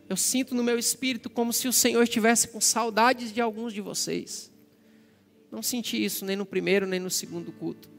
Eu 0.09 0.17
sinto 0.17 0.55
no 0.55 0.63
meu 0.63 0.79
espírito 0.79 1.29
como 1.29 1.53
se 1.53 1.67
o 1.67 1.73
Senhor 1.73 2.05
estivesse 2.05 2.47
com 2.47 2.61
saudades 2.61 3.35
de 3.35 3.41
alguns 3.41 3.73
de 3.73 3.81
vocês. 3.81 4.53
Não 5.51 5.65
senti 5.65 6.05
isso 6.05 6.25
nem 6.25 6.37
no 6.37 6.47
primeiro 6.47 6.87
nem 6.87 7.01
no 7.01 7.11
segundo 7.11 7.51
culto. 7.51 7.94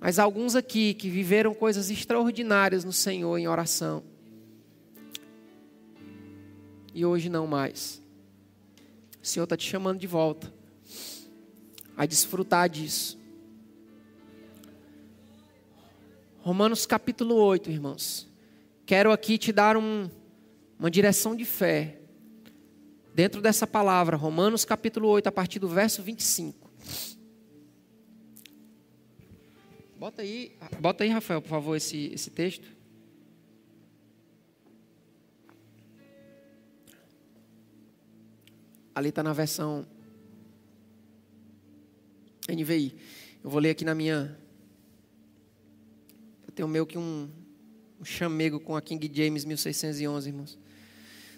Mas 0.00 0.18
alguns 0.18 0.54
aqui 0.54 0.94
que 0.94 1.08
viveram 1.08 1.54
coisas 1.54 1.90
extraordinárias 1.90 2.84
no 2.84 2.92
Senhor 2.92 3.38
em 3.38 3.48
oração 3.48 4.02
e 6.96 7.04
hoje 7.04 7.28
não 7.28 7.46
mais. 7.46 8.00
O 9.22 9.26
Senhor 9.26 9.44
está 9.44 9.54
te 9.54 9.68
chamando 9.68 9.98
de 9.98 10.06
volta 10.06 10.50
a 11.94 12.06
desfrutar 12.06 12.70
disso. 12.70 13.18
Romanos 16.38 16.86
capítulo 16.86 17.34
8, 17.34 17.70
irmãos. 17.70 18.26
Quero 18.86 19.12
aqui 19.12 19.36
te 19.36 19.52
dar 19.52 19.76
um, 19.76 20.08
uma 20.78 20.90
direção 20.90 21.36
de 21.36 21.44
fé. 21.44 21.98
Dentro 23.14 23.42
dessa 23.42 23.66
palavra, 23.66 24.16
Romanos 24.16 24.64
capítulo 24.64 25.08
8, 25.08 25.26
a 25.26 25.32
partir 25.32 25.58
do 25.58 25.68
verso 25.68 26.02
25. 26.02 26.65
Bota 29.98 30.20
aí, 30.20 30.54
bota 30.78 31.04
aí, 31.04 31.08
Rafael, 31.08 31.40
por 31.40 31.48
favor, 31.48 31.74
esse, 31.74 32.12
esse 32.12 32.28
texto. 32.28 32.68
Ali 38.94 39.08
está 39.08 39.22
na 39.22 39.32
versão 39.32 39.86
NVI. 42.46 42.94
Eu 43.42 43.48
vou 43.48 43.58
ler 43.58 43.70
aqui 43.70 43.86
na 43.86 43.94
minha. 43.94 44.38
Eu 46.46 46.52
tenho 46.52 46.68
meio 46.68 46.84
que 46.84 46.98
um, 46.98 47.30
um 47.98 48.04
chamego 48.04 48.60
com 48.60 48.76
a 48.76 48.82
King 48.82 49.10
James 49.10 49.46
1611, 49.46 50.28
irmãos. 50.28 50.58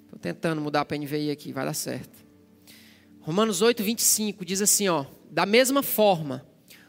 Estou 0.03 0.19
tentando 0.19 0.61
mudar 0.61 0.85
para 0.85 0.99
NVI 0.99 1.31
aqui, 1.31 1.53
vai 1.53 1.65
dar 1.65 1.75
certo. 1.75 2.27
Romanos 3.21 3.63
8, 3.63 3.85
25 3.85 4.45
diz 4.45 4.61
assim: 4.61 4.89
ó, 4.89 5.07
da 5.31 5.47
mesma 5.47 5.81
forma, 5.81 6.45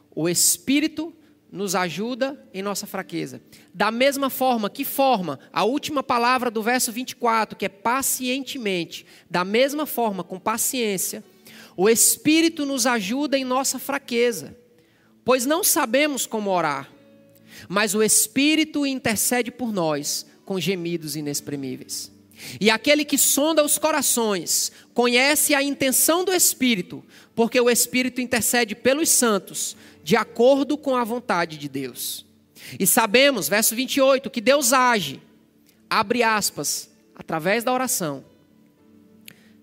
o 0.09 0.27
Espírito 0.27 1.13
nos 1.51 1.75
ajuda 1.75 2.39
em 2.53 2.61
nossa 2.61 2.85
fraqueza. 2.85 3.41
Da 3.73 3.91
mesma 3.91 4.29
forma, 4.29 4.69
que 4.69 4.85
forma? 4.85 5.39
A 5.51 5.63
última 5.63 6.03
palavra 6.03 6.51
do 6.51 6.61
verso 6.61 6.91
24, 6.91 7.57
que 7.57 7.65
é 7.65 7.69
pacientemente. 7.69 9.05
Da 9.29 9.43
mesma 9.43 9.85
forma, 9.85 10.23
com 10.23 10.39
paciência, 10.39 11.23
o 11.75 11.89
Espírito 11.89 12.65
nos 12.65 12.85
ajuda 12.85 13.37
em 13.37 13.43
nossa 13.43 13.79
fraqueza, 13.79 14.55
pois 15.23 15.45
não 15.45 15.63
sabemos 15.63 16.25
como 16.25 16.49
orar, 16.49 16.91
mas 17.67 17.95
o 17.95 18.03
Espírito 18.03 18.85
intercede 18.85 19.49
por 19.49 19.71
nós 19.71 20.25
com 20.45 20.59
gemidos 20.59 21.15
inexprimíveis. 21.15 22.11
E 22.59 22.69
aquele 22.69 23.03
que 23.03 23.17
sonda 23.17 23.63
os 23.63 23.77
corações 23.77 24.71
conhece 24.93 25.53
a 25.53 25.61
intenção 25.63 26.23
do 26.23 26.33
Espírito, 26.33 27.03
porque 27.35 27.59
o 27.59 27.69
Espírito 27.69 28.21
intercede 28.21 28.75
pelos 28.75 29.09
santos 29.09 29.75
de 30.09 30.17
acordo 30.17 30.75
com 30.75 30.95
a 30.95 31.03
vontade 31.03 31.55
de 31.55 31.69
Deus. 31.69 32.25
E 32.79 32.87
sabemos, 32.87 33.47
verso 33.47 33.75
28, 33.75 34.27
que 34.31 34.41
Deus 34.41 34.73
age, 34.73 35.21
abre 35.87 36.23
aspas, 36.23 36.89
através 37.15 37.63
da 37.63 37.71
oração, 37.71 38.25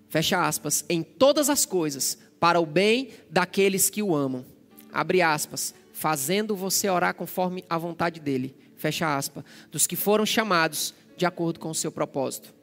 fecha 0.07 0.41
aspas, 0.41 0.85
em 0.87 1.03
todas 1.03 1.49
as 1.49 1.65
coisas, 1.65 2.17
para 2.39 2.61
o 2.61 2.65
bem 2.65 3.09
daqueles 3.29 3.89
que 3.89 4.01
o 4.01 4.15
amam, 4.15 4.45
abre 4.89 5.21
aspas, 5.21 5.75
fazendo 5.91 6.55
você 6.55 6.89
orar 6.89 7.13
conforme 7.13 7.65
a 7.69 7.77
vontade 7.77 8.21
dele, 8.21 8.55
fecha 8.77 9.17
aspas, 9.17 9.43
dos 9.69 9.85
que 9.85 9.97
foram 9.97 10.25
chamados 10.25 10.93
de 11.17 11.25
acordo 11.25 11.59
com 11.59 11.71
o 11.71 11.75
seu 11.75 11.91
propósito. 11.91 12.55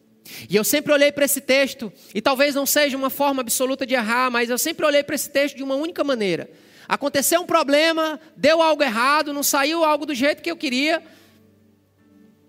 E 0.48 0.56
eu 0.56 0.64
sempre 0.64 0.90
olhei 0.90 1.12
para 1.12 1.26
esse 1.26 1.42
texto, 1.42 1.92
e 2.14 2.22
talvez 2.22 2.54
não 2.54 2.64
seja 2.64 2.96
uma 2.96 3.10
forma 3.10 3.42
absoluta 3.42 3.84
de 3.84 3.92
errar, 3.92 4.30
mas 4.30 4.48
eu 4.48 4.56
sempre 4.56 4.86
olhei 4.86 5.02
para 5.02 5.16
esse 5.16 5.28
texto 5.28 5.54
de 5.54 5.62
uma 5.62 5.74
única 5.74 6.02
maneira. 6.02 6.48
Aconteceu 6.88 7.40
um 7.40 7.46
problema, 7.46 8.20
deu 8.36 8.60
algo 8.62 8.82
errado, 8.82 9.32
não 9.32 9.42
saiu 9.42 9.84
algo 9.84 10.06
do 10.06 10.14
jeito 10.14 10.42
que 10.42 10.50
eu 10.50 10.56
queria. 10.56 11.02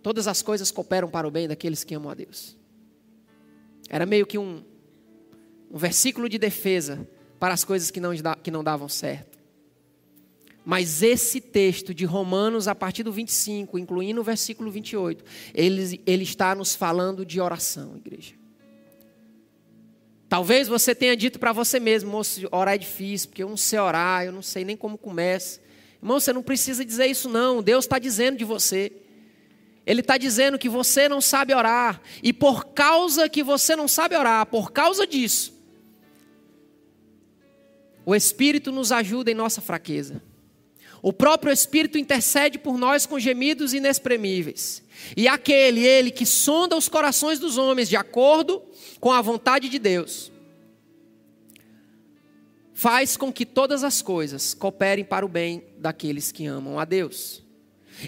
Todas 0.01 0.27
as 0.27 0.41
coisas 0.41 0.71
cooperam 0.71 1.09
para 1.09 1.27
o 1.27 1.31
bem 1.31 1.47
daqueles 1.47 1.83
que 1.83 1.95
amam 1.95 2.11
a 2.11 2.13
Deus. 2.13 2.57
Era 3.89 4.05
meio 4.05 4.25
que 4.25 4.37
um, 4.37 4.63
um 5.71 5.77
versículo 5.77 6.27
de 6.27 6.37
defesa 6.37 7.07
para 7.39 7.53
as 7.53 7.63
coisas 7.63 7.91
que 7.91 7.99
não, 7.99 8.11
que 8.41 8.51
não 8.51 8.63
davam 8.63 8.87
certo. 8.87 9.35
Mas 10.65 11.03
esse 11.03 11.39
texto 11.39 11.93
de 11.93 12.05
Romanos, 12.05 12.67
a 12.67 12.73
partir 12.73 13.03
do 13.03 13.11
25, 13.11 13.77
incluindo 13.77 14.19
o 14.19 14.23
versículo 14.23 14.71
28, 14.71 15.23
ele, 15.53 16.01
ele 16.07 16.23
está 16.23 16.55
nos 16.55 16.73
falando 16.73 17.23
de 17.23 17.39
oração, 17.39 17.95
igreja. 17.97 18.33
Talvez 20.27 20.67
você 20.67 20.95
tenha 20.95 21.15
dito 21.15 21.39
para 21.39 21.51
você 21.51 21.79
mesmo, 21.79 22.11
moço, 22.11 22.47
orar 22.51 22.75
é 22.75 22.77
difícil, 22.77 23.29
porque 23.29 23.43
eu 23.43 23.49
não 23.49 23.57
sei 23.57 23.79
orar, 23.79 24.25
eu 24.25 24.31
não 24.31 24.41
sei 24.41 24.65
nem 24.65 24.75
como 24.75 24.97
começa. 24.97 25.61
Irmão, 26.01 26.19
você 26.19 26.33
não 26.33 26.41
precisa 26.41 26.83
dizer 26.83 27.05
isso 27.07 27.29
não, 27.29 27.61
Deus 27.61 27.85
está 27.85 27.99
dizendo 27.99 28.37
de 28.37 28.45
você. 28.45 28.91
Ele 29.85 30.01
está 30.01 30.17
dizendo 30.17 30.57
que 30.57 30.67
você 30.67 31.07
não 31.07 31.21
sabe 31.21 31.53
orar, 31.53 32.01
e 32.23 32.33
por 32.33 32.65
causa 32.65 33.29
que 33.29 33.43
você 33.43 33.75
não 33.75 33.87
sabe 33.87 34.15
orar, 34.15 34.45
por 34.47 34.71
causa 34.71 35.05
disso, 35.05 35.53
o 38.03 38.15
Espírito 38.15 38.71
nos 38.71 38.91
ajuda 38.91 39.31
em 39.31 39.35
nossa 39.35 39.61
fraqueza. 39.61 40.21
O 41.01 41.13
próprio 41.13 41.51
Espírito 41.51 41.97
intercede 41.97 42.57
por 42.57 42.77
nós 42.77 43.05
com 43.05 43.19
gemidos 43.19 43.73
inexprimíveis. 43.73 44.83
E 45.15 45.27
aquele, 45.27 45.85
ele 45.85 46.11
que 46.11 46.25
sonda 46.25 46.75
os 46.75 46.89
corações 46.89 47.39
dos 47.39 47.57
homens 47.57 47.89
de 47.89 47.95
acordo 47.95 48.61
com 48.99 49.11
a 49.11 49.21
vontade 49.21 49.69
de 49.69 49.77
Deus, 49.77 50.31
faz 52.73 53.15
com 53.15 53.31
que 53.31 53.45
todas 53.45 53.83
as 53.83 54.01
coisas 54.01 54.53
cooperem 54.53 55.05
para 55.05 55.25
o 55.25 55.29
bem 55.29 55.63
daqueles 55.77 56.31
que 56.31 56.45
amam 56.45 56.79
a 56.79 56.85
Deus. 56.85 57.43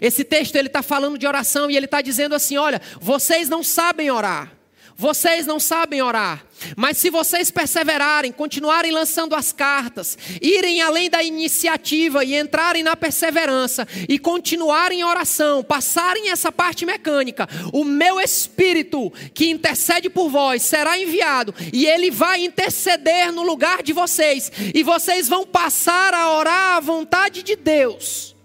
Esse 0.01 0.23
texto 0.23 0.55
ele 0.55 0.67
está 0.67 0.81
falando 0.81 1.17
de 1.17 1.25
oração 1.25 1.71
e 1.71 1.77
ele 1.77 1.85
está 1.85 2.01
dizendo 2.01 2.35
assim: 2.35 2.57
olha, 2.57 2.81
vocês 2.99 3.47
não 3.47 3.63
sabem 3.63 4.11
orar. 4.11 4.56
Vocês 4.99 5.45
não 5.45 5.59
sabem 5.59 6.01
orar, 6.01 6.43
mas 6.75 6.97
se 6.97 7.11
vocês 7.11 7.51
perseverarem, 7.51 8.31
continuarem 8.31 8.91
lançando 8.91 9.35
as 9.35 9.51
cartas, 9.51 10.17
irem 10.41 10.81
além 10.81 11.07
da 11.07 11.21
iniciativa 11.21 12.25
e 12.25 12.35
entrarem 12.35 12.81
na 12.81 12.95
perseverança 12.95 13.87
e 14.09 14.17
continuarem 14.17 15.01
em 15.01 15.03
oração, 15.03 15.63
passarem 15.63 16.31
essa 16.31 16.51
parte 16.51 16.83
mecânica, 16.83 17.47
o 17.71 17.83
meu 17.83 18.19
espírito 18.19 19.13
que 19.35 19.51
intercede 19.51 20.09
por 20.09 20.29
vós 20.29 20.63
será 20.63 20.97
enviado 20.97 21.53
e 21.71 21.85
ele 21.85 22.09
vai 22.09 22.43
interceder 22.43 23.31
no 23.31 23.43
lugar 23.43 23.83
de 23.83 23.93
vocês 23.93 24.51
e 24.73 24.81
vocês 24.81 25.29
vão 25.29 25.45
passar 25.45 26.15
a 26.15 26.35
orar 26.35 26.77
à 26.77 26.79
vontade 26.79 27.43
de 27.43 27.55
Deus. 27.55 28.36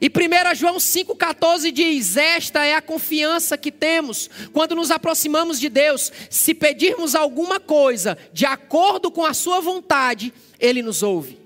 E 0.00 0.08
1 0.08 0.54
João 0.54 0.76
5,14 0.76 1.70
diz: 1.70 2.16
Esta 2.16 2.64
é 2.64 2.74
a 2.74 2.82
confiança 2.82 3.58
que 3.58 3.72
temos 3.72 4.30
quando 4.52 4.74
nos 4.74 4.90
aproximamos 4.90 5.58
de 5.58 5.68
Deus. 5.68 6.12
Se 6.30 6.54
pedirmos 6.54 7.14
alguma 7.14 7.58
coisa 7.58 8.16
de 8.32 8.46
acordo 8.46 9.10
com 9.10 9.24
a 9.24 9.34
Sua 9.34 9.60
vontade, 9.60 10.32
Ele 10.58 10.82
nos 10.82 11.02
ouve. 11.02 11.41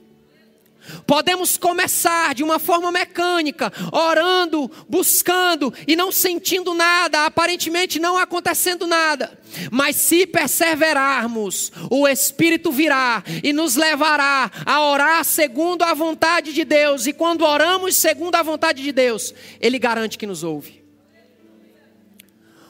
Podemos 1.07 1.57
começar 1.57 2.35
de 2.35 2.43
uma 2.43 2.59
forma 2.59 2.91
mecânica, 2.93 3.73
orando, 3.93 4.71
buscando 4.89 5.73
e 5.87 5.97
não 5.97 6.11
sentindo 6.11 6.75
nada, 6.75 7.27
aparentemente 7.27 7.99
não 7.99 8.19
acontecendo 8.19 8.87
nada. 8.87 9.39
Mas 9.71 9.97
se 9.97 10.27
perseverarmos, 10.27 11.73
o 11.91 12.07
Espírito 12.07 12.71
virá 12.71 13.23
e 13.43 13.53
nos 13.53 13.77
levará 13.77 14.51
a 14.65 14.81
orar 14.83 15.25
segundo 15.25 15.83
a 15.83 15.95
vontade 15.95 16.53
de 16.53 16.65
Deus. 16.65 17.07
E 17.07 17.13
quando 17.13 17.45
oramos 17.45 17.97
segundo 17.97 18.35
a 18.35 18.43
vontade 18.43 18.83
de 18.83 18.93
Deus, 18.93 19.35
Ele 19.61 19.79
garante 19.79 20.19
que 20.19 20.27
nos 20.27 20.43
ouve. 20.43 20.86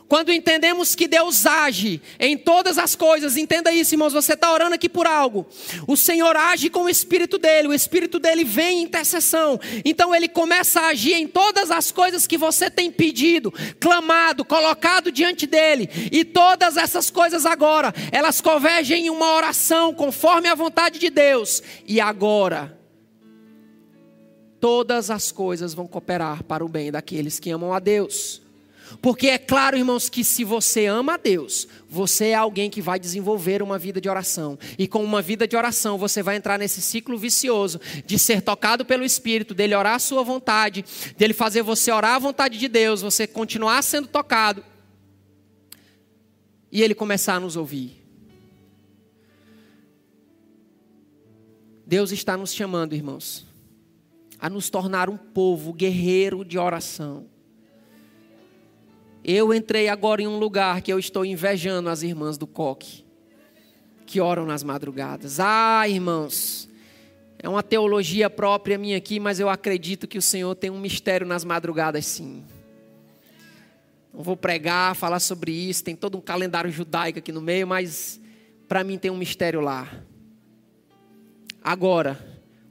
Quando 0.09 0.33
entendemos 0.33 0.95
que 0.95 1.09
Deus 1.09 1.47
age 1.47 2.01
em 2.21 2.39
todas 2.39 2.79
as 2.79 2.95
coisas, 2.95 3.37
entenda 3.37 3.73
isso, 3.73 3.95
irmãos, 3.95 4.13
você 4.13 4.35
está 4.35 4.53
orando 4.53 4.75
aqui 4.75 4.89
por 4.89 5.07
algo. 5.07 5.47
O 5.87 5.97
Senhor 5.97 6.37
age 6.37 6.71
com 6.71 6.85
o 6.85 6.89
Espírito 6.89 7.39
dele, 7.39 7.69
o 7.69 7.75
Espírito 7.75 8.21
dele 8.21 8.45
vem 8.45 8.79
em 8.79 8.83
intercessão. 8.83 9.59
Então 9.85 10.15
ele 10.15 10.29
começa 10.29 10.81
a 10.81 10.89
agir 10.89 11.15
em 11.15 11.27
todas 11.27 11.73
as 11.73 11.91
coisas 11.91 12.27
que 12.27 12.39
você 12.39 12.71
tem 12.71 12.91
pedido, 12.91 13.53
clamado, 13.81 14.45
colocado 14.45 15.11
diante 15.11 15.45
dele. 15.45 15.89
E 16.13 16.25
todas 16.25 16.77
essas 16.77 17.11
coisas 17.11 17.45
agora, 17.45 17.93
elas 18.13 18.41
convergem 18.41 19.07
em 19.07 19.11
uma 19.11 19.35
oração 19.35 19.93
conforme 19.93 20.49
a 20.49 20.55
vontade 20.55 21.01
de 21.01 21.11
Deus. 21.11 21.63
E 21.85 22.01
agora, 22.01 22.79
todas 24.61 25.11
as 25.11 25.33
coisas 25.33 25.75
vão 25.75 25.89
cooperar 25.89 26.45
para 26.45 26.65
o 26.65 26.69
bem 26.69 26.93
daqueles 26.93 27.41
que 27.41 27.51
amam 27.51 27.75
a 27.75 27.81
Deus. 27.81 28.46
Porque 29.01 29.29
é 29.29 29.39
claro, 29.39 29.77
irmãos, 29.77 30.09
que 30.09 30.25
se 30.25 30.45
você 30.45 30.87
ama 30.87 31.15
a 31.15 31.17
Deus, 31.17 31.67
você 31.89 32.29
é 32.29 32.35
alguém 32.35 32.71
que 32.71 32.81
vai 32.81 32.99
desenvolver 32.99 33.63
uma 33.63 33.79
vida 33.79 34.01
de 34.01 34.09
oração. 34.09 34.59
E 34.79 34.87
com 34.87 35.03
uma 35.05 35.21
vida 35.21 35.47
de 35.47 35.57
oração, 35.57 35.99
você 35.99 36.23
vai 36.23 36.37
entrar 36.37 36.59
nesse 36.59 36.81
ciclo 36.81 37.19
vicioso 37.19 37.81
de 38.05 38.19
ser 38.19 38.41
tocado 38.43 38.85
pelo 38.85 39.05
Espírito, 39.05 39.55
dele 39.55 39.75
orar 39.75 39.95
a 39.95 39.99
sua 39.99 40.23
vontade, 40.23 40.85
dele 41.17 41.35
fazer 41.35 41.63
você 41.63 41.91
orar 41.91 42.15
a 42.15 42.19
vontade 42.19 42.59
de 42.59 42.69
Deus, 42.69 43.03
você 43.03 43.27
continuar 43.27 43.83
sendo 43.83 44.09
tocado. 44.09 44.65
E 46.71 46.83
ele 46.83 46.95
começar 46.95 47.35
a 47.35 47.41
nos 47.41 47.57
ouvir. 47.57 48.03
Deus 51.87 52.11
está 52.11 52.37
nos 52.37 52.53
chamando, 52.53 52.95
irmãos, 52.95 53.47
a 54.39 54.51
nos 54.51 54.69
tornar 54.69 55.09
um 55.09 55.17
povo 55.17 55.73
guerreiro 55.73 56.45
de 56.45 56.59
oração 56.59 57.36
eu 59.29 59.53
entrei 59.53 59.89
agora 59.89 60.23
em 60.23 60.29
um 60.29 60.39
lugar 60.39 60.81
que 60.81 60.93
eu 60.93 61.01
estou 61.01 61.25
invejando 61.25 61.89
as 61.89 62.05
irmãs 62.05 62.39
do 62.39 62.47
coque, 62.47 63.05
que 64.07 64.21
oram 64.21 64.47
nas 64.47 64.63
madrugadas. 64.63 65.41
Ah, 65.41 65.83
irmãos, 65.89 66.69
é 67.37 67.49
uma 67.49 67.61
teologia 67.61 68.31
própria 68.31 68.79
minha 68.79 68.97
aqui, 68.97 69.19
mas 69.19 69.41
eu 69.41 69.49
acredito 69.49 70.07
que 70.07 70.17
o 70.17 70.23
Senhor 70.23 70.55
tem 70.55 70.71
um 70.71 70.79
mistério 70.79 71.27
nas 71.27 71.43
madrugadas, 71.43 72.07
sim. 72.07 72.45
Não 74.15 74.23
vou 74.23 74.37
pregar, 74.37 74.95
falar 74.95 75.19
sobre 75.19 75.51
isso, 75.51 75.83
tem 75.83 75.97
todo 75.97 76.17
um 76.17 76.21
calendário 76.21 76.71
judaico 76.71 77.19
aqui 77.19 77.33
no 77.33 77.43
meio, 77.43 77.67
mas 77.67 78.21
para 78.69 78.85
mim 78.85 78.97
tem 78.97 79.11
um 79.11 79.17
mistério 79.17 79.61
lá. 79.61 79.89
Agora, 81.65 82.17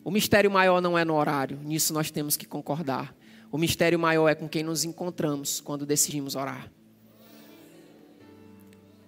o 0.06 0.10
mistério 0.10 0.50
maior 0.50 0.80
não 0.80 0.98
é 0.98 1.04
no 1.04 1.16
horário, 1.16 1.60
nisso 1.62 1.94
nós 1.94 2.10
temos 2.12 2.38
que 2.38 2.46
concordar. 2.46 3.14
O 3.56 3.58
mistério 3.58 3.98
maior 3.98 4.28
é 4.28 4.36
com 4.36 4.50
quem 4.50 4.64
nos 4.64 4.84
encontramos 4.84 5.62
quando 5.62 5.86
decidimos 5.86 6.36
orar. 6.36 6.70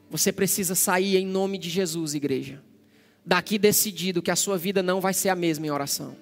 Você 0.09 0.31
precisa 0.31 0.73
sair 0.73 1.17
em 1.17 1.27
nome 1.27 1.57
de 1.57 1.69
Jesus, 1.69 2.15
igreja. 2.15 2.63
Daqui 3.25 3.59
decidido 3.59 4.21
que 4.21 4.31
a 4.31 4.37
sua 4.37 4.57
vida 4.57 4.81
não 4.81 5.01
vai 5.01 5.13
ser 5.13 5.27
a 5.27 5.35
mesma 5.35 5.67
em 5.67 5.69
oração. 5.69 6.15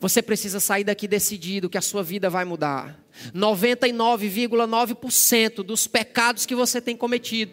Você 0.00 0.22
precisa 0.22 0.58
sair 0.60 0.82
daqui 0.82 1.06
decidido 1.06 1.68
que 1.68 1.76
a 1.76 1.82
sua 1.82 2.02
vida 2.02 2.30
vai 2.30 2.46
mudar. 2.46 2.98
99,9% 3.34 5.56
dos 5.56 5.86
pecados 5.86 6.46
que 6.46 6.54
você 6.54 6.80
tem 6.80 6.96
cometido 6.96 7.52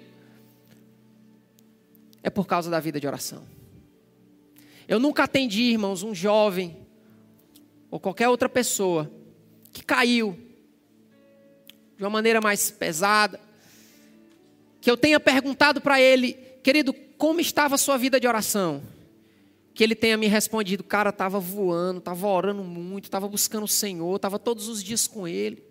é 2.24 2.30
por 2.30 2.48
causa 2.48 2.72
da 2.72 2.80
vida 2.80 3.02
de 3.02 3.08
oração. 3.08 3.44
Eu 4.88 4.98
nunca 4.98 5.26
atendi, 5.26 5.64
irmãos, 5.64 6.04
um 6.04 6.16
jovem 6.16 6.78
ou 7.90 8.00
qualquer 8.00 8.30
outra 8.30 8.48
pessoa 8.48 9.12
que 9.72 9.84
caiu 9.84 10.38
de 11.98 12.04
uma 12.04 12.10
maneira 12.10 12.42
mais 12.42 12.72
pesada, 12.72 13.40
que 14.80 14.90
eu 14.90 14.98
tenha 14.98 15.20
perguntado 15.20 15.80
para 15.80 16.02
ele, 16.02 16.34
querido, 16.64 16.94
como 17.18 17.40
estava 17.40 17.76
a 17.76 17.78
sua 17.78 17.98
vida 17.98 18.20
de 18.20 18.28
oração? 18.28 18.82
Que 19.76 19.84
ele 19.84 19.94
tenha 19.94 20.18
me 20.18 20.26
respondido, 20.28 20.84
cara, 20.84 21.12
estava 21.12 21.40
voando, 21.40 22.00
estava 22.00 22.28
orando 22.28 22.64
muito, 22.64 23.04
estava 23.04 23.28
buscando 23.28 23.66
o 23.66 23.68
Senhor, 23.68 24.16
estava 24.16 24.40
todos 24.40 24.68
os 24.68 24.84
dias 24.84 25.08
com 25.08 25.28
Ele. 25.28 25.64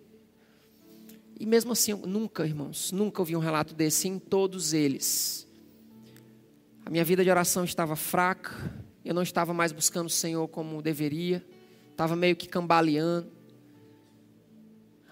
E 1.37 1.45
mesmo 1.45 1.73
assim, 1.73 1.93
nunca, 1.93 2.45
irmãos, 2.45 2.91
nunca 2.91 3.21
ouvi 3.21 3.35
um 3.35 3.39
relato 3.39 3.73
desse 3.73 4.07
em 4.07 4.17
todos 4.17 4.73
eles. 4.73 5.45
A 6.85 6.89
minha 6.89 7.03
vida 7.03 7.23
de 7.23 7.29
oração 7.29 7.63
estava 7.65 7.95
fraca, 7.95 8.53
eu 9.03 9.13
não 9.13 9.23
estava 9.23 9.53
mais 9.53 9.71
buscando 9.71 10.07
o 10.07 10.09
Senhor 10.09 10.47
como 10.47 10.81
deveria, 10.81 11.45
estava 11.91 12.15
meio 12.15 12.35
que 12.35 12.47
cambaleando. 12.47 13.27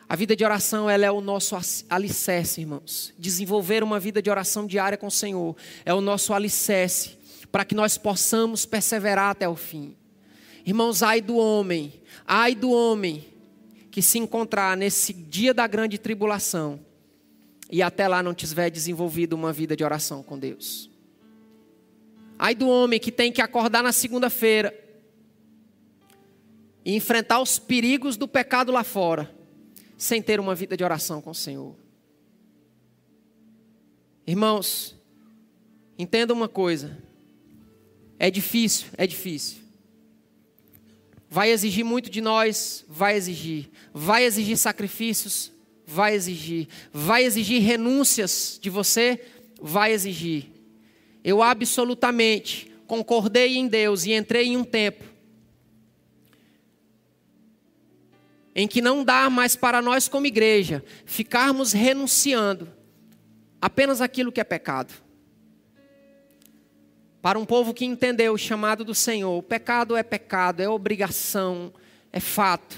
A 0.10 0.16
vida 0.16 0.36
de 0.36 0.43
oração 0.43 0.89
ela 0.89 1.05
é 1.05 1.12
o 1.12 1.22
nosso 1.22 1.55
alicerce, 1.88 2.62
irmãos. 2.62 3.14
Desenvolver 3.16 3.84
uma 3.84 3.99
vida 3.99 4.24
de 4.24 4.30
oração 4.32 4.66
diária 4.66 4.97
com 4.97 5.05
o 5.05 5.12
Senhor 5.12 5.55
é 5.86 5.93
o 5.93 6.01
nosso 6.01 6.34
alicerce 6.34 7.16
para 7.51 7.64
que 7.64 7.76
nós 7.76 7.95
possamos 7.95 8.66
perseverar 8.66 9.30
até 9.30 9.47
o 9.47 9.55
fim. 9.55 9.95
Irmãos, 10.66 11.03
ai 11.03 11.22
do 11.22 11.38
homem, 11.38 11.93
ai 12.26 12.55
do 12.55 12.72
homem 12.72 13.24
que 13.91 14.01
se 14.01 14.18
encontrar 14.18 14.76
nesse 14.76 15.14
dia 15.14 15.53
da 15.53 15.68
grande 15.68 15.99
tribulação 15.99 16.80
e 17.72 17.84
até 17.84 18.07
lá 18.07 18.24
não 18.24 18.34
tiver 18.34 18.72
desenvolvido 18.72 19.34
uma 19.34 19.53
vida 19.53 19.76
de 19.76 19.84
oração 19.84 20.24
com 20.24 20.39
Deus. 20.39 20.89
Ai 22.39 22.55
do 22.55 22.68
homem 22.68 22.99
que 22.99 23.12
tem 23.12 23.32
que 23.32 23.43
acordar 23.43 23.84
na 23.84 23.91
segunda-feira 23.91 24.74
e 26.84 26.95
enfrentar 26.95 27.39
os 27.39 27.60
perigos 27.60 28.18
do 28.18 28.28
pecado 28.28 28.72
lá 28.72 28.84
fora 28.84 29.38
sem 30.00 30.22
ter 30.22 30.39
uma 30.39 30.56
vida 30.56 30.78
de 30.78 30.84
oração 30.84 31.22
com 31.22 31.32
o 31.32 31.36
Senhor. 31.36 31.76
Irmãos, 34.26 34.95
entenda 35.97 36.34
uma 36.34 36.47
coisa. 36.47 36.97
É 38.18 38.32
difícil, 38.32 38.88
é 38.97 39.06
difícil. 39.06 39.58
Vai 41.30 41.52
exigir 41.52 41.84
muito 41.84 42.10
de 42.10 42.22
nós, 42.22 42.86
vai 42.88 43.18
exigir. 43.18 43.70
Vai 43.93 44.24
exigir 44.24 44.58
sacrifícios, 44.58 45.52
vai 45.86 46.16
exigir. 46.16 46.70
Vai 46.93 47.26
exigir 47.26 47.62
renúncias 47.62 48.58
de 48.62 48.70
você, 48.70 49.22
vai 49.62 49.91
exigir. 49.91 50.45
Eu 51.22 51.43
absolutamente 51.43 52.72
concordei 52.88 53.58
em 53.58 53.68
Deus 53.68 54.06
e 54.06 54.14
entrei 54.14 54.47
em 54.47 54.56
um 54.56 54.64
tempo 54.64 55.09
em 58.60 58.68
que 58.68 58.82
não 58.82 59.05
dá 59.05 59.30
mais 59.30 59.55
para 59.55 59.82
nós, 59.82 60.10
como 60.10 60.26
igreja, 60.26 60.84
ficarmos 61.05 61.72
renunciando 61.72 62.70
apenas 63.62 64.01
aquilo 64.01 64.34
que 64.34 64.41
é 64.41 64.43
pecado. 64.43 64.93
Para 67.22 67.39
um 67.39 67.45
povo 67.45 67.74
que 67.74 67.86
entendeu 67.86 68.34
o 68.34 68.38
chamado 68.38 68.84
do 68.84 68.93
Senhor, 68.93 69.38
o 69.38 69.41
pecado 69.41 69.95
é 69.95 70.03
pecado, 70.03 70.62
é 70.62 70.68
obrigação, 70.68 71.74
é 72.12 72.20
fato. 72.20 72.76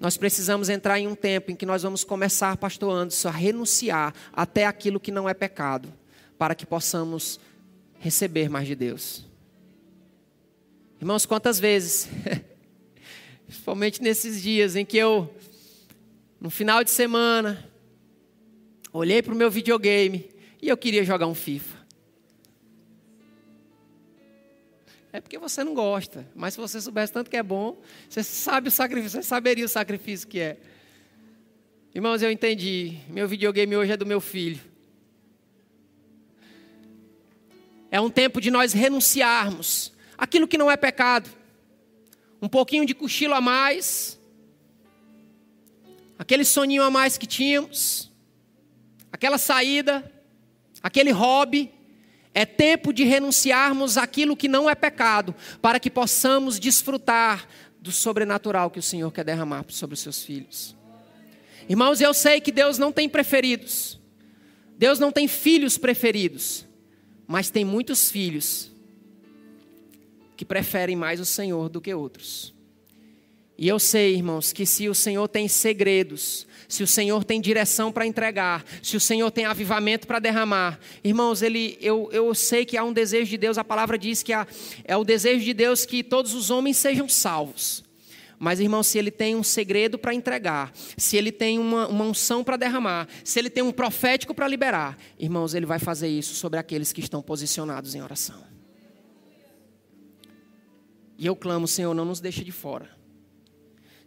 Nós 0.00 0.16
precisamos 0.16 0.68
entrar 0.68 0.98
em 0.98 1.06
um 1.06 1.14
tempo 1.14 1.52
em 1.52 1.54
que 1.54 1.66
nós 1.66 1.84
vamos 1.84 2.02
começar, 2.02 2.56
pastor 2.56 2.92
Anderson, 2.92 3.28
a 3.28 3.32
renunciar 3.32 4.12
até 4.32 4.66
aquilo 4.66 4.98
que 4.98 5.12
não 5.12 5.28
é 5.28 5.34
pecado, 5.34 5.94
para 6.36 6.56
que 6.56 6.66
possamos 6.66 7.38
receber 8.00 8.48
mais 8.48 8.66
de 8.66 8.74
Deus. 8.74 9.24
Irmãos, 11.00 11.24
quantas 11.24 11.60
vezes 11.60 12.08
Principalmente 13.48 14.02
nesses 14.02 14.42
dias 14.42 14.76
em 14.76 14.84
que 14.84 14.98
eu, 14.98 15.34
no 16.38 16.50
final 16.50 16.84
de 16.84 16.90
semana, 16.90 17.66
olhei 18.92 19.22
para 19.22 19.32
o 19.32 19.36
meu 19.36 19.50
videogame 19.50 20.28
e 20.60 20.68
eu 20.68 20.76
queria 20.76 21.02
jogar 21.02 21.26
um 21.26 21.34
FIFA. 21.34 21.78
É 25.10 25.18
porque 25.22 25.38
você 25.38 25.64
não 25.64 25.72
gosta, 25.72 26.28
mas 26.34 26.52
se 26.52 26.60
você 26.60 26.78
soubesse 26.78 27.10
tanto 27.10 27.30
que 27.30 27.38
é 27.38 27.42
bom, 27.42 27.80
você 28.06 28.22
sabe 28.22 28.68
o 28.68 28.70
sacrifício, 28.70 29.22
você 29.22 29.26
saberia 29.26 29.64
o 29.64 29.68
sacrifício 29.68 30.28
que 30.28 30.38
é. 30.40 30.58
Irmãos, 31.94 32.20
eu 32.20 32.30
entendi. 32.30 32.98
Meu 33.08 33.26
videogame 33.26 33.74
hoje 33.74 33.92
é 33.92 33.96
do 33.96 34.04
meu 34.04 34.20
filho. 34.20 34.60
É 37.90 37.98
um 37.98 38.10
tempo 38.10 38.42
de 38.42 38.50
nós 38.50 38.74
renunciarmos 38.74 39.90
aquilo 40.18 40.46
que 40.46 40.58
não 40.58 40.70
é 40.70 40.76
pecado 40.76 41.37
um 42.40 42.48
pouquinho 42.48 42.86
de 42.86 42.94
cochilo 42.94 43.34
a 43.34 43.40
mais, 43.40 44.18
aquele 46.18 46.44
soninho 46.44 46.82
a 46.82 46.90
mais 46.90 47.18
que 47.18 47.26
tínhamos, 47.26 48.12
aquela 49.12 49.38
saída, 49.38 50.10
aquele 50.82 51.10
hobby, 51.10 51.72
é 52.32 52.46
tempo 52.46 52.92
de 52.92 53.04
renunciarmos 53.04 53.96
aquilo 53.96 54.36
que 54.36 54.46
não 54.46 54.70
é 54.70 54.74
pecado, 54.74 55.34
para 55.60 55.80
que 55.80 55.90
possamos 55.90 56.60
desfrutar 56.60 57.48
do 57.80 57.90
sobrenatural 57.90 58.70
que 58.70 58.78
o 58.78 58.82
Senhor 58.82 59.10
quer 59.12 59.24
derramar 59.24 59.64
sobre 59.68 59.94
os 59.94 60.00
seus 60.00 60.22
filhos. 60.22 60.76
Irmãos, 61.68 62.00
eu 62.00 62.14
sei 62.14 62.40
que 62.40 62.52
Deus 62.52 62.78
não 62.78 62.92
tem 62.92 63.08
preferidos, 63.08 63.98
Deus 64.76 64.98
não 64.98 65.10
tem 65.10 65.26
filhos 65.26 65.76
preferidos, 65.76 66.64
mas 67.26 67.50
tem 67.50 67.64
muitos 67.64 68.10
filhos 68.10 68.70
que 70.38 70.44
preferem 70.44 70.94
mais 70.94 71.18
o 71.18 71.24
Senhor 71.24 71.68
do 71.68 71.80
que 71.80 71.92
outros. 71.92 72.54
E 73.58 73.66
eu 73.66 73.80
sei, 73.80 74.14
irmãos, 74.14 74.52
que 74.52 74.64
se 74.64 74.88
o 74.88 74.94
Senhor 74.94 75.26
tem 75.26 75.48
segredos, 75.48 76.46
se 76.68 76.80
o 76.80 76.86
Senhor 76.86 77.24
tem 77.24 77.40
direção 77.40 77.90
para 77.90 78.06
entregar, 78.06 78.64
se 78.80 78.96
o 78.96 79.00
Senhor 79.00 79.32
tem 79.32 79.46
avivamento 79.46 80.06
para 80.06 80.20
derramar, 80.20 80.78
irmãos, 81.02 81.42
ele, 81.42 81.76
eu, 81.80 82.08
eu 82.12 82.32
sei 82.36 82.64
que 82.64 82.76
há 82.76 82.84
um 82.84 82.92
desejo 82.92 83.28
de 83.28 83.36
Deus, 83.36 83.58
a 83.58 83.64
palavra 83.64 83.98
diz 83.98 84.22
que 84.22 84.32
há, 84.32 84.46
é 84.84 84.96
o 84.96 85.02
desejo 85.02 85.44
de 85.44 85.52
Deus 85.52 85.84
que 85.84 86.04
todos 86.04 86.34
os 86.34 86.50
homens 86.50 86.76
sejam 86.76 87.08
salvos. 87.08 87.82
Mas, 88.38 88.60
irmão, 88.60 88.84
se 88.84 88.96
ele 88.96 89.10
tem 89.10 89.34
um 89.34 89.42
segredo 89.42 89.98
para 89.98 90.14
entregar, 90.14 90.72
se 90.96 91.16
ele 91.16 91.32
tem 91.32 91.58
uma, 91.58 91.88
uma 91.88 92.04
unção 92.04 92.44
para 92.44 92.56
derramar, 92.56 93.08
se 93.24 93.40
ele 93.40 93.50
tem 93.50 93.64
um 93.64 93.72
profético 93.72 94.32
para 94.32 94.46
liberar, 94.46 94.96
irmãos, 95.18 95.52
ele 95.52 95.66
vai 95.66 95.80
fazer 95.80 96.06
isso 96.06 96.36
sobre 96.36 96.60
aqueles 96.60 96.92
que 96.92 97.00
estão 97.00 97.20
posicionados 97.20 97.96
em 97.96 98.02
oração. 98.02 98.57
E 101.18 101.26
eu 101.26 101.36
clamo, 101.36 101.68
Senhor, 101.68 101.92
não 101.92 102.04
nos 102.04 102.20
deixe 102.20 102.42
de 102.42 102.52
fora 102.52 102.98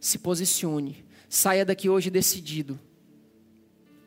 se 0.01 0.17
posicione. 0.17 1.05
Saia 1.29 1.63
daqui 1.63 1.87
hoje 1.87 2.09
decidido. 2.09 2.77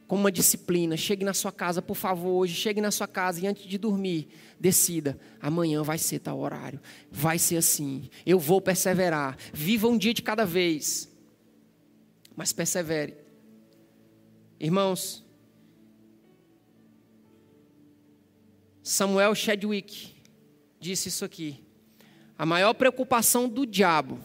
Com 0.09 0.17
uma 0.17 0.31
disciplina. 0.31 0.97
Chegue 0.97 1.25
na 1.25 1.33
sua 1.33 1.53
casa, 1.53 1.81
por 1.81 1.95
favor, 1.95 2.33
hoje. 2.33 2.55
Chegue 2.55 2.81
na 2.81 2.91
sua 2.91 3.07
casa 3.07 3.41
e 3.41 3.47
antes 3.47 3.65
de 3.65 3.79
dormir, 3.79 4.29
decida. 4.59 5.19
Amanhã 5.41 5.83
vai 5.83 5.97
ser 5.97 6.19
tal 6.19 6.41
horário. 6.41 6.81
Vai 7.11 7.39
ser 7.39 7.57
assim. 7.57 8.11
Eu 8.27 8.39
vou 8.39 8.61
perseverar. 8.61 9.39
Viva 9.53 9.87
um 9.87 9.97
dia 9.97 10.13
de 10.13 10.21
cada 10.21 10.45
vez. 10.45 11.09
Mas 12.37 12.53
persevere. 12.53 13.17
Irmãos, 14.59 15.25
Samuel 18.83 19.35
Chadwick 19.35 20.13
disse 20.81 21.09
isso 21.09 21.25
aqui. 21.25 21.64
A 22.37 22.45
maior 22.45 22.75
preocupação 22.75 23.49
do 23.49 23.65
diabo 23.65 24.19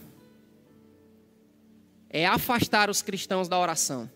é 2.10 2.26
afastar 2.26 2.90
os 2.90 3.02
cristãos 3.02 3.48
da 3.48 3.60
oração. 3.60 4.10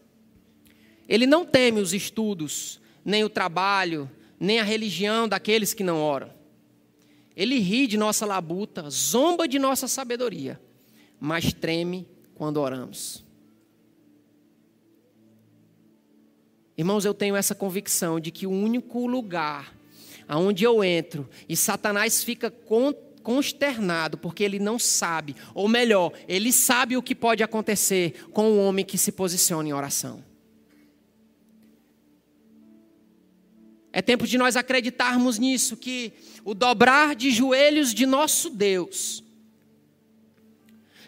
Ele 1.07 1.27
não 1.27 1.45
teme 1.45 1.79
os 1.79 1.93
estudos, 1.93 2.81
nem 3.05 3.23
o 3.23 3.29
trabalho, 3.29 4.09
nem 4.39 4.59
a 4.59 4.63
religião 4.63 5.27
daqueles 5.27 5.73
que 5.73 5.83
não 5.83 6.01
oram. 6.01 6.31
Ele 7.35 7.59
ri 7.59 7.85
de 7.85 7.97
nossa 7.97 8.25
labuta, 8.25 8.89
zomba 8.89 9.47
de 9.47 9.59
nossa 9.59 9.87
sabedoria, 9.87 10.59
mas 11.19 11.53
treme 11.53 12.07
quando 12.33 12.57
oramos. 12.57 13.23
Irmãos, 16.75 17.05
eu 17.05 17.13
tenho 17.13 17.35
essa 17.35 17.53
convicção 17.53 18.19
de 18.19 18.31
que 18.31 18.47
o 18.47 18.51
único 18.51 19.05
lugar 19.05 19.75
aonde 20.27 20.63
eu 20.63 20.83
entro 20.83 21.29
e 21.47 21.55
Satanás 21.55 22.23
fica 22.23 22.49
contra 22.49 23.12
consternado, 23.23 24.17
porque 24.17 24.43
ele 24.43 24.59
não 24.59 24.77
sabe, 24.77 25.35
ou 25.55 25.67
melhor, 25.67 26.11
ele 26.27 26.51
sabe 26.51 26.97
o 26.97 27.01
que 27.01 27.15
pode 27.15 27.41
acontecer 27.41 28.25
com 28.31 28.51
o 28.51 28.57
homem 28.57 28.85
que 28.85 28.97
se 28.97 29.11
posiciona 29.11 29.69
em 29.69 29.73
oração. 29.73 30.23
É 33.91 34.01
tempo 34.01 34.25
de 34.25 34.39
nós 34.39 34.55
acreditarmos 34.55 35.37
nisso, 35.37 35.77
que 35.77 36.11
o 36.43 36.55
dobrar 36.55 37.15
de 37.15 37.29
joelhos 37.29 37.93
de 37.93 38.07
nosso 38.07 38.49
Deus. 38.49 39.23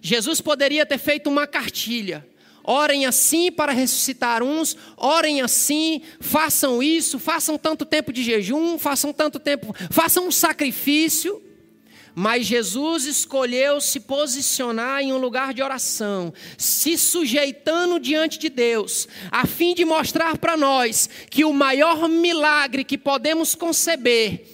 Jesus 0.02 0.40
poderia 0.40 0.86
ter 0.86 1.00
feito 1.00 1.28
uma 1.28 1.48
cartilha. 1.48 2.28
Orem 2.64 3.08
assim 3.08 3.52
para 3.52 3.72
ressuscitar 3.72 4.44
uns, 4.44 4.78
orem 4.98 5.42
assim, 5.42 6.02
façam 6.20 6.82
isso, 6.82 7.18
façam 7.18 7.58
tanto 7.58 7.86
tempo 7.86 8.14
de 8.14 8.24
jejum, 8.24 8.78
façam 8.78 9.12
tanto 9.12 9.40
tempo, 9.40 9.74
façam 9.90 10.28
um 10.28 10.32
sacrifício. 10.32 11.42
Mas 12.18 12.46
Jesus 12.46 13.04
escolheu 13.04 13.82
se 13.82 14.00
posicionar 14.00 15.02
em 15.02 15.12
um 15.12 15.18
lugar 15.18 15.54
de 15.54 15.62
oração, 15.62 16.34
se 16.58 16.98
sujeitando 16.98 18.00
diante 18.00 18.40
de 18.40 18.48
Deus, 18.48 19.06
a 19.30 19.46
fim 19.46 19.76
de 19.76 19.84
mostrar 19.84 20.38
para 20.38 20.56
nós 20.56 21.10
que 21.30 21.44
o 21.44 21.52
maior 21.52 22.08
milagre 22.08 22.86
que 22.86 22.98
podemos 22.98 23.54
conceber 23.54 24.48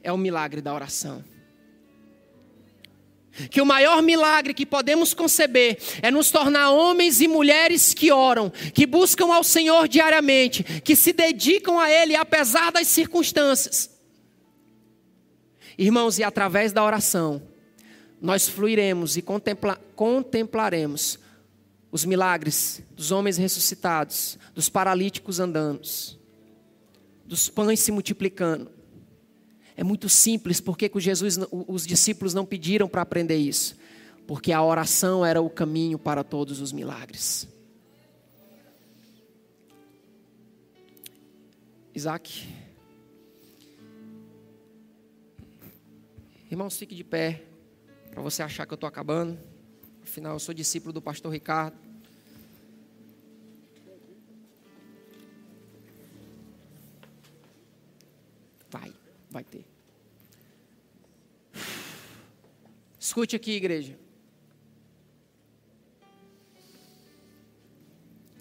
é 0.00 0.12
o 0.12 0.16
milagre 0.16 0.60
da 0.60 0.72
oração. 0.72 1.24
Que 3.50 3.60
o 3.60 3.66
maior 3.66 4.00
milagre 4.00 4.54
que 4.54 4.64
podemos 4.64 5.12
conceber 5.12 5.78
é 6.00 6.10
nos 6.10 6.30
tornar 6.30 6.70
homens 6.70 7.20
e 7.20 7.26
mulheres 7.26 7.92
que 7.92 8.12
oram, 8.12 8.48
que 8.72 8.86
buscam 8.86 9.34
ao 9.34 9.42
Senhor 9.42 9.88
diariamente, 9.88 10.62
que 10.62 10.94
se 10.94 11.12
dedicam 11.12 11.80
a 11.80 11.90
Ele 11.90 12.14
apesar 12.14 12.70
das 12.70 12.86
circunstâncias. 12.86 13.95
Irmãos, 15.78 16.18
e 16.18 16.24
através 16.24 16.72
da 16.72 16.82
oração, 16.82 17.42
nós 18.20 18.48
fluiremos 18.48 19.16
e 19.16 19.22
contempla, 19.22 19.76
contemplaremos 19.94 21.18
os 21.92 22.04
milagres 22.04 22.82
dos 22.90 23.10
homens 23.10 23.36
ressuscitados, 23.36 24.38
dos 24.54 24.68
paralíticos 24.68 25.38
andando, 25.38 25.86
dos 27.24 27.48
pães 27.48 27.80
se 27.80 27.92
multiplicando. 27.92 28.70
É 29.76 29.84
muito 29.84 30.08
simples, 30.08 30.60
porque 30.60 30.88
que 30.88 30.98
Jesus, 30.98 31.38
os 31.50 31.86
discípulos 31.86 32.32
não 32.32 32.46
pediram 32.46 32.88
para 32.88 33.02
aprender 33.02 33.36
isso? 33.36 33.76
Porque 34.26 34.52
a 34.52 34.62
oração 34.62 35.24
era 35.24 35.40
o 35.40 35.50
caminho 35.50 35.98
para 35.98 36.24
todos 36.24 36.60
os 36.60 36.72
milagres. 36.72 37.46
Isaac. 41.94 42.65
Irmãos, 46.48 46.76
fique 46.78 46.94
de 46.94 47.02
pé, 47.02 47.42
para 48.12 48.22
você 48.22 48.40
achar 48.40 48.66
que 48.66 48.72
eu 48.72 48.76
estou 48.76 48.86
acabando. 48.86 49.36
Afinal, 50.00 50.34
eu 50.34 50.38
sou 50.38 50.54
discípulo 50.54 50.92
do 50.92 51.02
pastor 51.02 51.32
Ricardo. 51.32 51.76
Vai, 58.70 58.94
vai 59.28 59.42
ter. 59.42 59.66
Escute 63.00 63.34
aqui, 63.34 63.52
igreja. 63.52 63.98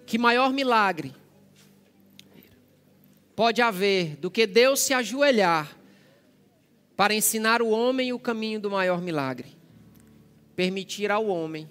Que 0.05 0.19
maior 0.19 0.53
milagre 0.53 1.11
pode 3.35 3.63
haver 3.63 4.15
do 4.17 4.29
que 4.29 4.45
Deus 4.45 4.79
se 4.79 4.93
ajoelhar 4.93 5.75
para 6.95 7.13
ensinar 7.13 7.61
o 7.61 7.69
homem 7.69 8.13
o 8.13 8.19
caminho 8.19 8.59
do 8.59 8.71
maior 8.71 9.01
milagre. 9.01 9.57
Permitir 10.55 11.11
ao 11.11 11.27
homem 11.27 11.69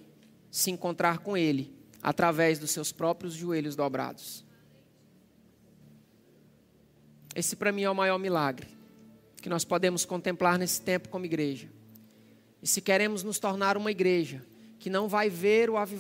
se 0.51 0.71
encontrar 0.71 1.19
com 1.19 1.37
ele 1.37 1.73
através 2.03 2.59
dos 2.59 2.71
seus 2.71 2.93
próprios 2.93 3.35
joelhos 3.35 3.75
dobrados. 3.75 4.45
Esse 7.35 7.57
para 7.57 7.73
mim 7.73 7.83
é 7.83 7.91
o 7.91 7.95
maior 7.95 8.19
milagre 8.19 8.69
que 9.43 9.49
nós 9.49 9.65
podemos 9.65 10.05
contemplar 10.05 10.59
nesse 10.59 10.81
tempo 10.81 11.09
como 11.09 11.27
igreja. 11.27 11.69
E 12.63 12.67
se 12.67 12.81
queremos 12.81 13.23
nos 13.23 13.39
tornar 13.39 13.77
uma 13.77 13.91
igreja 13.91 14.43
que 14.79 14.89
não 14.89 15.07
vai 15.09 15.29
ver 15.29 15.69
o 15.69 15.77
avivamento 15.77 15.95